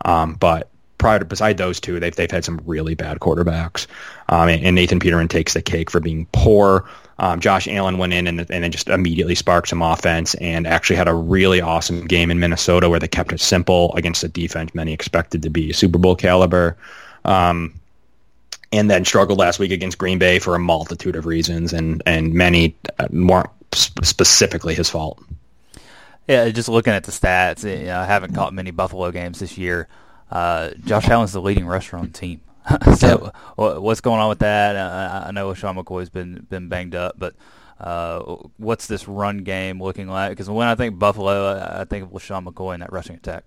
um, 0.06 0.34
but 0.34 0.70
prior 1.04 1.22
beside 1.22 1.58
those 1.58 1.78
two, 1.78 2.00
they've 2.00 2.16
they've 2.16 2.30
had 2.30 2.46
some 2.46 2.58
really 2.64 2.94
bad 2.94 3.20
quarterbacks. 3.20 3.86
Um, 4.30 4.48
and, 4.48 4.64
and, 4.64 4.74
Nathan 4.74 5.00
Peterman 5.00 5.28
takes 5.28 5.52
the 5.52 5.60
cake 5.60 5.90
for 5.90 6.00
being 6.00 6.26
poor. 6.32 6.88
Um, 7.18 7.40
Josh 7.40 7.68
Allen 7.68 7.98
went 7.98 8.14
in 8.14 8.26
and, 8.26 8.40
and 8.40 8.64
then 8.64 8.70
just 8.70 8.88
immediately 8.88 9.34
sparked 9.34 9.68
some 9.68 9.82
offense 9.82 10.34
and 10.36 10.66
actually 10.66 10.96
had 10.96 11.06
a 11.06 11.12
really 11.12 11.60
awesome 11.60 12.06
game 12.06 12.30
in 12.30 12.40
Minnesota 12.40 12.88
where 12.88 12.98
they 12.98 13.06
kept 13.06 13.34
it 13.34 13.40
simple 13.40 13.92
against 13.96 14.24
a 14.24 14.28
defense 14.28 14.74
many 14.74 14.94
expected 14.94 15.42
to 15.42 15.50
be 15.50 15.74
Super 15.74 15.98
Bowl 15.98 16.16
caliber. 16.16 16.74
Um, 17.26 17.78
and 18.72 18.90
then 18.90 19.04
struggled 19.04 19.38
last 19.38 19.58
week 19.58 19.72
against 19.72 19.98
Green 19.98 20.18
Bay 20.18 20.38
for 20.38 20.54
a 20.54 20.58
multitude 20.58 21.16
of 21.16 21.26
reasons 21.26 21.74
and 21.74 22.02
and 22.06 22.32
many 22.32 22.74
weren't 23.10 23.50
specifically 23.74 24.74
his 24.74 24.88
fault. 24.88 25.22
Yeah, 26.26 26.48
just 26.48 26.70
looking 26.70 26.94
at 26.94 27.04
the 27.04 27.12
stats, 27.12 27.62
you 27.62 27.88
know, 27.88 28.00
I 28.00 28.06
haven't 28.06 28.32
caught 28.32 28.54
many 28.54 28.70
Buffalo 28.70 29.10
games 29.10 29.40
this 29.40 29.58
year. 29.58 29.86
Uh, 30.34 30.70
Josh 30.84 31.08
Allen's 31.08 31.32
the 31.32 31.40
leading 31.40 31.64
rusher 31.64 31.96
on 31.96 32.06
the 32.06 32.12
team. 32.12 32.40
so 32.96 33.32
what's 33.56 34.00
going 34.00 34.20
on 34.20 34.28
with 34.28 34.40
that? 34.40 34.74
Uh, 34.74 35.24
I 35.28 35.30
know 35.30 35.52
LeSean 35.52 35.82
McCoy's 35.82 36.10
been 36.10 36.46
been 36.48 36.68
banged 36.68 36.94
up, 36.94 37.14
but 37.18 37.34
uh, 37.78 38.20
what's 38.56 38.86
this 38.86 39.06
run 39.06 39.38
game 39.38 39.82
looking 39.82 40.08
like? 40.08 40.30
Because 40.30 40.50
when 40.50 40.66
I 40.66 40.74
think 40.74 40.98
Buffalo, 40.98 41.56
I 41.56 41.84
think 41.84 42.04
of 42.04 42.10
LeSean 42.10 42.46
McCoy 42.46 42.74
and 42.74 42.82
that 42.82 42.92
rushing 42.92 43.16
attack. 43.16 43.44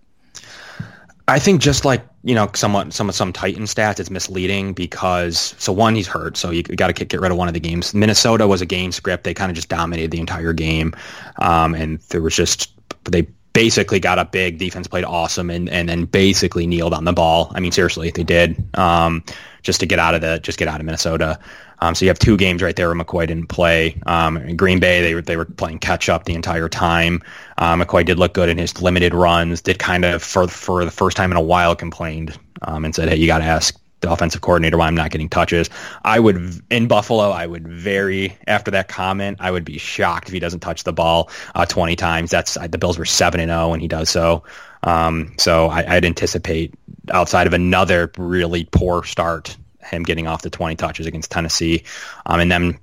I 1.30 1.40
think 1.40 1.60
just 1.60 1.84
like 1.84 2.08
you 2.24 2.36
know, 2.36 2.50
somewhat 2.54 2.94
some 2.94 3.12
some 3.12 3.34
Titan 3.34 3.64
stats, 3.64 4.00
it's 4.00 4.10
misleading 4.10 4.74
because 4.74 5.56
so 5.58 5.74
one 5.74 5.96
he's 5.96 6.08
hurt, 6.08 6.38
so 6.38 6.52
you 6.52 6.64
got 6.64 6.96
to 6.96 7.06
get 7.06 7.20
rid 7.20 7.32
of 7.32 7.38
one 7.38 7.50
of 7.50 7.54
the 7.54 7.60
games. 7.60 7.94
Minnesota 7.94 8.48
was 8.48 8.62
a 8.62 8.66
game 8.66 8.92
script; 8.92 9.26
they 9.26 9.34
kind 9.34 9.50
of 9.50 9.56
just 9.56 9.68
dominated 9.68 10.12
the 10.12 10.20
entire 10.20 10.54
game, 10.54 10.96
um, 11.40 11.74
and 11.74 12.00
there 12.10 12.22
was 12.22 12.36
just 12.36 12.72
they 13.06 13.28
basically 13.58 14.00
got 14.00 14.20
up 14.20 14.32
big. 14.32 14.60
Defense 14.60 14.86
played 14.86 15.04
awesome 15.04 15.50
and, 15.50 15.68
and 15.68 15.90
then 15.90 16.06
basically 16.06 16.68
kneeled 16.68 16.94
on 16.94 17.06
the 17.06 17.12
ball. 17.12 17.52
I 17.56 17.60
mean, 17.60 17.72
seriously, 17.72 18.12
they 18.12 18.24
did 18.24 18.64
um, 18.78 19.24
just 19.64 19.80
to 19.80 19.88
get 19.88 19.98
out 19.98 20.14
of 20.14 20.22
the 20.22 20.38
just 20.38 20.60
get 20.60 20.68
out 20.68 20.80
of 20.80 20.86
Minnesota. 20.86 21.40
Um, 21.80 21.96
so 21.96 22.06
you 22.06 22.10
have 22.10 22.20
two 22.20 22.38
games 22.38 22.62
right 22.62 22.76
there 22.76 22.88
where 22.88 23.04
McCoy 23.04 23.26
didn't 23.26 23.48
play. 23.48 24.00
Um, 24.06 24.38
in 24.38 24.58
Green 24.58 24.80
Bay, 24.80 25.02
they 25.02 25.16
were 25.16 25.24
they 25.24 25.38
were 25.38 25.46
playing 25.46 25.80
catch 25.80 26.08
up 26.08 26.26
the 26.26 26.36
entire 26.36 26.70
time. 26.70 27.24
Uh, 27.58 27.74
McCoy 27.74 28.06
did 28.06 28.20
look 28.20 28.36
good 28.36 28.48
in 28.48 28.60
his 28.60 28.80
limited 28.80 29.16
runs. 29.16 29.64
Did 29.64 29.80
kind 29.80 30.06
of 30.06 30.22
for 30.22 30.48
for 30.48 30.86
the 30.86 30.92
first 30.92 31.18
time 31.18 31.32
in 31.32 31.38
a 31.38 31.42
while 31.42 31.76
complained 31.76 32.38
um, 32.62 32.86
and 32.86 32.94
said, 32.94 33.10
"Hey, 33.10 33.16
you 33.16 33.26
got 33.26 33.40
to 33.40 33.46
ask 33.46 33.76
the 34.02 34.12
offensive 34.12 34.42
coordinator 34.42 34.78
why 34.78 34.88
I'm 34.88 34.96
not 34.96 35.12
getting 35.12 35.30
touches. 35.30 35.70
I 36.04 36.20
would 36.20 36.62
in 36.70 36.88
Buffalo. 36.88 37.32
I 37.32 37.48
would 37.48 37.68
very 37.68 38.38
after 38.46 38.72
that 38.72 38.88
comment. 38.88 39.38
I 39.40 39.52
would 39.52 39.66
be 39.66 39.78
shocked 39.78 40.28
if 40.28 40.34
he 40.34 40.40
doesn't 40.40 40.60
touch 40.60 40.84
the 40.84 40.94
ball 40.94 41.30
uh, 41.56 41.66
20 41.66 41.96
times. 41.96 42.32
That's 42.32 42.56
the 42.56 42.78
Bills 42.78 42.98
were 42.98 43.06
seven 43.06 43.40
and 43.40 43.50
zero 43.50 43.70
when 43.70 43.80
he 43.80 43.88
does 43.88 44.10
so. 44.10 44.44
Um, 44.84 45.34
so 45.38 45.68
I, 45.68 45.96
would 45.96 46.06
anticipate 46.06 46.74
outside 47.12 47.48
of 47.48 47.54
another 47.54 48.12
really 48.18 48.66
poor 48.66 49.04
start, 49.04 49.58
him 49.80 50.04
getting 50.04 50.28
off 50.28 50.44
the 50.44 50.50
20 50.50 50.76
touches 50.76 51.08
against 51.08 51.32
Tennessee, 51.32 51.84
um, 52.26 52.40
and 52.40 52.52
then 52.52 52.80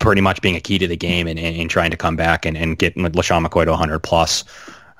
pretty 0.00 0.20
much 0.20 0.42
being 0.42 0.56
a 0.56 0.60
key 0.60 0.78
to 0.78 0.88
the 0.88 0.96
game 0.96 1.28
and, 1.28 1.38
and, 1.38 1.56
and 1.56 1.70
trying 1.70 1.92
to 1.92 1.96
come 1.96 2.16
back 2.16 2.46
and, 2.46 2.56
and 2.56 2.78
get 2.78 2.96
LeSean 2.96 3.46
McCoy 3.46 3.64
to 3.64 3.70
100 3.70 4.00
plus. 4.00 4.44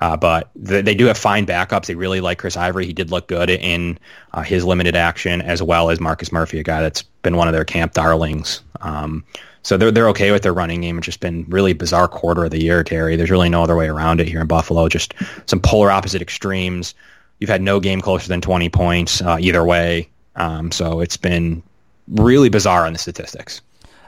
Uh, 0.01 0.17
but 0.17 0.49
th- 0.67 0.83
they 0.83 0.95
do 0.95 1.05
have 1.05 1.17
fine 1.17 1.45
backups. 1.45 1.85
They 1.85 1.95
really 1.95 2.21
like 2.21 2.39
Chris 2.39 2.57
Ivory. 2.57 2.87
He 2.87 2.93
did 2.93 3.11
look 3.11 3.27
good 3.27 3.49
in 3.51 3.99
uh, 4.33 4.41
his 4.41 4.65
limited 4.65 4.95
action, 4.95 5.41
as 5.41 5.61
well 5.61 5.91
as 5.91 5.99
Marcus 5.99 6.31
Murphy, 6.31 6.59
a 6.59 6.63
guy 6.63 6.81
that's 6.81 7.03
been 7.03 7.37
one 7.37 7.47
of 7.47 7.53
their 7.53 7.63
camp 7.63 7.93
darlings. 7.93 8.61
Um, 8.81 9.23
so 9.63 9.77
they're 9.77 9.91
they're 9.91 10.09
okay 10.09 10.31
with 10.31 10.41
their 10.41 10.53
running 10.53 10.81
game. 10.81 10.97
It's 10.97 11.05
just 11.05 11.19
been 11.19 11.45
really 11.47 11.73
bizarre 11.73 12.07
quarter 12.07 12.45
of 12.45 12.51
the 12.51 12.61
year, 12.61 12.83
Terry. 12.83 13.15
There's 13.15 13.29
really 13.29 13.49
no 13.49 13.63
other 13.63 13.75
way 13.75 13.87
around 13.87 14.19
it 14.19 14.27
here 14.27 14.41
in 14.41 14.47
Buffalo. 14.47 14.89
Just 14.89 15.13
some 15.45 15.59
polar 15.59 15.91
opposite 15.91 16.21
extremes. 16.21 16.95
You've 17.39 17.49
had 17.49 17.61
no 17.61 17.79
game 17.79 18.01
closer 18.01 18.27
than 18.27 18.41
20 18.41 18.69
points 18.69 19.21
uh, 19.21 19.37
either 19.39 19.63
way. 19.63 20.09
Um, 20.35 20.71
so 20.71 20.99
it's 20.99 21.17
been 21.17 21.61
really 22.07 22.49
bizarre 22.49 22.85
on 22.85 22.93
the 22.93 22.99
statistics. 22.99 23.61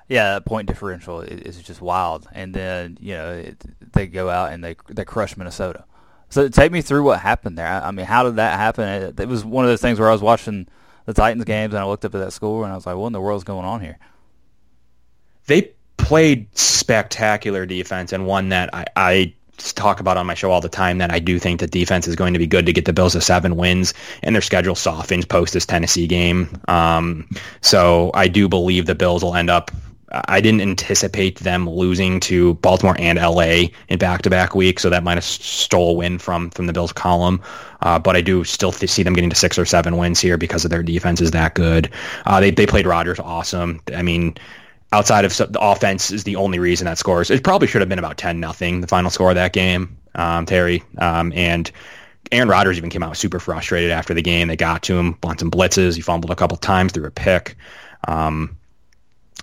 Yeah, 0.07 0.33
that 0.33 0.45
point 0.45 0.67
differential 0.67 1.21
is 1.21 1.61
just 1.61 1.81
wild. 1.81 2.27
And 2.33 2.53
then 2.53 2.97
you 2.99 3.13
know 3.13 3.31
it, 3.31 3.63
they 3.93 4.07
go 4.07 4.29
out 4.29 4.51
and 4.51 4.63
they 4.63 4.75
they 4.89 5.05
crush 5.05 5.37
Minnesota. 5.37 5.85
So 6.29 6.49
take 6.49 6.71
me 6.71 6.81
through 6.81 7.03
what 7.03 7.19
happened 7.19 7.57
there. 7.57 7.67
I, 7.67 7.89
I 7.89 7.91
mean, 7.91 8.05
how 8.05 8.23
did 8.23 8.37
that 8.37 8.57
happen? 8.57 8.87
It, 8.87 9.19
it, 9.19 9.27
was 9.27 9.45
one 9.45 9.65
of 9.65 9.69
those 9.69 9.81
things 9.81 9.99
where 9.99 10.09
I 10.09 10.11
was 10.11 10.21
watching 10.21 10.67
the 11.05 11.13
Titans 11.13 11.45
games 11.45 11.75
and 11.75 11.83
I 11.83 11.85
looked 11.85 12.05
up 12.05 12.15
at 12.15 12.19
that 12.19 12.33
score 12.33 12.63
and 12.63 12.71
I 12.71 12.75
was 12.75 12.85
like, 12.85 12.95
"What 12.95 13.07
in 13.07 13.13
the 13.13 13.21
world's 13.21 13.43
going 13.43 13.65
on 13.65 13.81
here?" 13.81 13.99
They 15.45 15.73
played 15.97 16.47
spectacular 16.57 17.65
defense 17.65 18.13
and 18.13 18.25
one 18.25 18.49
that 18.49 18.73
I, 18.73 18.85
I 18.95 19.33
talk 19.57 19.99
about 19.99 20.17
on 20.17 20.25
my 20.25 20.33
show 20.33 20.51
all 20.51 20.61
the 20.61 20.69
time 20.69 20.97
that 20.97 21.11
I 21.11 21.19
do 21.19 21.39
think 21.39 21.59
that 21.59 21.71
defense 21.71 22.07
is 22.07 22.15
going 22.15 22.33
to 22.33 22.39
be 22.39 22.47
good 22.47 22.65
to 22.65 22.73
get 22.73 22.85
the 22.85 22.93
Bills 22.93 23.13
to 23.13 23.21
seven 23.21 23.55
wins 23.55 23.93
and 24.21 24.35
their 24.35 24.41
schedule 24.41 24.75
softens 24.75 25.25
post 25.25 25.53
this 25.53 25.65
Tennessee 25.65 26.07
game. 26.07 26.49
Um, 26.67 27.29
so 27.61 28.11
I 28.13 28.27
do 28.27 28.49
believe 28.49 28.85
the 28.85 28.95
Bills 28.95 29.23
will 29.23 29.35
end 29.35 29.49
up. 29.49 29.71
I 30.13 30.41
didn't 30.41 30.61
anticipate 30.61 31.39
them 31.39 31.67
losing 31.67 32.19
to 32.21 32.53
Baltimore 32.55 32.95
and 32.99 33.17
LA 33.17 33.69
in 33.87 33.97
back-to-back 33.97 34.53
weeks, 34.53 34.83
so 34.83 34.89
that 34.89 35.03
might 35.03 35.15
have 35.15 35.23
stole 35.23 35.91
a 35.91 35.93
win 35.93 36.19
from 36.19 36.51
from 36.51 36.67
the 36.67 36.73
Bills 36.73 36.93
column. 36.93 37.41
Uh, 37.81 37.99
but 37.99 38.15
I 38.15 38.21
do 38.21 38.43
still 38.43 38.71
th- 38.71 38.89
see 38.89 39.03
them 39.03 39.13
getting 39.13 39.29
to 39.29 39.35
six 39.35 39.57
or 39.57 39.65
seven 39.65 39.97
wins 39.97 40.19
here 40.19 40.37
because 40.37 40.65
of 40.65 40.71
their 40.71 40.83
defense 40.83 41.19
is 41.19 41.31
that 41.31 41.55
good. 41.55 41.89
Uh, 42.25 42.39
they 42.39 42.51
they 42.51 42.65
played 42.65 42.85
Rodgers 42.85 43.19
awesome. 43.19 43.81
I 43.95 44.03
mean, 44.03 44.35
outside 44.91 45.25
of 45.25 45.35
the 45.35 45.59
offense 45.59 46.11
is 46.11 46.23
the 46.23 46.35
only 46.35 46.59
reason 46.59 46.85
that 46.85 46.97
scores. 46.97 47.31
It 47.31 47.43
probably 47.43 47.67
should 47.67 47.81
have 47.81 47.89
been 47.89 47.99
about 47.99 48.17
10 48.17 48.39
nothing, 48.39 48.81
the 48.81 48.87
final 48.87 49.09
score 49.09 49.29
of 49.29 49.35
that 49.35 49.51
game, 49.51 49.97
um, 50.15 50.45
Terry. 50.45 50.83
Um, 50.99 51.33
and 51.35 51.69
Aaron 52.31 52.47
Rodgers 52.47 52.77
even 52.77 52.91
came 52.91 53.03
out 53.03 53.17
super 53.17 53.39
frustrated 53.39 53.91
after 53.91 54.13
the 54.13 54.21
game. 54.21 54.47
They 54.47 54.55
got 54.55 54.83
to 54.83 54.97
him 54.97 55.17
on 55.23 55.37
some 55.37 55.49
blitzes. 55.51 55.95
He 55.95 56.01
fumbled 56.01 56.31
a 56.31 56.35
couple 56.35 56.57
times 56.57 56.91
threw 56.91 57.05
a 57.05 57.11
pick. 57.11 57.55
Um, 58.07 58.57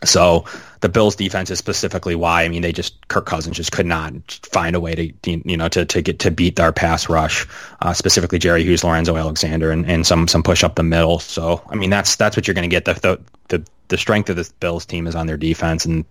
so 0.05 0.45
the 0.81 0.89
Bills 0.89 1.15
defense 1.15 1.51
is 1.51 1.59
specifically 1.59 2.15
why. 2.15 2.45
I 2.45 2.49
mean, 2.49 2.63
they 2.63 2.73
just 2.73 3.07
Kirk 3.09 3.27
Cousins 3.27 3.57
just 3.57 3.73
could 3.73 3.87
not 3.87 4.13
find 4.51 4.75
a 4.75 4.81
way 4.81 4.95
to 4.95 5.31
you 5.45 5.57
know 5.57 5.69
to, 5.69 5.85
to 5.85 6.03
get 6.03 6.19
to 6.21 6.31
beat 6.31 6.57
their 6.57 6.73
pass 6.73 7.09
rush, 7.09 7.47
uh, 7.83 7.93
specifically 7.93 8.39
Jerry 8.39 8.63
Hughes, 8.63 8.83
Lorenzo 8.83 9.17
Alexander, 9.17 9.71
and, 9.71 9.85
and 9.87 10.07
some 10.07 10.27
some 10.27 10.43
push 10.43 10.65
up 10.65 10.77
the 10.77 10.83
middle. 10.83 11.19
So 11.19 11.63
I 11.69 11.75
mean, 11.75 11.91
that's 11.91 12.17
that's 12.17 12.37
what 12.37 12.47
you're 12.47 12.55
going 12.55 12.69
to 12.69 12.75
get. 12.75 12.87
The, 12.87 12.95
the 12.95 13.21
the 13.49 13.67
the 13.89 13.99
strength 13.99 14.31
of 14.31 14.37
the 14.37 14.49
Bills 14.61 14.87
team 14.87 15.07
is 15.07 15.15
on 15.15 15.27
their 15.27 15.37
defense, 15.37 15.85
and 15.85 16.05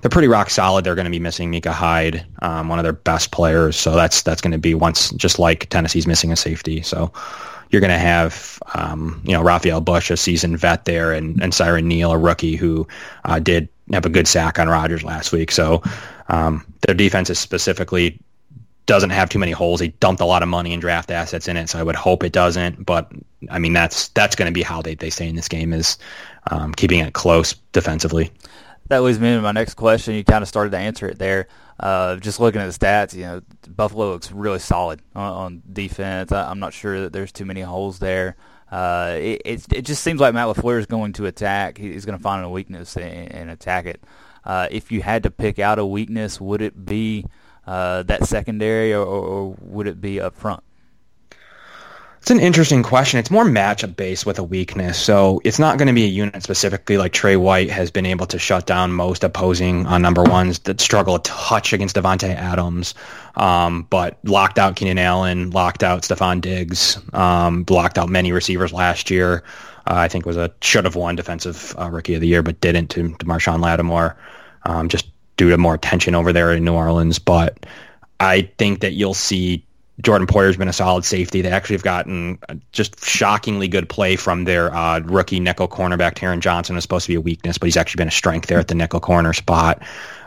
they're 0.00 0.08
pretty 0.08 0.28
rock 0.28 0.48
solid. 0.48 0.84
They're 0.84 0.94
going 0.94 1.06
to 1.06 1.10
be 1.10 1.18
missing 1.18 1.50
Micah 1.50 1.72
Hyde, 1.72 2.24
um, 2.40 2.68
one 2.68 2.78
of 2.78 2.84
their 2.84 2.92
best 2.92 3.32
players. 3.32 3.76
So 3.76 3.94
that's 3.96 4.22
that's 4.22 4.40
going 4.40 4.52
to 4.52 4.58
be 4.58 4.74
once 4.74 5.10
just 5.10 5.38
like 5.38 5.68
Tennessee's 5.68 6.06
missing 6.06 6.32
a 6.32 6.36
safety. 6.36 6.80
So 6.80 7.12
you're 7.76 7.80
going 7.82 7.90
to 7.90 7.98
have, 7.98 8.58
um, 8.74 9.20
you 9.26 9.32
know, 9.32 9.42
Rafael 9.42 9.82
Bush, 9.82 10.10
a 10.10 10.16
seasoned 10.16 10.58
vet 10.58 10.86
there, 10.86 11.12
and, 11.12 11.42
and 11.42 11.52
Siran 11.52 11.84
Neal, 11.84 12.10
a 12.10 12.16
rookie 12.16 12.56
who 12.56 12.88
uh, 13.26 13.38
did 13.38 13.68
have 13.92 14.06
a 14.06 14.08
good 14.08 14.26
sack 14.26 14.58
on 14.58 14.66
Rodgers 14.66 15.04
last 15.04 15.30
week. 15.30 15.52
So 15.52 15.82
um, 16.28 16.64
their 16.86 16.94
defense 16.94 17.28
is 17.28 17.38
specifically 17.38 18.18
doesn't 18.86 19.10
have 19.10 19.28
too 19.28 19.38
many 19.38 19.52
holes. 19.52 19.80
They 19.80 19.88
dumped 19.88 20.22
a 20.22 20.24
lot 20.24 20.42
of 20.42 20.48
money 20.48 20.72
and 20.72 20.80
draft 20.80 21.10
assets 21.10 21.48
in 21.48 21.58
it, 21.58 21.68
so 21.68 21.78
I 21.78 21.82
would 21.82 21.96
hope 21.96 22.24
it 22.24 22.32
doesn't. 22.32 22.86
But 22.86 23.12
I 23.50 23.58
mean, 23.58 23.74
that's 23.74 24.08
that's 24.08 24.36
going 24.36 24.50
to 24.50 24.54
be 24.54 24.62
how 24.62 24.80
they, 24.80 24.94
they 24.94 25.10
stay 25.10 25.28
in 25.28 25.36
this 25.36 25.48
game 25.48 25.74
is 25.74 25.98
um, 26.50 26.72
keeping 26.72 27.00
it 27.00 27.12
close 27.12 27.52
defensively. 27.72 28.30
That 28.88 29.02
leads 29.02 29.20
me 29.20 29.34
to 29.34 29.42
my 29.42 29.52
next 29.52 29.74
question. 29.74 30.14
You 30.14 30.24
kind 30.24 30.40
of 30.40 30.48
started 30.48 30.70
to 30.70 30.78
answer 30.78 31.06
it 31.08 31.18
there. 31.18 31.48
Uh, 31.78 32.16
just 32.16 32.40
looking 32.40 32.60
at 32.60 32.72
the 32.72 32.86
stats, 32.86 33.14
you 33.14 33.22
know, 33.22 33.42
Buffalo 33.68 34.10
looks 34.10 34.32
really 34.32 34.58
solid 34.58 35.02
on, 35.14 35.32
on 35.32 35.62
defense. 35.72 36.32
I, 36.32 36.50
am 36.50 36.58
not 36.58 36.72
sure 36.72 37.02
that 37.02 37.12
there's 37.12 37.32
too 37.32 37.44
many 37.44 37.60
holes 37.60 37.98
there. 37.98 38.36
Uh, 38.70 39.14
it, 39.18 39.42
it, 39.44 39.72
it 39.72 39.82
just 39.82 40.02
seems 40.02 40.20
like 40.20 40.34
Matt 40.34 40.48
LaFleur 40.48 40.78
is 40.78 40.86
going 40.86 41.12
to 41.14 41.26
attack. 41.26 41.78
He's 41.78 42.04
going 42.04 42.18
to 42.18 42.22
find 42.22 42.44
a 42.44 42.48
weakness 42.48 42.96
and, 42.96 43.30
and 43.32 43.50
attack 43.50 43.86
it. 43.86 44.02
Uh, 44.44 44.68
if 44.70 44.90
you 44.90 45.02
had 45.02 45.24
to 45.24 45.30
pick 45.30 45.58
out 45.58 45.78
a 45.78 45.84
weakness, 45.84 46.40
would 46.40 46.62
it 46.62 46.86
be 46.86 47.26
uh, 47.66 48.02
that 48.04 48.24
secondary 48.26 48.94
or, 48.94 49.04
or, 49.04 49.56
would 49.60 49.86
it 49.86 50.00
be 50.00 50.20
up 50.20 50.36
front? 50.36 50.62
It's 52.26 52.32
an 52.32 52.40
interesting 52.40 52.82
question. 52.82 53.20
It's 53.20 53.30
more 53.30 53.44
matchup 53.44 53.94
based 53.94 54.26
with 54.26 54.40
a 54.40 54.42
weakness. 54.42 54.98
So 54.98 55.40
it's 55.44 55.60
not 55.60 55.78
going 55.78 55.86
to 55.86 55.94
be 55.94 56.02
a 56.02 56.08
unit 56.08 56.42
specifically 56.42 56.98
like 56.98 57.12
Trey 57.12 57.36
White 57.36 57.70
has 57.70 57.92
been 57.92 58.04
able 58.04 58.26
to 58.26 58.36
shut 58.36 58.66
down 58.66 58.90
most 58.90 59.22
opposing 59.22 59.86
on 59.86 60.02
number 60.02 60.24
ones 60.24 60.58
that 60.64 60.80
struggle 60.80 61.14
a 61.14 61.22
touch 61.22 61.72
against 61.72 61.94
Davante 61.94 62.34
Adams, 62.34 62.94
um, 63.36 63.86
but 63.90 64.18
locked 64.24 64.58
out 64.58 64.74
Keenan 64.74 64.98
Allen, 64.98 65.50
locked 65.50 65.84
out 65.84 66.02
Stefon 66.02 66.40
Diggs, 66.40 66.98
um, 67.12 67.62
blocked 67.62 67.96
out 67.96 68.08
many 68.08 68.32
receivers 68.32 68.72
last 68.72 69.08
year. 69.08 69.44
Uh, 69.86 69.94
I 69.94 70.08
think 70.08 70.26
was 70.26 70.36
a 70.36 70.52
should 70.60 70.84
have 70.84 70.96
won 70.96 71.14
defensive 71.14 71.76
uh, 71.78 71.88
rookie 71.88 72.14
of 72.14 72.20
the 72.20 72.26
year, 72.26 72.42
but 72.42 72.60
didn't 72.60 72.88
to, 72.88 73.02
to 73.08 73.24
Marshon 73.24 73.62
Lattimore, 73.62 74.16
um, 74.64 74.88
just 74.88 75.06
due 75.36 75.50
to 75.50 75.58
more 75.58 75.78
tension 75.78 76.16
over 76.16 76.32
there 76.32 76.50
in 76.50 76.64
New 76.64 76.74
Orleans. 76.74 77.20
But 77.20 77.66
I 78.18 78.50
think 78.58 78.80
that 78.80 78.94
you'll 78.94 79.14
see 79.14 79.65
Jordan 80.02 80.26
Poyer's 80.26 80.56
been 80.56 80.68
a 80.68 80.74
solid 80.74 81.04
safety. 81.04 81.40
They 81.40 81.50
actually 81.50 81.76
have 81.76 81.82
gotten 81.82 82.38
just 82.72 83.02
shockingly 83.04 83.66
good 83.68 83.88
play 83.88 84.16
from 84.16 84.44
their 84.44 84.74
uh, 84.74 85.00
rookie 85.00 85.40
nickel 85.40 85.68
cornerback. 85.68 86.14
Taron 86.14 86.40
Johnson 86.40 86.76
is 86.76 86.82
supposed 86.82 87.06
to 87.06 87.12
be 87.12 87.14
a 87.14 87.20
weakness, 87.20 87.56
but 87.56 87.66
he's 87.66 87.76
actually 87.76 88.00
been 88.00 88.08
a 88.08 88.12
strength 88.12 88.48
there 88.48 88.58
at 88.58 88.68
the 88.68 88.74
nickel 88.74 89.00
corner 89.00 89.32
spot. 89.32 89.82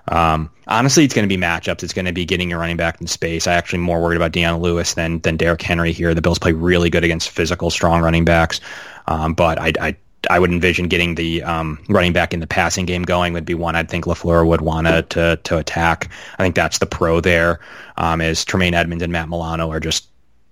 Um, 0.08 0.50
honestly, 0.68 1.06
it's 1.06 1.14
going 1.14 1.28
to 1.28 1.36
be 1.36 1.40
matchups. 1.40 1.84
It's 1.84 1.94
going 1.94 2.06
to 2.06 2.12
be 2.12 2.26
getting 2.26 2.50
your 2.50 2.60
running 2.60 2.78
back 2.78 3.00
in 3.00 3.06
space. 3.06 3.46
I 3.46 3.54
actually 3.54 3.80
more 3.80 4.02
worried 4.02 4.16
about 4.18 4.32
Dion 4.32 4.60
Lewis 4.60 4.96
than 4.96 5.20
than 5.20 5.38
Derrick 5.38 5.62
Henry 5.62 5.92
here. 5.92 6.16
The 6.16 6.22
Bills 6.22 6.40
play 6.40 6.52
really 6.52 6.90
good 6.90 7.04
against 7.04 7.30
physical, 7.30 7.70
strong 7.70 8.02
running 8.02 8.26
backs, 8.26 8.60
um, 9.06 9.36
but 9.36 9.60
I, 9.60 9.74
I 9.80 9.96
I 10.30 10.40
would 10.40 10.52
envision 10.52 10.88
getting 10.88 11.16
the 11.16 11.44
um, 11.44 11.84
running 11.90 12.14
back 12.14 12.34
in 12.34 12.40
the 12.40 12.48
passing 12.48 12.86
game 12.86 13.04
going 13.04 13.34
would 13.34 13.46
be 13.46 13.56
one 13.56 13.76
I'd 13.76 13.90
think 13.90 14.06
Lafleur 14.06 14.46
would 14.48 14.62
want 14.62 14.88
to 14.88 15.40
to 15.44 15.58
attack. 15.58 16.12
I 16.38 16.44
think 16.44 16.56
that's 16.56 16.78
the 16.78 16.86
pro 16.86 17.20
there. 17.20 17.60
Um, 17.98 18.22
is 18.22 18.46
Tremaine 18.46 18.74
Edmunds 18.74 19.04
and 19.04 19.12
Matt 19.12 19.28
Milano 19.28 19.72
are 19.72 19.80
just 19.80 20.08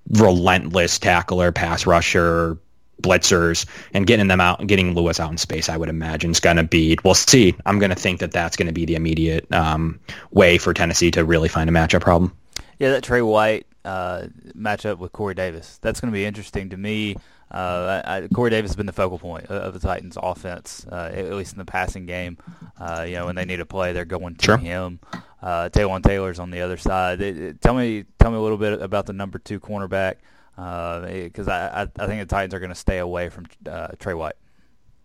relentless 0.09 0.97
tackler, 0.99 1.51
pass 1.51 1.85
rusher, 1.85 2.57
blitzers, 3.01 3.65
and 3.93 4.07
getting 4.07 4.27
them 4.27 4.41
out, 4.41 4.65
getting 4.65 4.95
Lewis 4.95 5.19
out 5.19 5.31
in 5.31 5.37
space. 5.37 5.69
I 5.69 5.77
would 5.77 5.89
imagine 5.89 6.31
is 6.31 6.39
going 6.39 6.57
to 6.57 6.63
be. 6.63 6.97
We'll 7.03 7.13
see. 7.13 7.55
I'm 7.65 7.77
going 7.79 7.91
to 7.91 7.95
think 7.95 8.19
that 8.21 8.31
that's 8.31 8.57
going 8.57 8.67
to 8.67 8.73
be 8.73 8.85
the 8.85 8.95
immediate 8.95 9.51
um, 9.53 9.99
way 10.31 10.57
for 10.57 10.73
Tennessee 10.73 11.11
to 11.11 11.23
really 11.23 11.49
find 11.49 11.69
a 11.69 11.73
matchup 11.73 12.01
problem. 12.01 12.35
Yeah, 12.79 12.91
that 12.91 13.03
Trey 13.03 13.21
White 13.21 13.66
uh, 13.88 14.28
matchup 14.56 14.97
with 14.97 15.12
Corey 15.13 15.34
Davis. 15.34 15.80
That's 15.82 16.02
going 16.02 16.12
to 16.12 16.15
be 16.15 16.26
interesting 16.26 16.69
to 16.69 16.78
me. 16.78 17.15
Uh, 17.50 18.02
I, 18.04 18.28
Corey 18.34 18.50
Davis 18.50 18.71
has 18.71 18.76
been 18.76 18.86
the 18.86 18.93
focal 18.93 19.17
point 19.17 19.45
of 19.45 19.73
the 19.73 19.80
Titans' 19.80 20.17
offense, 20.21 20.86
uh, 20.91 21.12
at 21.13 21.32
least 21.32 21.54
in 21.54 21.58
the 21.58 21.65
passing 21.65 22.06
game. 22.06 22.38
Uh, 22.78 23.06
you 23.08 23.15
know, 23.15 23.28
when 23.28 23.36
they 23.36 23.45
need 23.45 23.62
a 23.62 23.65
play, 23.65 23.93
they're 23.93 24.04
going 24.04 24.36
to 24.36 24.45
sure. 24.45 24.58
him. 24.58 25.00
Uh, 25.41 25.69
Taywan 25.69 26.04
Taylor's 26.04 26.39
on 26.39 26.52
the 26.52 26.62
other 26.62 26.78
side. 26.78 27.21
It, 27.21 27.38
it, 27.38 27.62
tell 27.62 27.73
me, 27.73 28.04
tell 28.19 28.32
me 28.32 28.38
a 28.38 28.41
little 28.41 28.58
bit 28.58 28.82
about 28.82 29.06
the 29.06 29.13
number 29.13 29.39
two 29.39 29.60
cornerback, 29.62 30.15
because 30.56 31.47
uh, 31.47 31.52
I, 31.52 31.84
I, 31.84 32.04
I 32.04 32.08
think 32.08 32.19
the 32.21 32.26
Titans 32.26 32.54
are 32.54 32.60
going 32.60 32.69
to 32.69 32.76
stay 32.76 32.97
away 32.97 33.30
from 33.30 33.45
uh, 33.65 33.89
Trey 34.00 34.13
White. 34.13 34.36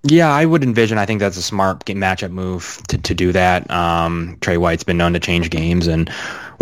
Yeah, 0.05 0.33
I 0.33 0.45
would 0.45 0.65
envision. 0.65 0.99
I 0.99 1.07
think 1.07 1.21
that's 1.21 1.37
a 1.37 1.43
smart 1.43 1.85
matchup 1.85 2.33
move 2.33 2.83
to, 2.89 2.99
to 2.99 3.15
do 3.15 3.31
that. 3.33 3.71
Um, 3.71 4.37
Trey 4.41 4.57
White's 4.57 4.83
been 4.83 4.97
known 4.97 5.13
to 5.13 5.21
change 5.21 5.49
games, 5.49 5.87
and 5.87 6.11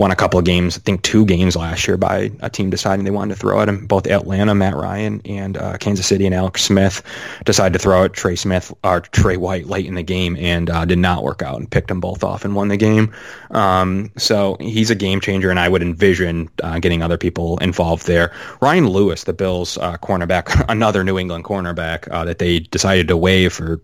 won 0.01 0.11
a 0.11 0.17
couple 0.17 0.39
of 0.39 0.47
games, 0.47 0.79
I 0.79 0.81
think 0.81 1.03
two 1.03 1.27
games 1.27 1.55
last 1.55 1.87
year 1.87 1.99
by 1.99 2.33
a 2.41 2.49
team 2.49 2.71
deciding 2.71 3.05
they 3.05 3.11
wanted 3.11 3.35
to 3.35 3.41
throw 3.41 3.61
at 3.61 3.69
him. 3.69 3.87
Both 3.87 4.07
Atlanta, 4.07 4.55
Matt 4.55 4.75
Ryan, 4.75 5.21
and 5.27 5.59
uh, 5.59 5.77
Kansas 5.77 6.07
City 6.07 6.25
and 6.25 6.35
Alex 6.35 6.63
Smith 6.63 7.03
decided 7.45 7.75
to 7.75 7.79
throw 7.79 8.05
at 8.05 8.15
Trey 8.15 8.35
Smith 8.35 8.73
or 8.83 9.01
Trey 9.01 9.37
White 9.37 9.67
late 9.67 9.85
in 9.85 9.95
the 9.95 10.03
game 10.03 10.37
and 10.39 10.71
uh, 10.71 10.87
did 10.87 10.99
not 10.99 11.23
work 11.23 11.43
out 11.43 11.59
and 11.59 11.71
picked 11.71 11.89
them 11.89 12.01
both 12.01 12.25
off 12.25 12.47
and 12.47 12.55
won 12.55 12.69
the 12.69 12.79
game. 12.79 13.13
Um, 13.51 14.11
so 14.17 14.57
he's 14.59 14.91
a 14.91 14.95
game 14.95 15.21
changer, 15.21 15.51
and 15.51 15.61
I 15.61 15.69
would 15.69 15.83
envision 15.83 16.49
uh, 16.63 16.79
getting 16.79 17.03
other 17.03 17.19
people 17.19 17.59
involved 17.59 18.07
there. 18.07 18.33
Ryan 18.63 18.89
Lewis, 18.89 19.25
the 19.25 19.35
Bills 19.35 19.77
uh, 19.77 19.99
cornerback, 19.99 20.65
another 20.71 21.05
New 21.05 21.19
England 21.19 21.45
cornerback 21.45 22.09
uh, 22.11 22.25
that 22.25 22.39
they 22.39 22.61
decided 22.61 23.07
to 23.09 23.19
waive 23.19 23.53
for 23.53 23.83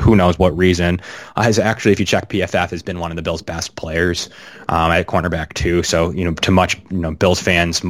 who 0.00 0.16
knows 0.16 0.38
what 0.38 0.56
reason, 0.56 1.00
uh, 1.36 1.42
has 1.42 1.58
actually, 1.58 1.92
if 1.92 2.00
you 2.00 2.06
check 2.06 2.28
PFF, 2.28 2.70
has 2.70 2.82
been 2.82 3.00
one 3.00 3.10
of 3.10 3.16
the 3.16 3.22
Bills' 3.22 3.42
best 3.42 3.76
players 3.76 4.28
um, 4.68 4.92
at 4.92 5.06
cornerback 5.06 5.54
too. 5.54 5.82
So 5.82 6.10
you 6.10 6.24
know, 6.24 6.32
to 6.34 6.50
much 6.50 6.80
you 6.90 6.98
know 6.98 7.12
Bills 7.12 7.40
fans, 7.40 7.82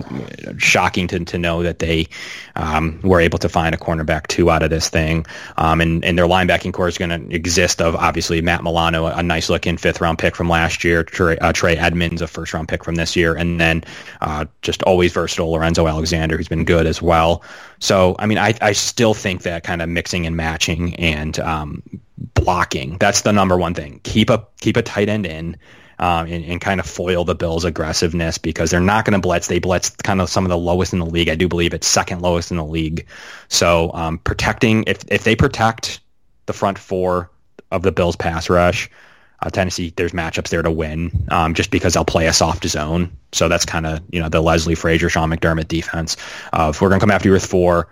shocking 0.58 1.08
to, 1.08 1.24
to 1.24 1.38
know 1.38 1.62
that 1.62 1.78
they 1.78 2.08
um, 2.56 3.00
were 3.02 3.20
able 3.20 3.38
to 3.38 3.48
find 3.48 3.74
a 3.74 3.78
cornerback 3.78 4.26
two 4.26 4.50
out 4.50 4.62
of 4.62 4.70
this 4.70 4.88
thing. 4.88 5.26
Um, 5.56 5.80
and 5.80 6.04
and 6.04 6.18
their 6.18 6.26
linebacking 6.26 6.72
core 6.72 6.88
is 6.88 6.98
going 6.98 7.10
to 7.10 7.34
exist 7.34 7.80
of 7.80 7.94
obviously 7.96 8.40
Matt 8.40 8.62
Milano, 8.62 9.06
a 9.06 9.22
nice 9.22 9.48
looking 9.48 9.76
fifth 9.76 10.00
round 10.00 10.18
pick 10.18 10.36
from 10.36 10.48
last 10.48 10.84
year, 10.84 11.02
Trey, 11.02 11.38
uh, 11.38 11.52
Trey 11.52 11.76
Edmunds, 11.76 12.22
a 12.22 12.26
first 12.26 12.54
round 12.54 12.68
pick 12.68 12.84
from 12.84 12.94
this 12.96 13.16
year, 13.16 13.34
and 13.34 13.60
then 13.60 13.84
uh, 14.20 14.44
just 14.62 14.82
always 14.82 15.12
versatile 15.12 15.50
Lorenzo 15.50 15.86
Alexander, 15.86 16.36
who's 16.36 16.48
been 16.48 16.64
good 16.64 16.86
as 16.86 17.00
well. 17.00 17.42
So, 17.80 18.16
I 18.18 18.26
mean, 18.26 18.38
I, 18.38 18.54
I 18.60 18.72
still 18.72 19.14
think 19.14 19.42
that 19.42 19.64
kind 19.64 19.82
of 19.82 19.88
mixing 19.88 20.26
and 20.26 20.36
matching 20.36 20.94
and 20.96 21.38
um, 21.40 21.82
blocking, 22.16 22.98
that's 22.98 23.22
the 23.22 23.32
number 23.32 23.56
one 23.56 23.74
thing. 23.74 24.00
Keep 24.02 24.30
a, 24.30 24.46
keep 24.60 24.76
a 24.76 24.82
tight 24.82 25.08
end 25.08 25.26
in 25.26 25.56
um, 25.98 26.26
and, 26.26 26.44
and, 26.44 26.60
kind 26.60 26.80
of 26.80 26.86
foil 26.86 27.24
the 27.24 27.34
Bills' 27.34 27.64
aggressiveness 27.64 28.38
because 28.38 28.70
they're 28.70 28.80
not 28.80 29.04
going 29.04 29.12
to 29.12 29.20
blitz. 29.20 29.46
They 29.46 29.58
blitz 29.58 29.90
kind 29.90 30.20
of 30.20 30.28
some 30.28 30.44
of 30.44 30.48
the 30.48 30.58
lowest 30.58 30.92
in 30.92 30.98
the 30.98 31.06
league. 31.06 31.28
I 31.28 31.34
do 31.34 31.48
believe 31.48 31.74
it's 31.74 31.86
second 31.86 32.20
lowest 32.20 32.50
in 32.50 32.56
the 32.56 32.64
league. 32.64 33.06
So 33.48 33.90
um, 33.94 34.18
protecting 34.18 34.84
if 34.86 35.04
if 35.08 35.24
they 35.24 35.36
protect 35.36 36.00
the 36.46 36.52
front 36.52 36.78
four 36.78 37.30
of 37.70 37.82
the 37.82 37.92
Bills' 37.92 38.16
pass 38.16 38.50
rush, 38.50 38.90
uh, 39.40 39.50
Tennessee 39.50 39.92
there's 39.96 40.12
matchups 40.12 40.48
there 40.48 40.62
to 40.62 40.70
win 40.70 41.26
um, 41.30 41.54
just 41.54 41.70
because 41.70 41.94
they'll 41.94 42.04
play 42.04 42.26
a 42.26 42.32
soft 42.32 42.66
zone. 42.66 43.16
So 43.32 43.48
that's 43.48 43.64
kind 43.64 43.86
of 43.86 44.00
you 44.10 44.20
know 44.20 44.28
the 44.28 44.42
Leslie 44.42 44.74
Frazier, 44.74 45.08
Sean 45.08 45.30
McDermott 45.30 45.68
defense. 45.68 46.16
Uh, 46.52 46.72
if 46.74 46.80
we're 46.80 46.88
going 46.88 47.00
to 47.00 47.04
come 47.04 47.12
after 47.12 47.28
you 47.28 47.32
with 47.32 47.46
four, 47.46 47.88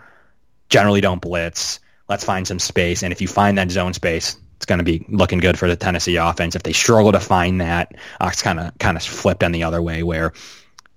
generally 0.69 1.01
don't 1.01 1.23
blitz. 1.23 1.79
Let's 2.12 2.25
find 2.25 2.46
some 2.46 2.59
space, 2.59 3.03
and 3.03 3.11
if 3.11 3.22
you 3.22 3.27
find 3.27 3.57
that 3.57 3.70
zone 3.70 3.94
space, 3.94 4.37
it's 4.57 4.66
going 4.66 4.81
to 4.81 4.85
be 4.85 5.07
looking 5.09 5.38
good 5.38 5.59
for 5.59 5.66
the 5.66 5.77
Tennessee 5.77 6.16
offense. 6.16 6.55
If 6.55 6.62
they 6.62 6.75
struggle 6.75 7.11
to 7.12 7.20
find 7.20 7.62
that, 7.62 7.94
uh, 8.20 8.29
it's 8.31 8.42
kind 8.42 8.61
of 8.61 8.77
kind 8.79 8.98
of 8.98 9.03
flipped 9.03 9.42
on 9.42 9.53
the 9.53 9.62
other 9.62 9.81
way 9.81 10.03
where 10.03 10.35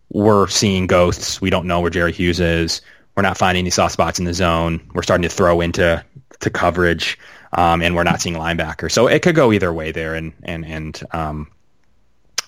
we're 0.09 0.49
seeing 0.49 0.87
ghosts. 0.87 1.39
We 1.39 1.49
don't 1.49 1.67
know 1.67 1.79
where 1.79 1.89
Jerry 1.89 2.11
Hughes 2.11 2.41
is. 2.41 2.81
We're 3.15 3.23
not 3.23 3.37
finding 3.37 3.61
any 3.61 3.69
soft 3.69 3.93
spots 3.93 4.19
in 4.19 4.25
the 4.25 4.33
zone. 4.33 4.91
We're 4.93 5.03
starting 5.03 5.23
to 5.23 5.33
throw 5.33 5.61
into 5.61 6.03
to 6.41 6.49
coverage, 6.49 7.17
um, 7.53 7.81
and 7.81 7.95
we're 7.95 8.03
not 8.03 8.19
seeing 8.19 8.35
linebackers. 8.35 8.91
So 8.91 9.07
it 9.07 9.21
could 9.21 9.35
go 9.35 9.53
either 9.53 9.71
way 9.71 9.93
there, 9.93 10.15
and 10.15 10.33
and 10.43 10.65
and 10.65 11.01
um, 11.11 11.47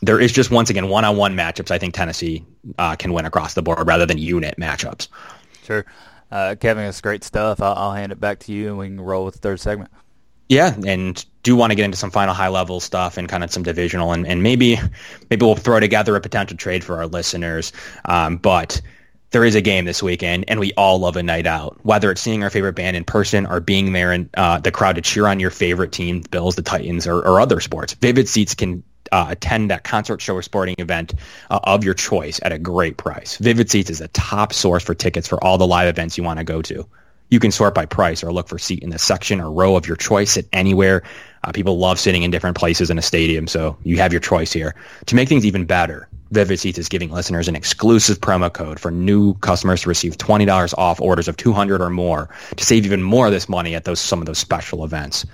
there 0.01 0.19
is 0.19 0.33
just 0.33 0.51
once 0.51 0.69
again 0.69 0.89
one-on-one 0.89 1.37
matchups. 1.37 1.71
I 1.71 1.77
think 1.77 1.93
Tennessee 1.93 2.43
uh, 2.77 2.97
can 2.97 3.13
win 3.13 3.25
across 3.25 3.53
the 3.53 3.61
board 3.61 3.87
rather 3.87 4.05
than 4.05 4.17
unit 4.17 4.55
matchups. 4.59 5.07
Sure, 5.63 5.85
uh, 6.31 6.55
Kevin, 6.59 6.85
it's 6.85 7.01
great 7.01 7.23
stuff. 7.23 7.61
I'll, 7.61 7.73
I'll 7.73 7.93
hand 7.93 8.11
it 8.11 8.19
back 8.19 8.39
to 8.39 8.53
you, 8.53 8.69
and 8.69 8.77
we 8.77 8.87
can 8.87 8.99
roll 8.99 9.25
with 9.25 9.35
the 9.35 9.39
third 9.41 9.59
segment. 9.59 9.91
Yeah, 10.49 10.75
and 10.85 11.25
do 11.43 11.55
want 11.55 11.71
to 11.71 11.75
get 11.75 11.85
into 11.85 11.97
some 11.97 12.11
final 12.11 12.33
high 12.33 12.47
level 12.47 12.79
stuff 12.79 13.17
and 13.17 13.27
kind 13.27 13.43
of 13.43 13.51
some 13.51 13.63
divisional 13.63 14.13
and, 14.13 14.25
and 14.25 14.43
maybe 14.43 14.77
maybe 15.29 15.45
we'll 15.45 15.55
throw 15.55 15.79
together 15.79 16.15
a 16.15 16.21
potential 16.21 16.55
trade 16.55 16.83
for 16.83 16.97
our 16.97 17.07
listeners. 17.07 17.73
Um, 18.05 18.37
but 18.37 18.81
there 19.31 19.43
is 19.43 19.55
a 19.55 19.61
game 19.61 19.83
this 19.83 20.01
weekend, 20.01 20.45
and 20.47 20.59
we 20.59 20.71
all 20.77 20.99
love 20.99 21.17
a 21.17 21.23
night 21.23 21.45
out. 21.45 21.77
Whether 21.83 22.11
it's 22.11 22.21
seeing 22.21 22.43
our 22.43 22.49
favorite 22.49 22.73
band 22.73 22.95
in 22.95 23.03
person 23.03 23.45
or 23.45 23.59
being 23.59 23.91
there 23.91 24.13
in 24.13 24.29
uh, 24.37 24.59
the 24.59 24.71
crowd 24.71 24.95
to 24.95 25.01
cheer 25.01 25.27
on 25.27 25.39
your 25.39 25.49
favorite 25.49 25.91
team, 25.91 26.21
Bills, 26.31 26.55
the 26.55 26.61
Titans, 26.61 27.05
or, 27.05 27.17
or 27.19 27.41
other 27.41 27.59
sports, 27.59 27.93
Vivid 27.93 28.29
Seats 28.29 28.55
can 28.55 28.83
uh, 29.11 29.27
attend 29.29 29.71
that 29.71 29.83
concert, 29.83 30.21
show, 30.21 30.35
or 30.35 30.41
sporting 30.41 30.75
event 30.77 31.13
uh, 31.49 31.59
of 31.63 31.83
your 31.83 31.93
choice 31.93 32.39
at 32.43 32.51
a 32.51 32.59
great 32.59 32.97
price. 32.97 33.37
Vivid 33.37 33.69
Seats 33.69 33.89
is 33.89 34.01
a 34.01 34.07
top 34.09 34.53
source 34.53 34.83
for 34.83 34.95
tickets 34.95 35.27
for 35.27 35.43
all 35.43 35.57
the 35.57 35.67
live 35.67 35.87
events 35.87 36.17
you 36.17 36.23
want 36.23 36.39
to 36.39 36.43
go 36.43 36.61
to. 36.61 36.85
You 37.29 37.39
can 37.39 37.51
sort 37.51 37.75
by 37.75 37.85
price 37.85 38.23
or 38.23 38.31
look 38.31 38.47
for 38.47 38.57
seat 38.57 38.83
in 38.83 38.89
the 38.89 38.99
section 38.99 39.41
or 39.41 39.51
row 39.51 39.75
of 39.75 39.85
your 39.85 39.97
choice. 39.97 40.31
Sit 40.31 40.47
anywhere. 40.53 41.03
Uh, 41.43 41.51
people 41.51 41.77
love 41.77 41.99
sitting 41.99 42.23
in 42.23 42.31
different 42.31 42.57
places 42.57 42.89
in 42.89 42.97
a 42.97 43.01
stadium, 43.01 43.47
so 43.47 43.77
you 43.83 43.97
have 43.97 44.13
your 44.13 44.21
choice 44.21 44.53
here. 44.53 44.75
To 45.07 45.15
make 45.15 45.27
things 45.27 45.45
even 45.45 45.65
better, 45.65 46.07
Vivid 46.31 46.59
Seats 46.59 46.77
is 46.77 46.89
giving 46.89 47.11
listeners 47.11 47.47
an 47.47 47.55
exclusive 47.55 48.19
promo 48.19 48.51
code 48.51 48.79
for 48.79 48.91
new 48.91 49.33
customers 49.35 49.81
to 49.81 49.89
receive 49.89 50.17
$20 50.17 50.73
off 50.77 50.99
orders 50.99 51.27
of 51.27 51.37
200 51.37 51.81
or 51.81 51.89
more 51.89 52.29
to 52.55 52.65
save 52.65 52.85
even 52.85 53.03
more 53.03 53.27
of 53.27 53.31
this 53.31 53.47
money 53.47 53.75
at 53.75 53.85
those 53.85 53.99
some 53.99 54.19
of 54.19 54.25
those 54.25 54.37
special 54.37 54.83
events. 54.83 55.25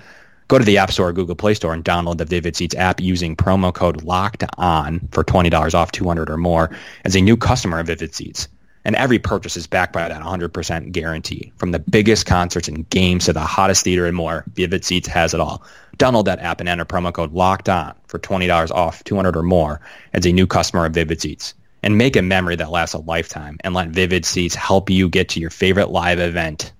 Go 0.48 0.58
to 0.58 0.64
the 0.64 0.76
App 0.76 0.92
Store 0.92 1.08
or 1.08 1.12
Google 1.12 1.34
Play 1.34 1.54
Store 1.54 1.72
and 1.72 1.84
download 1.84 2.18
the 2.18 2.26
Vivid 2.26 2.54
Seats 2.54 2.74
app 2.74 3.00
using 3.00 3.34
promo 3.34 3.72
code 3.72 4.02
LOCKED 4.02 4.44
ON 4.58 5.08
for 5.10 5.24
$20 5.24 5.74
off 5.74 5.90
200 5.92 6.28
or 6.28 6.36
more 6.36 6.70
as 7.04 7.16
a 7.16 7.20
new 7.22 7.36
customer 7.36 7.78
of 7.78 7.86
Vivid 7.86 8.14
Seats. 8.14 8.48
And 8.84 8.94
every 8.96 9.18
purchase 9.18 9.56
is 9.56 9.66
backed 9.66 9.94
by 9.94 10.06
that 10.06 10.22
100% 10.22 10.92
guarantee. 10.92 11.50
From 11.56 11.72
the 11.72 11.78
biggest 11.78 12.26
concerts 12.26 12.68
and 12.68 12.88
games 12.90 13.24
to 13.24 13.32
the 13.32 13.40
hottest 13.40 13.84
theater 13.84 14.04
and 14.04 14.14
more, 14.14 14.44
Vivid 14.52 14.84
Seats 14.84 15.08
has 15.08 15.32
it 15.32 15.40
all. 15.40 15.62
Download 15.96 16.26
that 16.26 16.40
app 16.40 16.60
and 16.60 16.68
enter 16.68 16.84
promo 16.84 17.10
code 17.10 17.32
LOCKED 17.32 17.70
ON 17.70 17.94
for 18.08 18.18
$20 18.18 18.70
off 18.70 19.02
200 19.04 19.36
or 19.38 19.42
more 19.42 19.80
as 20.12 20.26
a 20.26 20.32
new 20.32 20.46
customer 20.46 20.84
of 20.84 20.92
Vivid 20.92 21.22
Seats. 21.22 21.54
And 21.82 21.96
make 21.96 22.16
a 22.16 22.22
memory 22.22 22.56
that 22.56 22.70
lasts 22.70 22.94
a 22.94 22.98
lifetime 22.98 23.58
and 23.64 23.74
let 23.74 23.88
Vivid 23.88 24.26
Seats 24.26 24.54
help 24.54 24.90
you 24.90 25.08
get 25.08 25.30
to 25.30 25.40
your 25.40 25.50
favorite 25.50 25.90
live 25.90 26.18
event. 26.18 26.72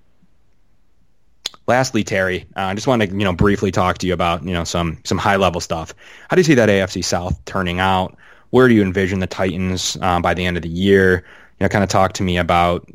Lastly, 1.66 2.04
Terry, 2.04 2.46
uh, 2.56 2.60
I 2.60 2.74
just 2.74 2.86
want 2.86 3.02
to 3.02 3.08
you 3.08 3.24
know 3.24 3.32
briefly 3.32 3.70
talk 3.70 3.98
to 3.98 4.06
you 4.06 4.12
about 4.12 4.44
you 4.44 4.52
know 4.52 4.64
some 4.64 4.98
some 5.04 5.18
high 5.18 5.36
level 5.36 5.60
stuff. 5.60 5.94
How 6.28 6.36
do 6.36 6.40
you 6.40 6.44
see 6.44 6.54
that 6.54 6.68
AFC 6.68 7.04
South 7.04 7.42
turning 7.44 7.80
out? 7.80 8.16
Where 8.50 8.68
do 8.68 8.74
you 8.74 8.82
envision 8.82 9.18
the 9.18 9.26
Titans 9.26 9.96
uh, 10.00 10.20
by 10.20 10.34
the 10.34 10.44
end 10.44 10.56
of 10.56 10.62
the 10.62 10.68
year? 10.68 11.24
you 11.58 11.64
know, 11.64 11.68
kind 11.68 11.84
of 11.84 11.90
talk 11.90 12.12
to 12.14 12.22
me 12.22 12.36
about 12.36 12.88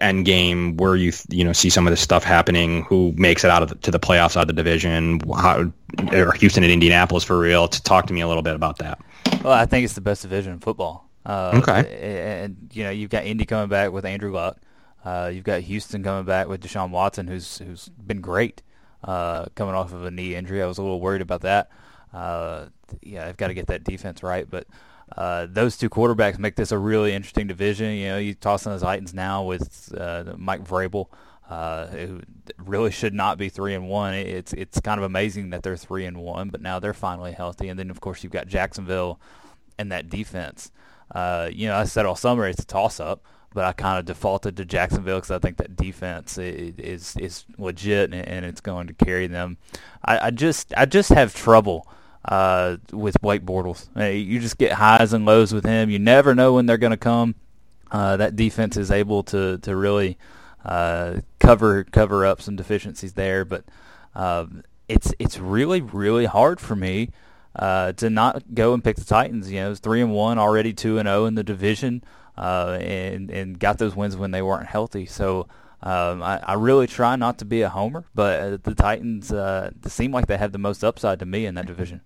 end 0.00 0.24
game 0.24 0.76
where 0.76 0.96
you 0.96 1.12
you 1.28 1.44
know 1.44 1.52
see 1.52 1.70
some 1.70 1.86
of 1.86 1.92
this 1.92 2.00
stuff 2.00 2.24
happening 2.24 2.82
who 2.84 3.12
makes 3.16 3.44
it 3.44 3.50
out 3.50 3.62
of 3.62 3.68
the, 3.68 3.74
to 3.76 3.92
the 3.92 4.00
playoffs 4.00 4.36
out 4.36 4.42
of 4.42 4.46
the 4.48 4.52
division 4.52 5.20
how 5.36 5.70
or 6.12 6.32
Houston 6.32 6.64
and 6.64 6.72
Indianapolis 6.72 7.22
for 7.22 7.38
real 7.38 7.68
to 7.68 7.80
talk 7.84 8.06
to 8.08 8.12
me 8.12 8.20
a 8.20 8.26
little 8.26 8.42
bit 8.42 8.56
about 8.56 8.78
that 8.78 9.00
well 9.44 9.52
I 9.52 9.66
think 9.66 9.84
it's 9.84 9.94
the 9.94 10.00
best 10.00 10.22
division 10.22 10.54
in 10.54 10.58
football 10.58 11.08
uh, 11.24 11.60
okay 11.62 12.42
and 12.42 12.70
you 12.72 12.82
know 12.82 12.90
you've 12.90 13.10
got 13.10 13.24
Indy 13.24 13.44
coming 13.44 13.68
back 13.68 13.92
with 13.92 14.04
Andrew 14.04 14.32
Luck 14.32 14.60
uh, 15.04 15.30
you've 15.32 15.44
got 15.44 15.60
Houston 15.62 16.02
coming 16.02 16.24
back 16.24 16.48
with 16.48 16.62
Deshaun 16.62 16.90
Watson 16.90 17.26
who's 17.26 17.58
who's 17.58 17.88
been 17.90 18.20
great 18.20 18.62
uh, 19.02 19.46
coming 19.54 19.74
off 19.74 19.92
of 19.92 20.04
a 20.04 20.10
knee 20.10 20.34
injury 20.34 20.62
I 20.62 20.66
was 20.66 20.78
a 20.78 20.82
little 20.82 21.00
worried 21.00 21.22
about 21.22 21.42
that 21.42 21.70
uh, 22.12 22.66
yeah 23.02 23.26
I've 23.26 23.36
got 23.36 23.48
to 23.48 23.54
get 23.54 23.66
that 23.68 23.84
defense 23.84 24.22
right 24.22 24.48
but 24.48 24.66
uh, 25.16 25.46
those 25.50 25.76
two 25.76 25.90
quarterbacks 25.90 26.38
make 26.38 26.56
this 26.56 26.72
a 26.72 26.78
really 26.78 27.12
interesting 27.12 27.46
division. 27.46 27.92
You 27.94 28.08
know, 28.08 28.18
you 28.18 28.34
toss 28.34 28.66
in 28.66 28.72
the 28.72 28.78
Titans 28.78 29.14
now 29.14 29.44
with 29.44 29.94
uh, 29.96 30.34
Mike 30.36 30.64
Vrabel, 30.64 31.06
uh, 31.48 31.86
who 31.88 32.20
really 32.58 32.90
should 32.90 33.14
not 33.14 33.38
be 33.38 33.48
three 33.48 33.74
and 33.74 33.88
one. 33.88 34.14
It's 34.14 34.52
it's 34.52 34.80
kind 34.80 34.98
of 34.98 35.04
amazing 35.04 35.50
that 35.50 35.62
they're 35.62 35.76
three 35.76 36.04
and 36.04 36.18
one, 36.18 36.48
but 36.48 36.62
now 36.62 36.78
they're 36.78 36.94
finally 36.94 37.32
healthy. 37.32 37.68
And 37.68 37.78
then 37.78 37.90
of 37.90 38.00
course 38.00 38.22
you've 38.22 38.32
got 38.32 38.48
Jacksonville 38.48 39.20
and 39.78 39.92
that 39.92 40.08
defense. 40.08 40.72
Uh, 41.14 41.50
you 41.52 41.68
know, 41.68 41.76
I 41.76 41.84
said 41.84 42.06
all 42.06 42.16
summer 42.16 42.46
it's 42.46 42.62
a 42.62 42.66
toss 42.66 42.98
up, 42.98 43.24
but 43.54 43.64
I 43.64 43.72
kind 43.72 43.98
of 43.98 44.04
defaulted 44.04 44.56
to 44.56 44.64
Jacksonville 44.64 45.18
because 45.18 45.30
I 45.30 45.38
think 45.38 45.56
that 45.58 45.76
defense 45.76 46.36
is 46.36 47.16
is 47.16 47.44
legit 47.56 48.12
and, 48.12 48.44
it's 48.44 48.60
going 48.60 48.88
to 48.88 48.92
carry 48.92 49.28
them. 49.28 49.56
I, 50.04 50.26
I 50.26 50.30
just 50.30 50.74
I 50.76 50.84
just 50.86 51.10
have 51.10 51.34
trouble 51.34 51.88
uh, 52.24 52.76
with 52.92 53.20
Blake 53.22 53.44
Bortles. 53.44 53.86
You 53.96 54.40
just 54.40 54.58
get 54.58 54.72
highs 54.72 55.12
and 55.12 55.24
lows 55.24 55.54
with 55.54 55.64
him. 55.64 55.88
You 55.88 55.98
never 55.98 56.34
know 56.34 56.54
when 56.54 56.66
they're 56.66 56.76
going 56.76 56.90
to 56.90 56.96
come. 56.96 57.36
Uh, 57.90 58.16
that 58.16 58.34
defense 58.34 58.76
is 58.76 58.90
able 58.90 59.22
to 59.22 59.58
to 59.58 59.76
really 59.76 60.18
uh, 60.64 61.20
cover 61.38 61.84
cover 61.84 62.26
up 62.26 62.42
some 62.42 62.56
deficiencies 62.56 63.12
there, 63.12 63.44
but 63.44 63.64
um, 64.14 64.64
it's 64.88 65.14
it's 65.18 65.38
really 65.38 65.80
really 65.80 66.24
hard 66.24 66.60
for 66.60 66.74
me 66.74 67.10
uh, 67.56 67.92
to 67.92 68.10
not 68.10 68.54
go 68.54 68.74
and 68.74 68.82
pick 68.82 68.96
the 68.96 69.04
Titans. 69.04 69.50
You 69.50 69.60
know, 69.60 69.70
it's 69.70 69.80
three 69.80 70.00
and 70.00 70.12
one 70.12 70.38
already, 70.38 70.72
two 70.72 70.98
and 70.98 71.06
zero 71.06 71.22
oh 71.22 71.26
in 71.26 71.34
the 71.34 71.44
division, 71.44 72.02
uh, 72.36 72.78
and 72.80 73.30
and 73.30 73.58
got 73.58 73.78
those 73.78 73.94
wins 73.94 74.16
when 74.16 74.30
they 74.30 74.42
weren't 74.42 74.66
healthy. 74.66 75.06
So. 75.06 75.48
Um, 75.82 76.22
I, 76.22 76.38
I, 76.42 76.54
really 76.54 76.86
try 76.86 77.14
not 77.14 77.40
to 77.40 77.44
be 77.44 77.60
a 77.60 77.68
homer, 77.68 78.06
but 78.14 78.40
uh, 78.40 78.56
the 78.62 78.74
Titans 78.74 79.30
uh, 79.30 79.70
seem 79.86 80.12
like 80.12 80.28
they 80.28 80.38
have 80.38 80.52
the 80.52 80.56
most 80.56 80.82
upside 80.82 81.18
to 81.18 81.26
me 81.26 81.44
in 81.44 81.56
that 81.56 81.66
division 81.66 82.00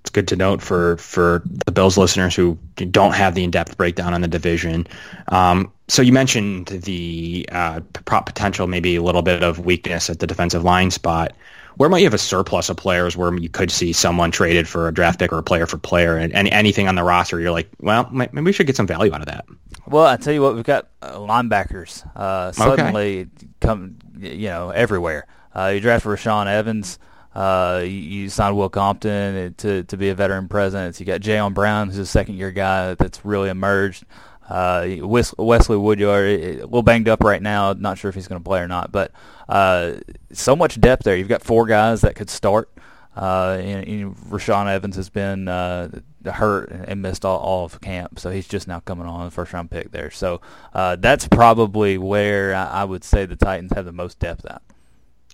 it's 0.00 0.10
good 0.10 0.28
to 0.28 0.36
note 0.36 0.62
for 0.62 0.96
for 0.96 1.42
the 1.66 1.72
Bills 1.72 1.98
listeners 1.98 2.34
who 2.34 2.58
don't 2.76 3.14
have 3.14 3.34
the 3.34 3.44
in-depth 3.44 3.76
breakdown 3.76 4.14
on 4.14 4.22
the 4.22 4.28
division. 4.28 4.86
Um, 5.28 5.70
so 5.88 6.02
you 6.02 6.12
mentioned 6.12 6.68
the 6.68 7.46
uh, 7.52 7.80
potential, 8.06 8.66
maybe 8.66 8.96
a 8.96 9.02
little 9.02 9.22
bit 9.22 9.42
of 9.42 9.58
weakness 9.60 10.08
at 10.08 10.20
the 10.20 10.26
defensive 10.26 10.64
line 10.64 10.90
spot. 10.90 11.32
Where 11.76 11.88
might 11.88 11.98
you 11.98 12.04
have 12.04 12.14
a 12.14 12.18
surplus 12.18 12.68
of 12.68 12.76
players 12.76 13.16
where 13.16 13.34
you 13.36 13.48
could 13.48 13.70
see 13.70 13.92
someone 13.92 14.30
traded 14.30 14.68
for 14.68 14.88
a 14.88 14.92
draft 14.92 15.18
pick 15.18 15.32
or 15.32 15.38
a 15.38 15.42
player 15.42 15.66
for 15.66 15.78
player, 15.78 16.16
and, 16.16 16.34
and 16.34 16.48
anything 16.48 16.88
on 16.88 16.94
the 16.94 17.02
roster 17.02 17.40
you're 17.40 17.50
like, 17.50 17.68
well, 17.80 18.08
maybe 18.10 18.40
we 18.42 18.52
should 18.52 18.66
get 18.66 18.76
some 18.76 18.86
value 18.86 19.12
out 19.12 19.20
of 19.20 19.26
that. 19.26 19.46
Well, 19.86 20.06
I 20.06 20.16
tell 20.16 20.32
you 20.32 20.42
what, 20.42 20.54
we've 20.54 20.64
got 20.64 20.88
uh, 21.02 21.16
linebackers 21.16 22.04
uh, 22.16 22.52
suddenly 22.52 23.22
okay. 23.22 23.48
come, 23.60 23.98
you 24.18 24.48
know, 24.48 24.70
everywhere. 24.70 25.26
Uh, 25.54 25.72
you 25.74 25.80
draft 25.80 26.04
for 26.04 26.14
Rashaan 26.14 26.46
Evans. 26.46 26.98
Uh, 27.34 27.80
you, 27.84 27.90
you 27.90 28.28
signed 28.28 28.56
Will 28.56 28.68
Compton 28.68 29.54
to 29.54 29.84
to 29.84 29.96
be 29.96 30.08
a 30.08 30.14
veteran 30.14 30.48
presence. 30.48 30.98
You 30.98 31.06
got 31.06 31.20
Jayon 31.20 31.54
Brown, 31.54 31.88
who's 31.88 31.98
a 31.98 32.06
second 32.06 32.34
year 32.36 32.50
guy 32.50 32.94
that's 32.94 33.24
really 33.24 33.48
emerged. 33.48 34.04
Uh, 34.50 34.96
Wesley 35.00 35.76
Woodyard, 35.76 36.28
a 36.28 36.54
little 36.56 36.82
banged 36.82 37.08
up 37.08 37.22
right 37.22 37.40
now. 37.40 37.72
Not 37.72 37.98
sure 37.98 38.08
if 38.08 38.16
he's 38.16 38.26
going 38.26 38.40
to 38.40 38.44
play 38.44 38.60
or 38.60 38.66
not, 38.66 38.90
but 38.90 39.12
uh, 39.48 39.94
so 40.32 40.56
much 40.56 40.80
depth 40.80 41.04
there. 41.04 41.16
You've 41.16 41.28
got 41.28 41.42
four 41.42 41.66
guys 41.66 42.00
that 42.00 42.16
could 42.16 42.28
start. 42.28 42.68
Uh, 43.16 43.58
and, 43.60 43.86
and 43.86 44.16
Rashaan 44.16 44.66
Evans 44.66 44.96
has 44.96 45.08
been 45.08 45.46
uh, 45.46 45.88
hurt 46.24 46.70
and 46.70 47.02
missed 47.02 47.24
all, 47.24 47.38
all 47.38 47.64
of 47.64 47.80
camp, 47.80 48.18
so 48.18 48.30
he's 48.30 48.46
just 48.46 48.68
now 48.68 48.80
coming 48.80 49.06
on 49.06 49.24
the 49.24 49.30
first 49.30 49.52
round 49.52 49.70
pick 49.70 49.90
there. 49.90 50.10
So 50.10 50.40
uh, 50.74 50.96
that's 50.96 51.28
probably 51.28 51.98
where 51.98 52.54
I, 52.54 52.84
would 52.84 53.04
say 53.04 53.26
the 53.26 53.36
Titans 53.36 53.72
have 53.74 53.84
the 53.84 53.92
most 53.92 54.18
depth 54.18 54.46
at. 54.46 54.62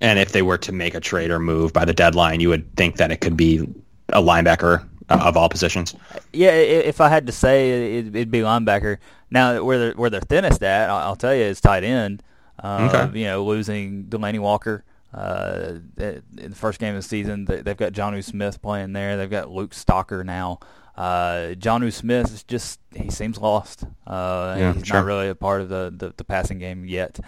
And 0.00 0.18
if 0.18 0.32
they 0.32 0.42
were 0.42 0.58
to 0.58 0.72
make 0.72 0.94
a 0.94 1.00
trade 1.00 1.30
or 1.30 1.38
move 1.38 1.72
by 1.72 1.84
the 1.84 1.94
deadline, 1.94 2.40
you 2.40 2.48
would 2.50 2.76
think 2.76 2.96
that 2.96 3.10
it 3.10 3.20
could 3.20 3.36
be 3.36 3.68
a 4.10 4.22
linebacker 4.22 4.86
of 5.08 5.36
all 5.36 5.48
positions. 5.48 5.94
Yeah, 6.32 6.52
if 6.52 7.00
I 7.00 7.08
had 7.08 7.26
to 7.26 7.32
say, 7.32 7.98
it'd 7.98 8.30
be 8.30 8.40
linebacker. 8.40 8.98
Now, 9.30 9.62
where 9.62 9.78
they're 9.78 9.92
where 9.92 10.10
they're 10.10 10.20
thinnest 10.20 10.62
at, 10.62 10.90
I'll 10.90 11.16
tell 11.16 11.34
you, 11.34 11.42
is 11.42 11.60
tight 11.60 11.84
end. 11.84 12.22
Uh, 12.62 12.88
okay. 12.92 13.18
You 13.18 13.26
know, 13.26 13.44
losing 13.44 14.04
Delanie 14.04 14.40
Walker, 14.40 14.84
Uh, 15.12 15.78
in 15.98 16.50
the 16.50 16.54
first 16.54 16.78
game 16.78 16.94
of 16.94 17.02
the 17.02 17.08
season, 17.08 17.44
they've 17.44 17.76
got 17.76 17.92
Jonnu 17.92 18.22
Smith 18.22 18.60
playing 18.60 18.92
there. 18.92 19.16
They've 19.16 19.30
got 19.30 19.50
Luke 19.50 19.72
Stocker 19.72 20.24
now. 20.24 20.58
Uh, 20.96 21.54
Jonnu 21.58 21.92
Smith 21.92 22.32
is 22.32 22.42
just 22.42 22.80
he 22.94 23.10
seems 23.10 23.38
lost. 23.38 23.84
Uh, 24.06 24.56
yeah, 24.58 24.72
he's 24.72 24.86
sure. 24.86 24.98
not 24.98 25.06
really 25.06 25.28
a 25.28 25.34
part 25.34 25.60
of 25.60 25.68
the, 25.68 25.92
the, 25.94 26.14
the 26.16 26.24
passing 26.24 26.58
game 26.58 26.86
yet. 26.86 27.20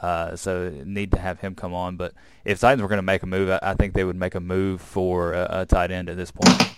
Uh, 0.00 0.34
so 0.34 0.72
need 0.84 1.12
to 1.12 1.18
have 1.18 1.40
him 1.40 1.54
come 1.54 1.74
on. 1.74 1.96
But 1.96 2.14
if 2.44 2.60
Titans 2.60 2.82
were 2.82 2.88
going 2.88 2.98
to 2.98 3.02
make 3.02 3.22
a 3.22 3.26
move, 3.26 3.50
I, 3.50 3.58
I, 3.62 3.74
think 3.74 3.94
they 3.94 4.04
would 4.04 4.16
make 4.16 4.34
a 4.34 4.40
move 4.40 4.80
for 4.80 5.34
a, 5.34 5.60
a 5.60 5.66
tight 5.66 5.90
end 5.90 6.08
at 6.08 6.16
this 6.16 6.30
point. 6.30 6.76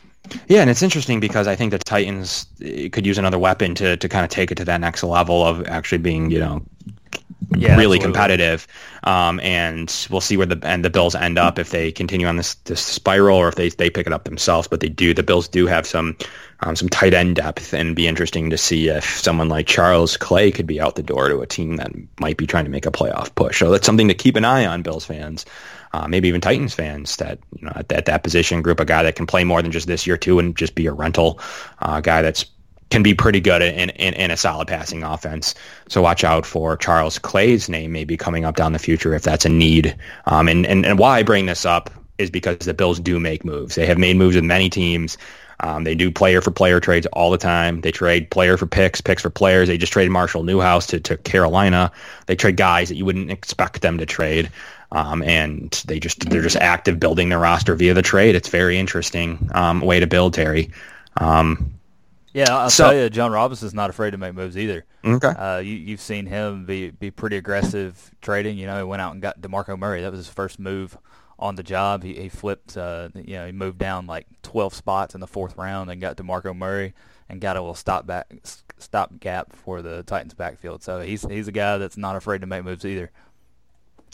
Yeah, 0.49 0.61
and 0.61 0.71
it's 0.71 0.83
interesting 0.83 1.21
because 1.21 1.47
I 1.47 1.57
think 1.57 1.71
the 1.71 1.79
Titans 1.79 2.47
eh, 2.63 2.89
could 2.89 3.07
use 3.07 3.19
another 3.19 3.39
weapon 3.39 3.75
to, 3.77 3.97
to 3.97 4.09
kind 4.09 4.25
of 4.25 4.31
take 4.31 4.51
it 4.51 4.57
to 4.57 4.65
that 4.65 4.81
next 4.81 5.03
level 5.03 5.45
of 5.45 5.67
actually 5.67 5.99
being, 5.99 6.31
you 6.31 6.39
know, 6.39 6.63
yeah, 7.57 7.77
really 7.77 7.99
absolutely. 7.99 7.99
competitive. 8.01 8.67
Um, 9.05 9.39
and 9.41 10.07
we'll 10.11 10.21
see 10.21 10.37
where 10.37 10.47
the 10.47 10.59
and 10.63 10.85
the 10.85 10.91
Bills 10.91 11.15
end 11.15 11.39
up 11.39 11.59
if 11.59 11.71
they 11.71 11.93
continue 11.93 12.27
on 12.27 12.37
this, 12.37 12.55
this 12.65 12.81
spiral 12.81 13.37
or 13.37 13.49
if 13.49 13.55
they 13.57 13.69
they 13.69 13.91
pick 13.91 14.07
it 14.07 14.13
up 14.13 14.25
themselves. 14.25 14.67
But 14.67 14.81
they 14.81 14.89
do. 14.89 15.15
The 15.15 15.23
Bills 15.23 15.47
do 15.47 15.67
have 15.67 15.87
some 15.87 16.17
um, 16.61 16.75
some 16.75 16.89
tight 16.89 17.15
end 17.15 17.37
depth, 17.37 17.75
and 17.75 17.95
be 17.95 18.09
interesting 18.09 18.51
to 18.51 18.59
see 18.59 18.89
if 18.89 19.05
someone 19.05 19.49
like 19.49 19.67
Charles 19.67 20.17
Clay 20.17 20.51
could 20.51 20.67
be 20.67 20.81
out 20.81 20.97
the 20.97 21.03
door 21.03 21.29
to 21.29 21.41
a 21.41 21.47
team 21.47 21.77
that 21.77 21.93
might 22.19 22.39
be 22.39 22.47
trying 22.47 22.65
to 22.65 22.71
make 22.71 22.87
a 22.87 22.91
playoff 22.91 23.35
push. 23.35 23.59
So 23.59 23.71
that's 23.71 23.87
something 23.87 24.09
to 24.09 24.15
keep 24.15 24.37
an 24.37 24.45
eye 24.45 24.67
on, 24.67 24.83
Bills 24.83 25.05
fans 25.05 25.45
uh, 25.95 26.09
maybe 26.09 26.27
even 26.27 26.41
Titans 26.41 26.75
fans 26.75 27.17
that 27.17 27.39
you 27.57 27.65
know 27.65 27.73
at, 27.77 27.93
at, 27.93 28.07
that 28.07 28.25
position 28.25 28.63
group, 28.63 28.81
a 28.81 28.85
guy 28.85 29.05
that 29.05 29.15
can 29.15 29.27
play 29.27 29.45
more 29.45 29.63
than 29.63 29.71
just 29.71 29.87
this 29.87 30.09
year 30.09 30.17
too, 30.17 30.41
and 30.41 30.57
just 30.57 30.75
be 30.75 30.87
a 30.87 30.93
rental 30.93 31.39
uh, 31.79 32.01
guy 32.01 32.21
that's 32.21 32.47
can 32.91 33.03
be 33.03 33.15
pretty 33.15 33.41
good 33.41 33.63
in, 33.63 33.91
in, 33.91 34.15
in 34.15 34.31
a 34.31 34.37
solid 34.37 34.69
passing 34.69 35.03
offense. 35.03 35.55
So 35.89 36.03
watch 36.03 36.23
out 36.23 36.45
for 36.45 36.77
Charles 36.77 37.19
Clay's 37.19 37.69
name 37.69 37.93
maybe 37.93 38.17
coming 38.17 38.45
up 38.45 38.57
down 38.57 38.73
the 38.73 38.79
future 38.79 39.15
if 39.15 39.23
that's 39.23 39.45
a 39.45 39.49
need. 39.49 39.97
Um, 40.27 40.49
and, 40.49 40.67
and, 40.67 40.85
and 40.85 40.99
why 40.99 41.19
I 41.19 41.23
bring 41.23 41.47
this 41.47 41.65
up 41.65 41.91
is 42.19 42.31
because 42.31 42.59
the 42.59 42.75
Bills 42.75 43.01
do 43.01 43.19
make 43.19 43.45
moves. 43.45 43.75
They 43.75 43.87
have 43.87 43.99
made 43.99 44.17
moves 44.17 44.37
with 44.37 44.45
many 44.45 44.69
teams. 44.69 45.17
Um, 45.61 45.85
they 45.85 45.95
do 45.95 46.11
player 46.11 46.41
for 46.41 46.51
player 46.51 46.79
trades 46.79 47.07
all 47.13 47.31
the 47.31 47.39
time. 47.39 47.81
They 47.81 47.91
trade 47.91 48.31
player 48.31 48.57
for 48.57 48.67
picks, 48.67 49.01
picks 49.01 49.23
for 49.23 49.31
players. 49.31 49.69
They 49.69 49.79
just 49.79 49.93
traded 49.93 50.13
Marshall 50.13 50.43
Newhouse 50.43 50.87
to, 50.89 51.01
to 51.01 51.17
Carolina. 51.17 51.91
They 52.27 52.37
trade 52.37 52.57
guys 52.57 52.91
that 52.91 52.97
you 52.97 53.05
wouldn't 53.05 53.31
expect 53.31 53.81
them 53.81 53.99
to 53.99 54.07
trade. 54.07 54.51
Um, 54.95 55.23
and 55.25 55.71
they 55.87 55.99
just 55.99 56.31
they're 56.31 56.41
just 56.41 56.57
active 56.57 57.01
building 57.01 57.29
their 57.29 57.41
roster 57.41 57.75
via 57.75 57.95
the 57.95 58.03
trade. 58.03 58.37
It's 58.37 58.49
very 58.49 58.79
interesting 58.79 59.51
um, 59.53 59.81
way 59.81 59.99
to 59.99 60.07
build, 60.07 60.35
Terry. 60.35 60.71
Um, 61.17 61.75
yeah, 62.33 62.57
I'll 62.57 62.71
so, 62.71 62.85
tell 62.85 62.95
you, 62.95 63.11
Jon 63.11 63.33
Robinson's 63.33 63.75
not 63.75 63.91
afraid 63.91 64.13
to 64.13 64.19
make 64.19 64.35
moves 64.35 64.57
either. 64.57 64.85
Okay, 65.05 65.29
uh, 65.29 65.59
you, 65.59 65.91
have 65.91 66.01
seen 66.01 66.27
him 66.27 66.65
be 66.65 66.91
be 66.91 67.11
pretty 67.11 67.37
aggressive 67.37 68.15
trading. 68.23 68.57
You 68.57 68.67
know, 68.67 68.79
he 68.79 68.85
went 68.85 69.03
out 69.03 69.13
and 69.13 69.21
got 69.21 69.41
Demarco 69.41 69.77
Murray. 69.77 70.01
That 70.03 70.13
was 70.13 70.19
his 70.19 70.29
first 70.29 70.61
move 70.61 70.97
on 71.41 71.57
the 71.57 71.65
job. 71.65 72.05
He, 72.05 72.15
he 72.15 72.29
flipped. 72.29 72.77
Uh, 72.77 73.09
you 73.15 73.35
know, 73.35 73.47
he 73.47 73.53
moved 73.53 73.79
down 73.79 74.07
like 74.07 74.29
12 74.43 74.75
spots 74.75 75.15
in 75.15 75.21
the 75.21 75.27
fourth 75.27 75.57
round 75.57 75.91
and 75.91 76.01
got 76.01 76.17
Demarco 76.17 76.57
Murray 76.57 76.95
and 77.29 77.41
got 77.41 77.57
a 77.57 77.61
little 77.61 77.75
stop 77.75 78.07
back 78.07 78.33
stop 78.79 79.19
gap 79.19 79.55
for 79.55 79.83
the 79.83 80.03
Titans 80.05 80.35
backfield. 80.35 80.83
So 80.83 81.01
he's 81.01 81.23
he's 81.23 81.49
a 81.49 81.53
guy 81.53 81.79
that's 81.79 81.97
not 81.97 82.17
afraid 82.17 82.41
to 82.43 82.47
make 82.47 82.65
moves 82.65 82.85
either. 82.85 83.11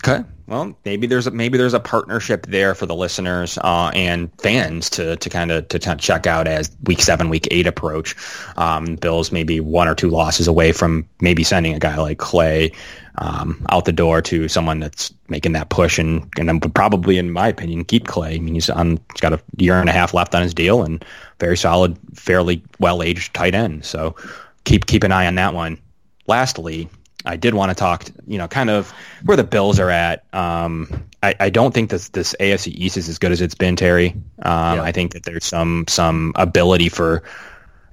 Okay. 0.02 0.24
Well, 0.46 0.76
maybe 0.84 1.06
there's 1.06 1.28
a, 1.28 1.30
maybe 1.30 1.58
there's 1.58 1.74
a 1.74 1.80
partnership 1.80 2.46
there 2.46 2.74
for 2.74 2.84
the 2.84 2.94
listeners 2.94 3.56
uh, 3.58 3.92
and 3.94 4.30
fans 4.40 4.90
to 4.90 5.16
to 5.16 5.30
kind 5.30 5.52
of 5.52 5.68
to 5.68 5.78
check 5.78 6.26
out 6.26 6.48
as 6.48 6.74
week 6.84 7.00
seven, 7.02 7.28
week 7.28 7.46
eight 7.52 7.68
approach. 7.68 8.16
Um, 8.56 8.96
Bills 8.96 9.30
maybe 9.30 9.60
one 9.60 9.86
or 9.86 9.94
two 9.94 10.10
losses 10.10 10.48
away 10.48 10.72
from 10.72 11.08
maybe 11.20 11.44
sending 11.44 11.74
a 11.74 11.78
guy 11.78 11.96
like 11.98 12.18
Clay 12.18 12.72
um, 13.18 13.64
out 13.70 13.84
the 13.84 13.92
door 13.92 14.22
to 14.22 14.48
someone 14.48 14.80
that's 14.80 15.14
making 15.28 15.52
that 15.52 15.68
push 15.68 15.98
and 16.00 16.28
and 16.36 16.48
then 16.48 16.58
probably, 16.58 17.18
in 17.18 17.30
my 17.30 17.46
opinion, 17.46 17.84
keep 17.84 18.08
Clay. 18.08 18.34
I 18.34 18.38
mean, 18.38 18.54
he's 18.54 18.70
on 18.70 18.98
he's 19.12 19.20
got 19.20 19.34
a 19.34 19.40
year 19.58 19.78
and 19.78 19.88
a 19.88 19.92
half 19.92 20.14
left 20.14 20.34
on 20.34 20.42
his 20.42 20.54
deal 20.54 20.82
and 20.82 21.04
very 21.38 21.56
solid, 21.56 21.96
fairly 22.14 22.60
well 22.80 23.02
aged 23.04 23.34
tight 23.34 23.54
end. 23.54 23.84
So 23.84 24.16
keep 24.64 24.86
keep 24.86 25.04
an 25.04 25.12
eye 25.12 25.26
on 25.26 25.36
that 25.36 25.54
one. 25.54 25.78
Lastly, 26.26 26.88
I 27.24 27.37
did 27.37 27.54
want 27.54 27.70
to 27.70 27.74
talk, 27.74 28.06
you 28.26 28.38
know, 28.38 28.48
kind 28.48 28.70
of 28.70 28.90
where 29.24 29.37
the 29.37 29.44
Bills 29.44 29.78
are 29.78 29.90
at. 29.90 30.24
Um, 30.33 31.04
I, 31.22 31.35
I, 31.38 31.50
don't 31.50 31.74
think 31.74 31.90
this 31.90 32.09
this 32.09 32.35
AFC 32.40 32.68
East 32.68 32.96
is 32.96 33.09
as 33.09 33.18
good 33.18 33.30
as 33.30 33.40
it's 33.42 33.54
been, 33.54 33.76
Terry. 33.76 34.12
Um, 34.40 34.78
yeah. 34.78 34.83
I 34.83 34.92
think 34.92 35.12
that 35.12 35.24
there's 35.24 35.44
some 35.44 35.85
some 35.87 36.33
ability 36.37 36.88
for 36.88 37.22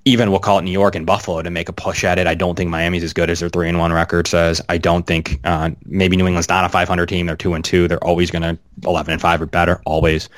even 0.07 0.31
we'll 0.31 0.39
call 0.39 0.59
it 0.59 0.61
New 0.61 0.71
York 0.71 0.95
and 0.95 1.05
Buffalo 1.05 1.41
to 1.41 1.49
make 1.49 1.67
a 1.67 1.73
push 1.73 2.05
at 2.05 2.17
it. 2.17 2.27
I 2.27 2.35
don't 2.35 2.55
think 2.55 2.69
Miami's 2.69 3.03
as 3.03 3.11
good 3.11 3.29
as 3.29 3.41
their 3.41 3.49
three 3.49 3.67
and 3.67 3.77
one 3.77 3.91
record 3.91 4.27
says. 4.27 4.61
I 4.69 4.77
don't 4.77 5.05
think 5.05 5.41
uh, 5.43 5.71
maybe 5.85 6.15
New 6.15 6.25
England's 6.25 6.47
not 6.47 6.63
a 6.63 6.69
500 6.69 7.07
team. 7.07 7.25
They're 7.25 7.35
two 7.35 7.53
and 7.53 7.65
two. 7.65 7.89
They're 7.89 8.03
always 8.03 8.31
going 8.31 8.43
to 8.43 8.57
11 8.85 9.11
and 9.11 9.21
five 9.21 9.41
or 9.41 9.47
better, 9.47 9.81
always. 9.85 10.29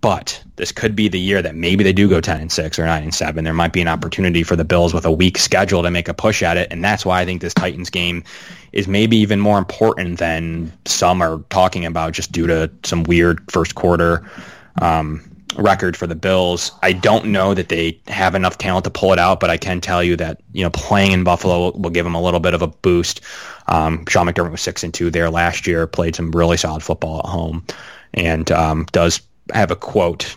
But 0.00 0.42
this 0.56 0.72
could 0.72 0.94
be 0.94 1.08
the 1.08 1.18
year 1.18 1.42
that 1.42 1.54
maybe 1.54 1.82
they 1.82 1.92
do 1.92 2.08
go 2.08 2.20
10 2.20 2.40
and 2.40 2.52
6 2.52 2.78
or 2.78 2.84
9 2.84 3.02
and 3.02 3.14
7. 3.14 3.44
There 3.44 3.54
might 3.54 3.72
be 3.72 3.80
an 3.80 3.88
opportunity 3.88 4.42
for 4.42 4.54
the 4.54 4.64
Bills 4.64 4.94
with 4.94 5.04
a 5.04 5.10
weak 5.10 5.38
schedule 5.38 5.82
to 5.82 5.90
make 5.90 6.08
a 6.08 6.14
push 6.14 6.42
at 6.42 6.56
it. 6.56 6.68
And 6.70 6.84
that's 6.84 7.04
why 7.04 7.20
I 7.20 7.24
think 7.24 7.40
this 7.40 7.54
Titans 7.54 7.90
game 7.90 8.22
is 8.72 8.86
maybe 8.86 9.16
even 9.16 9.40
more 9.40 9.58
important 9.58 10.18
than 10.18 10.72
some 10.84 11.22
are 11.22 11.38
talking 11.50 11.84
about 11.86 12.12
just 12.12 12.30
due 12.30 12.46
to 12.46 12.70
some 12.84 13.04
weird 13.04 13.50
first 13.50 13.74
quarter 13.74 14.28
um, 14.80 15.22
record 15.56 15.96
for 15.96 16.06
the 16.06 16.14
Bills. 16.14 16.72
I 16.82 16.92
don't 16.92 17.26
know 17.26 17.54
that 17.54 17.68
they 17.68 18.00
have 18.08 18.34
enough 18.34 18.58
talent 18.58 18.84
to 18.84 18.90
pull 18.90 19.12
it 19.12 19.18
out, 19.18 19.40
but 19.40 19.50
I 19.50 19.56
can 19.56 19.80
tell 19.80 20.02
you 20.02 20.16
that, 20.16 20.40
you 20.52 20.62
know, 20.62 20.70
playing 20.70 21.12
in 21.12 21.24
Buffalo 21.24 21.58
will, 21.58 21.72
will 21.72 21.90
give 21.90 22.04
them 22.04 22.14
a 22.14 22.22
little 22.22 22.40
bit 22.40 22.54
of 22.54 22.62
a 22.62 22.66
boost. 22.66 23.22
Um, 23.66 24.04
Sean 24.08 24.26
McDermott 24.26 24.50
was 24.50 24.60
6 24.60 24.84
and 24.84 24.94
2 24.94 25.10
there 25.10 25.30
last 25.30 25.66
year, 25.66 25.86
played 25.86 26.14
some 26.14 26.30
really 26.30 26.56
solid 26.56 26.82
football 26.82 27.20
at 27.20 27.26
home, 27.26 27.64
and 28.14 28.50
um, 28.52 28.86
does 28.92 29.20
have 29.52 29.70
a 29.70 29.76
quote 29.76 30.36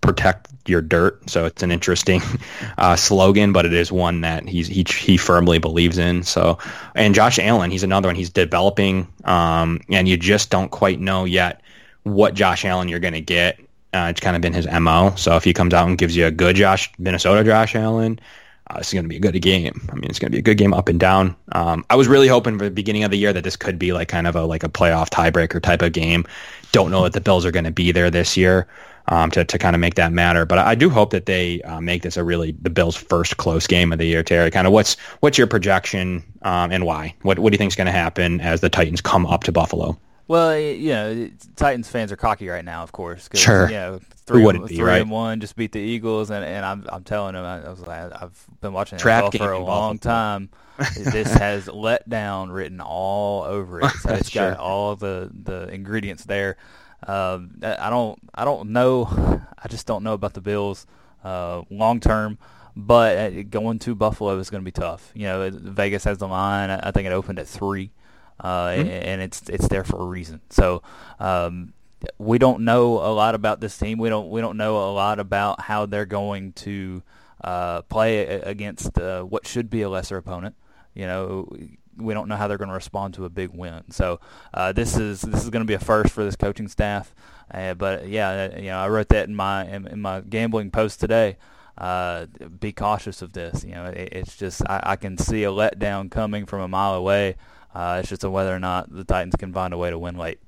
protect 0.00 0.48
your 0.66 0.80
dirt. 0.80 1.28
So 1.28 1.44
it's 1.44 1.62
an 1.62 1.70
interesting 1.70 2.22
uh, 2.78 2.96
slogan, 2.96 3.52
but 3.52 3.66
it 3.66 3.72
is 3.72 3.90
one 3.90 4.20
that 4.22 4.48
he's 4.48 4.66
he 4.66 4.84
he 4.88 5.16
firmly 5.16 5.58
believes 5.58 5.98
in. 5.98 6.22
So 6.22 6.58
and 6.94 7.14
Josh 7.14 7.38
Allen, 7.38 7.70
he's 7.70 7.82
another 7.82 8.08
one. 8.08 8.16
He's 8.16 8.30
developing, 8.30 9.08
um, 9.24 9.80
and 9.90 10.08
you 10.08 10.16
just 10.16 10.50
don't 10.50 10.70
quite 10.70 11.00
know 11.00 11.24
yet 11.24 11.62
what 12.04 12.34
Josh 12.34 12.64
Allen 12.64 12.88
you're 12.88 13.00
going 13.00 13.14
to 13.14 13.20
get. 13.20 13.58
Uh, 13.92 14.08
it's 14.10 14.20
kind 14.20 14.36
of 14.36 14.42
been 14.42 14.52
his 14.52 14.66
mo. 14.66 15.14
So 15.16 15.36
if 15.36 15.44
he 15.44 15.54
comes 15.54 15.72
out 15.72 15.88
and 15.88 15.96
gives 15.96 16.14
you 16.14 16.26
a 16.26 16.30
good 16.30 16.56
Josh 16.56 16.90
Minnesota 16.98 17.42
Josh 17.44 17.74
Allen, 17.74 18.20
uh, 18.70 18.78
this 18.78 18.88
is 18.88 18.94
going 18.94 19.04
to 19.04 19.08
be 19.08 19.16
a 19.16 19.20
good 19.20 19.40
game. 19.40 19.88
I 19.90 19.94
mean, 19.94 20.10
it's 20.10 20.18
going 20.18 20.30
to 20.30 20.34
be 20.34 20.38
a 20.38 20.42
good 20.42 20.58
game 20.58 20.74
up 20.74 20.88
and 20.88 21.00
down. 21.00 21.34
Um, 21.52 21.84
I 21.90 21.96
was 21.96 22.08
really 22.08 22.28
hoping 22.28 22.58
for 22.58 22.64
the 22.64 22.70
beginning 22.70 23.04
of 23.04 23.10
the 23.10 23.18
year 23.18 23.32
that 23.32 23.44
this 23.44 23.56
could 23.56 23.78
be 23.78 23.92
like 23.92 24.08
kind 24.08 24.26
of 24.26 24.36
a 24.36 24.44
like 24.44 24.62
a 24.62 24.68
playoff 24.68 25.08
tiebreaker 25.08 25.60
type 25.60 25.82
of 25.82 25.92
game. 25.92 26.26
Don't 26.72 26.90
know 26.90 27.02
that 27.04 27.12
the 27.12 27.20
Bills 27.20 27.44
are 27.46 27.50
going 27.50 27.64
to 27.64 27.70
be 27.70 27.92
there 27.92 28.10
this 28.10 28.36
year 28.36 28.66
um, 29.08 29.30
to 29.30 29.44
to 29.44 29.58
kind 29.58 29.74
of 29.74 29.80
make 29.80 29.94
that 29.94 30.12
matter, 30.12 30.44
but 30.44 30.58
I 30.58 30.74
do 30.74 30.90
hope 30.90 31.10
that 31.10 31.26
they 31.26 31.62
uh, 31.62 31.80
make 31.80 32.02
this 32.02 32.16
a 32.16 32.24
really 32.24 32.52
the 32.60 32.70
Bills' 32.70 32.96
first 32.96 33.38
close 33.38 33.66
game 33.66 33.92
of 33.92 33.98
the 33.98 34.06
year. 34.06 34.22
Terry, 34.22 34.50
kind 34.50 34.66
of 34.66 34.72
what's 34.72 34.96
what's 35.20 35.38
your 35.38 35.46
projection 35.46 36.22
um, 36.42 36.70
and 36.70 36.84
why? 36.84 37.14
What 37.22 37.38
what 37.38 37.50
do 37.50 37.54
you 37.54 37.58
think 37.58 37.72
is 37.72 37.76
going 37.76 37.86
to 37.86 37.92
happen 37.92 38.40
as 38.40 38.60
the 38.60 38.68
Titans 38.68 39.00
come 39.00 39.26
up 39.26 39.44
to 39.44 39.52
Buffalo? 39.52 39.98
Well, 40.28 40.58
you 40.58 40.90
know, 40.90 41.30
Titans 41.56 41.88
fans 41.88 42.12
are 42.12 42.16
cocky 42.16 42.48
right 42.48 42.64
now, 42.64 42.82
of 42.82 42.92
course. 42.92 43.30
Sure. 43.32 43.66
You 43.66 43.74
know, 43.74 44.00
three, 44.26 44.44
be, 44.52 44.76
three 44.76 44.80
right? 44.80 45.00
and 45.00 45.10
one, 45.10 45.40
just 45.40 45.56
beat 45.56 45.72
the 45.72 45.80
Eagles, 45.80 46.28
and, 46.30 46.44
and 46.44 46.66
I'm 46.66 46.86
I'm 46.92 47.02
telling 47.02 47.32
them, 47.32 47.44
I, 47.44 47.68
was 47.68 47.80
like, 47.80 48.12
I've 48.12 48.46
been 48.60 48.74
watching 48.74 48.98
Trap 48.98 49.34
for 49.34 49.52
a 49.52 49.58
long 49.58 49.98
time. 49.98 50.50
this 50.96 51.32
has 51.32 51.66
let 51.66 52.08
down 52.08 52.52
written 52.52 52.80
all 52.80 53.42
over 53.42 53.80
it. 53.80 53.90
So 54.02 54.10
it's 54.10 54.28
sure. 54.30 54.50
got 54.50 54.60
all 54.60 54.96
the 54.96 55.30
the 55.32 55.68
ingredients 55.68 56.24
there. 56.24 56.58
Um, 57.06 57.60
I 57.62 57.88
don't 57.88 58.18
I 58.34 58.44
don't 58.44 58.70
know. 58.70 59.40
I 59.58 59.68
just 59.68 59.86
don't 59.86 60.04
know 60.04 60.12
about 60.12 60.34
the 60.34 60.42
Bills 60.42 60.86
uh, 61.24 61.62
long 61.70 62.00
term. 62.00 62.38
But 62.76 63.18
uh, 63.18 63.42
going 63.42 63.80
to 63.80 63.96
Buffalo 63.96 64.38
is 64.38 64.50
going 64.50 64.62
to 64.62 64.64
be 64.64 64.70
tough. 64.70 65.10
You 65.12 65.24
know, 65.24 65.50
Vegas 65.50 66.04
has 66.04 66.18
the 66.18 66.28
line. 66.28 66.70
I 66.70 66.92
think 66.92 67.06
it 67.06 67.12
opened 67.12 67.40
at 67.40 67.48
three 67.48 67.90
uh, 68.40 68.68
mm-hmm. 68.68 68.88
and 68.88 69.22
it's 69.22 69.48
it's 69.48 69.68
there 69.68 69.84
for 69.84 70.00
a 70.00 70.06
reason. 70.06 70.40
So 70.50 70.82
um, 71.18 71.72
we 72.18 72.38
don't 72.38 72.60
know 72.64 72.94
a 72.94 73.12
lot 73.12 73.34
about 73.34 73.60
this 73.60 73.76
team. 73.76 73.98
We 73.98 74.08
don't 74.08 74.30
we 74.30 74.40
don't 74.40 74.56
know 74.56 74.76
a 74.76 74.92
lot 74.92 75.18
about 75.18 75.60
how 75.62 75.86
they're 75.86 76.06
going 76.06 76.52
to 76.54 77.02
uh, 77.42 77.82
play 77.82 78.26
against 78.26 78.98
uh, 78.98 79.22
what 79.22 79.46
should 79.46 79.70
be 79.70 79.82
a 79.82 79.88
lesser 79.88 80.16
opponent. 80.16 80.54
You 80.94 81.06
know, 81.06 81.56
we 81.96 82.14
don't 82.14 82.28
know 82.28 82.36
how 82.36 82.48
they're 82.48 82.58
going 82.58 82.68
to 82.68 82.74
respond 82.74 83.14
to 83.14 83.24
a 83.24 83.30
big 83.30 83.50
win. 83.50 83.90
So 83.90 84.20
uh, 84.54 84.72
this 84.72 84.96
is 84.96 85.22
this 85.22 85.42
is 85.42 85.50
going 85.50 85.64
to 85.64 85.68
be 85.68 85.74
a 85.74 85.78
first 85.78 86.12
for 86.12 86.24
this 86.24 86.36
coaching 86.36 86.68
staff. 86.68 87.14
Uh, 87.50 87.74
but 87.74 88.08
yeah, 88.08 88.56
you 88.56 88.66
know, 88.66 88.78
I 88.78 88.88
wrote 88.88 89.08
that 89.08 89.28
in 89.28 89.34
my 89.34 89.66
in, 89.66 89.86
in 89.86 90.00
my 90.00 90.20
gambling 90.20 90.70
post 90.70 91.00
today. 91.00 91.36
Uh, 91.76 92.26
be 92.58 92.72
cautious 92.72 93.22
of 93.22 93.32
this. 93.32 93.64
You 93.64 93.72
know, 93.72 93.86
it, 93.86 94.08
it's 94.12 94.36
just 94.36 94.62
I, 94.68 94.80
I 94.82 94.96
can 94.96 95.16
see 95.16 95.44
a 95.44 95.50
letdown 95.50 96.10
coming 96.10 96.46
from 96.46 96.60
a 96.60 96.68
mile 96.68 96.94
away. 96.94 97.36
Uh, 97.78 97.98
it's 98.00 98.08
just 98.08 98.24
a 98.24 98.30
whether 98.30 98.52
or 98.52 98.58
not 98.58 98.92
the 98.92 99.04
Titans 99.04 99.36
can 99.36 99.52
find 99.52 99.72
a 99.72 99.78
way 99.78 99.88
to 99.88 99.96
win 99.96 100.18
late. 100.18 100.40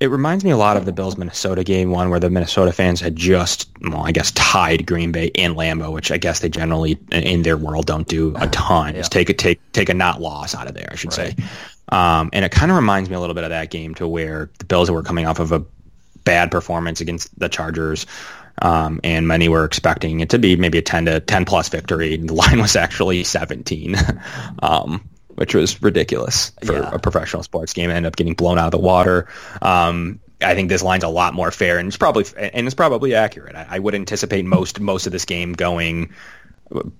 It 0.00 0.06
reminds 0.06 0.44
me 0.44 0.50
a 0.50 0.56
lot 0.56 0.78
of 0.78 0.86
the 0.86 0.92
Bills 0.92 1.18
Minnesota 1.18 1.62
game 1.62 1.90
one 1.90 2.08
where 2.08 2.18
the 2.18 2.30
Minnesota 2.30 2.72
fans 2.72 3.02
had 3.02 3.16
just, 3.16 3.68
well, 3.82 4.06
I 4.06 4.12
guess, 4.12 4.30
tied 4.32 4.86
Green 4.86 5.12
Bay 5.12 5.26
in 5.26 5.56
Lambeau, 5.56 5.92
which 5.92 6.10
I 6.10 6.16
guess 6.16 6.40
they 6.40 6.48
generally 6.48 6.98
in 7.12 7.42
their 7.42 7.58
world 7.58 7.84
don't 7.84 8.08
do 8.08 8.34
a 8.36 8.46
ton. 8.52 8.94
yeah. 8.94 9.00
Just 9.00 9.12
take 9.12 9.28
a 9.28 9.34
take 9.34 9.60
take 9.72 9.90
a 9.90 9.94
not 9.94 10.22
loss 10.22 10.54
out 10.54 10.68
of 10.68 10.74
there, 10.74 10.88
I 10.90 10.94
should 10.94 11.16
right. 11.18 11.36
say. 11.36 11.44
Um, 11.90 12.30
and 12.32 12.46
it 12.46 12.50
kind 12.50 12.70
of 12.70 12.76
reminds 12.76 13.10
me 13.10 13.16
a 13.16 13.20
little 13.20 13.34
bit 13.34 13.44
of 13.44 13.50
that 13.50 13.70
game 13.70 13.94
to 13.96 14.08
where 14.08 14.48
the 14.58 14.64
Bills 14.64 14.90
were 14.90 15.02
coming 15.02 15.26
off 15.26 15.40
of 15.40 15.52
a 15.52 15.62
bad 16.24 16.50
performance 16.50 17.02
against 17.02 17.36
the 17.38 17.50
Chargers. 17.50 18.06
Um, 18.60 19.00
and 19.04 19.28
many 19.28 19.48
were 19.48 19.64
expecting 19.64 20.20
it 20.20 20.30
to 20.30 20.38
be 20.38 20.56
maybe 20.56 20.78
a 20.78 20.82
10 20.82 21.04
to 21.04 21.20
10 21.20 21.44
plus 21.44 21.68
victory. 21.68 22.14
And 22.14 22.28
the 22.28 22.34
line 22.34 22.60
was 22.60 22.74
actually 22.74 23.22
17, 23.24 23.96
um, 24.62 25.07
which 25.38 25.54
was 25.54 25.80
ridiculous 25.80 26.50
for 26.64 26.72
yeah. 26.74 26.90
a 26.92 26.98
professional 26.98 27.44
sports 27.44 27.72
game. 27.72 27.90
Ended 27.90 28.06
up 28.06 28.16
getting 28.16 28.34
blown 28.34 28.58
out 28.58 28.66
of 28.66 28.70
the 28.72 28.84
water. 28.84 29.28
Um, 29.62 30.18
I 30.42 30.56
think 30.56 30.68
this 30.68 30.82
line's 30.82 31.04
a 31.04 31.08
lot 31.08 31.32
more 31.32 31.52
fair, 31.52 31.78
and 31.78 31.86
it's 31.86 31.96
probably 31.96 32.24
and 32.36 32.66
it's 32.66 32.74
probably 32.74 33.14
accurate. 33.14 33.54
I, 33.54 33.66
I 33.70 33.78
would 33.78 33.94
anticipate 33.94 34.44
most 34.44 34.80
most 34.80 35.06
of 35.06 35.12
this 35.12 35.24
game 35.24 35.52
going. 35.52 36.12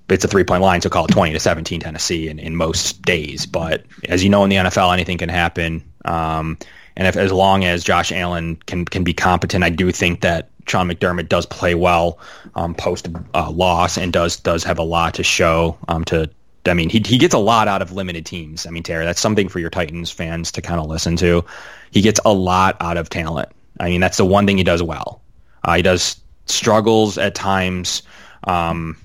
It's 0.09 0.25
a 0.25 0.29
three 0.29 0.45
point 0.45 0.63
line, 0.63 0.81
so 0.83 0.89
call 0.89 1.07
it 1.07 1.09
twenty 1.09 1.33
to 1.33 1.41
seventeen 1.41 1.81
Tennessee 1.81 2.29
in, 2.29 2.39
in 2.39 2.55
most 2.55 3.03
days. 3.03 3.45
But 3.47 3.85
as 4.09 4.23
you 4.23 4.31
know, 4.31 4.45
in 4.45 4.51
the 4.51 4.57
NFL, 4.57 4.93
anything 4.93 5.19
can 5.19 5.29
happen. 5.29 5.83
Um, 6.05 6.59
and 6.97 7.09
if 7.09 7.17
as 7.17 7.33
long 7.33 7.65
as 7.65 7.83
Josh 7.83 8.13
Allen 8.13 8.55
can 8.55 8.85
can 8.85 9.03
be 9.03 9.15
competent, 9.15 9.65
I 9.65 9.71
do 9.71 9.91
think 9.91 10.21
that 10.21 10.51
Sean 10.69 10.89
McDermott 10.89 11.29
does 11.29 11.47
play 11.47 11.75
well 11.75 12.21
um, 12.55 12.75
post 12.75 13.09
uh, 13.35 13.51
loss 13.51 13.99
and 13.99 14.13
does 14.13 14.37
does 14.37 14.63
have 14.63 14.79
a 14.79 14.85
lot 14.85 15.15
to 15.15 15.25
show 15.25 15.77
um, 15.89 16.05
to 16.07 16.31
I 16.69 16.75
mean, 16.75 16.91
he 16.91 17.03
he 17.05 17.19
gets 17.19 17.35
a 17.35 17.39
lot 17.39 17.69
out 17.69 17.83
of 17.83 17.93
limited 17.93 18.27
teams. 18.27 18.67
I 18.67 18.71
mean, 18.71 18.83
Terry, 18.83 19.05
that's 19.05 19.21
something 19.21 19.49
for 19.49 19.59
your 19.59 19.71
Titans 19.71 20.11
fans 20.11 20.53
to 20.53 20.63
kind 20.63 20.81
of 20.81 20.87
listen 20.87 21.17
to. 21.17 21.45
He 21.91 22.01
gets 22.01 22.21
a 22.25 22.33
lot 22.33 22.77
out 22.81 22.97
of 22.97 23.09
talent. 23.09 23.51
I 23.81 23.91
mean, 23.91 24.01
that's 24.01 24.17
the 24.17 24.25
one 24.25 24.47
thing 24.47 24.59
he 24.59 24.65
does 24.65 24.83
well. 24.83 25.23
Uh, 25.63 25.77
he 25.77 25.83
does 25.83 26.21
struggles 26.47 27.19
at 27.19 27.35
times 27.35 28.03
um, 28.45 28.97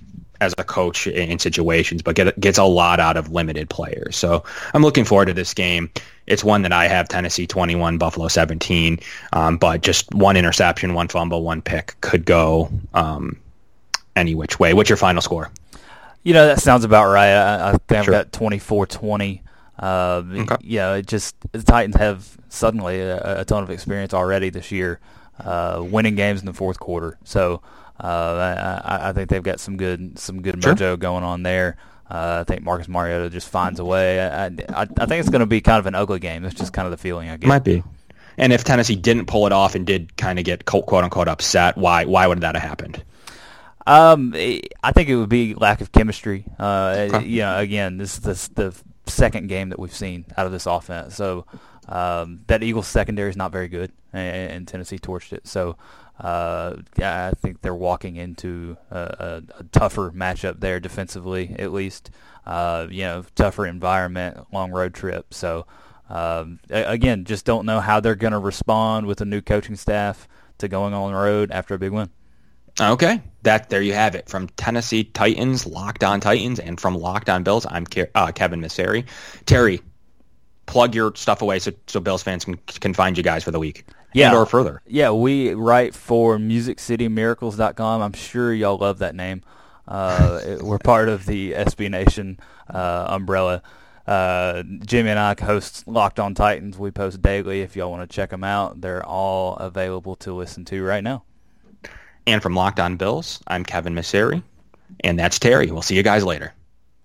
as 0.41 0.53
a 0.57 0.63
coach 0.63 1.07
in, 1.07 1.31
in 1.31 1.39
situations, 1.39 2.01
but 2.01 2.15
get, 2.15 2.39
gets 2.39 2.57
a 2.57 2.63
lot 2.63 2.99
out 2.99 3.17
of 3.17 3.31
limited 3.31 3.69
players. 3.69 4.15
So 4.15 4.43
I'm 4.73 4.81
looking 4.81 5.05
forward 5.05 5.25
to 5.27 5.33
this 5.33 5.53
game. 5.53 5.89
It's 6.27 6.43
one 6.43 6.61
that 6.61 6.71
I 6.71 6.87
have 6.87 7.09
Tennessee 7.09 7.47
21, 7.47 7.97
Buffalo 7.97 8.27
17, 8.27 8.99
um, 9.33 9.57
but 9.57 9.81
just 9.81 10.13
one 10.13 10.37
interception, 10.37 10.93
one 10.93 11.07
fumble, 11.07 11.43
one 11.43 11.61
pick 11.61 11.95
could 12.01 12.25
go 12.25 12.71
um, 12.93 13.37
any 14.15 14.35
which 14.35 14.59
way. 14.59 14.73
What's 14.73 14.89
your 14.89 14.97
final 14.97 15.21
score? 15.21 15.51
You 16.23 16.33
know, 16.33 16.47
that 16.47 16.61
sounds 16.61 16.85
about 16.85 17.11
right. 17.11 17.31
I, 17.31 17.69
I 17.69 17.71
think 17.71 17.99
I've 17.99 18.05
got 18.07 18.31
24-20. 18.31 19.41
Uh, 19.77 20.23
okay. 20.31 20.55
Yeah, 20.61 20.93
it 20.95 21.07
just 21.07 21.35
the 21.51 21.63
Titans 21.63 21.95
have 21.95 22.37
suddenly 22.49 23.01
a, 23.01 23.41
a, 23.41 23.45
ton 23.45 23.63
of 23.63 23.69
experience 23.69 24.13
already 24.13 24.49
this 24.49 24.71
year, 24.71 24.99
uh, 25.39 25.83
winning 25.83 26.15
games 26.15 26.39
in 26.39 26.45
the 26.45 26.53
fourth 26.53 26.79
quarter. 26.79 27.17
So 27.23 27.61
uh, 27.99 28.81
I, 28.85 29.09
I, 29.09 29.13
think 29.13 29.29
they've 29.29 29.43
got 29.43 29.59
some 29.59 29.75
good 29.77 30.19
some 30.19 30.41
good 30.41 30.63
sure. 30.63 30.75
mojo 30.75 30.99
going 30.99 31.23
on 31.23 31.43
there. 31.43 31.77
Uh, 32.09 32.41
I 32.41 32.43
think 32.43 32.63
Marcus 32.63 32.87
Mariota 32.87 33.29
just 33.29 33.49
finds 33.49 33.79
a 33.79 33.85
way. 33.85 34.21
I, 34.21 34.45
I, 34.45 34.51
I 34.81 34.85
think 34.85 35.13
it's 35.13 35.29
going 35.29 35.39
to 35.39 35.47
be 35.47 35.61
kind 35.61 35.79
of 35.79 35.87
an 35.87 35.95
ugly 35.95 36.19
game. 36.19 36.43
That's 36.43 36.55
just 36.55 36.71
kind 36.71 36.85
of 36.85 36.91
the 36.91 36.97
feeling 36.97 37.29
I 37.29 37.37
get. 37.37 37.47
Might 37.47 37.63
be. 37.63 37.83
And 38.37 38.53
if 38.53 38.63
Tennessee 38.63 38.95
didn't 38.95 39.25
pull 39.25 39.47
it 39.47 39.53
off 39.53 39.75
and 39.75 39.85
did 39.85 40.15
kind 40.17 40.37
of 40.37 40.45
get 40.45 40.65
quote 40.65 40.91
unquote 40.91 41.27
upset, 41.27 41.77
why 41.77 42.05
why 42.05 42.27
would 42.27 42.41
that 42.41 42.55
have 42.55 42.63
happened? 42.63 43.03
Um, 43.85 44.33
I 44.35 44.91
think 44.93 45.09
it 45.09 45.15
would 45.15 45.29
be 45.29 45.55
lack 45.55 45.81
of 45.81 45.91
chemistry. 45.91 46.45
Uh, 46.59 47.07
okay. 47.11 47.25
you 47.25 47.41
know, 47.41 47.57
again, 47.57 47.97
this 47.97 48.15
is 48.17 48.47
the, 48.49 48.69
the 48.69 49.11
second 49.11 49.47
game 49.47 49.69
that 49.69 49.79
we've 49.79 49.93
seen 49.93 50.25
out 50.37 50.45
of 50.45 50.51
this 50.51 50.65
offense. 50.65 51.15
So 51.15 51.45
um, 51.87 52.41
that 52.47 52.63
Eagles 52.63 52.87
secondary 52.87 53.29
is 53.29 53.37
not 53.37 53.51
very 53.51 53.67
good, 53.67 53.91
and, 54.13 54.51
and 54.51 54.67
Tennessee 54.67 54.99
torched 54.99 55.33
it. 55.33 55.47
So 55.47 55.75
uh, 56.19 56.77
I 56.97 57.31
think 57.41 57.61
they're 57.61 57.75
walking 57.75 58.15
into 58.15 58.77
a, 58.91 58.97
a, 58.97 59.43
a, 59.59 59.63
tougher 59.71 60.11
matchup 60.11 60.59
there 60.59 60.79
defensively, 60.79 61.55
at 61.57 61.73
least. 61.73 62.11
Uh, 62.45 62.87
you 62.89 63.03
know, 63.03 63.25
tougher 63.35 63.65
environment, 63.65 64.37
long 64.53 64.71
road 64.71 64.93
trip. 64.93 65.33
So 65.33 65.65
um, 66.09 66.59
again, 66.69 67.25
just 67.25 67.45
don't 67.45 67.65
know 67.65 67.79
how 67.79 67.99
they're 67.99 68.15
going 68.15 68.33
to 68.33 68.39
respond 68.39 69.07
with 69.07 69.21
a 69.21 69.25
new 69.25 69.41
coaching 69.41 69.75
staff 69.75 70.27
to 70.59 70.67
going 70.67 70.93
on 70.93 71.11
the 71.11 71.17
road 71.17 71.51
after 71.51 71.73
a 71.73 71.79
big 71.79 71.91
win. 71.91 72.09
Okay, 72.81 73.21
that 73.43 73.69
there 73.69 73.81
you 73.81 73.93
have 73.93 74.15
it 74.15 74.27
from 74.27 74.47
Tennessee 74.49 75.03
Titans, 75.03 75.67
Locked 75.67 76.03
On 76.03 76.19
Titans, 76.19 76.59
and 76.59 76.79
from 76.79 76.95
Locked 76.95 77.29
On 77.29 77.43
Bills. 77.43 77.67
I'm 77.69 77.85
uh, 78.15 78.31
Kevin 78.31 78.61
Misseri. 78.61 79.05
Terry, 79.45 79.81
plug 80.65 80.95
your 80.95 81.13
stuff 81.15 81.41
away 81.41 81.59
so 81.59 81.71
so 81.87 81.99
Bills 81.99 82.23
fans 82.23 82.45
can 82.45 82.55
can 82.55 82.93
find 82.93 83.15
you 83.15 83.23
guys 83.23 83.43
for 83.43 83.51
the 83.51 83.59
week. 83.59 83.85
Yeah, 84.13 84.35
or 84.35 84.45
further. 84.45 84.81
Yeah, 84.87 85.11
we 85.11 85.53
write 85.53 85.95
for 85.95 86.37
MusicCityMiracles.com. 86.37 88.01
I'm 88.01 88.13
sure 88.13 88.53
y'all 88.53 88.77
love 88.77 88.99
that 88.99 89.15
name. 89.15 89.43
Uh, 89.87 90.57
we're 90.61 90.79
part 90.79 91.09
of 91.09 91.25
the 91.25 91.53
SB 91.53 91.89
Nation 91.89 92.39
uh, 92.69 93.05
umbrella. 93.09 93.61
Uh, 94.05 94.63
Jimmy 94.85 95.09
and 95.09 95.19
I 95.19 95.35
host 95.41 95.87
Locked 95.87 96.19
On 96.19 96.33
Titans. 96.33 96.77
We 96.77 96.91
post 96.91 97.21
daily. 97.21 97.61
If 97.61 97.75
y'all 97.75 97.89
want 97.89 98.09
to 98.09 98.13
check 98.13 98.29
them 98.31 98.43
out, 98.43 98.81
they're 98.81 99.05
all 99.05 99.55
available 99.57 100.15
to 100.17 100.33
listen 100.33 100.65
to 100.65 100.83
right 100.83 101.03
now. 101.03 101.23
And 102.25 102.41
from 102.41 102.55
Locked 102.55 102.79
On 102.79 102.95
Bills, 102.95 103.41
I'm 103.47 103.65
Kevin 103.65 103.93
Misseri, 103.93 104.41
and 105.01 105.19
that's 105.19 105.39
Terry. 105.39 105.71
We'll 105.71 105.81
see 105.81 105.95
you 105.95 106.03
guys 106.03 106.23
later. 106.23 106.53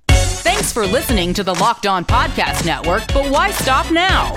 Thanks 0.08 0.72
for 0.72 0.86
listening 0.86 1.34
to 1.34 1.42
the 1.44 1.54
Locked 1.54 1.86
On 1.86 2.04
Podcast 2.04 2.64
Network, 2.64 3.06
but 3.08 3.30
why 3.30 3.50
stop 3.50 3.90
now? 3.90 4.36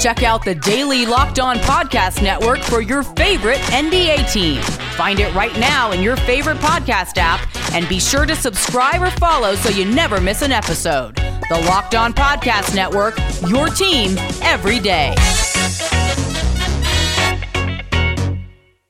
Check 0.00 0.22
out 0.22 0.44
the 0.44 0.54
daily 0.54 1.06
Locked 1.06 1.38
On 1.38 1.56
Podcast 1.58 2.22
Network 2.22 2.58
for 2.58 2.80
your 2.80 3.02
favorite 3.02 3.58
NBA 3.70 4.30
team. 4.32 4.60
Find 4.96 5.20
it 5.20 5.34
right 5.34 5.56
now 5.58 5.92
in 5.92 6.02
your 6.02 6.16
favorite 6.16 6.58
podcast 6.58 7.16
app 7.16 7.48
and 7.72 7.88
be 7.88 7.98
sure 7.98 8.26
to 8.26 8.36
subscribe 8.36 9.02
or 9.02 9.10
follow 9.12 9.54
so 9.54 9.70
you 9.70 9.84
never 9.84 10.20
miss 10.20 10.42
an 10.42 10.52
episode. 10.52 11.14
The 11.48 11.64
Locked 11.66 11.94
On 11.94 12.12
Podcast 12.12 12.74
Network, 12.74 13.16
your 13.48 13.68
team 13.68 14.16
every 14.42 14.80
day. 14.80 15.14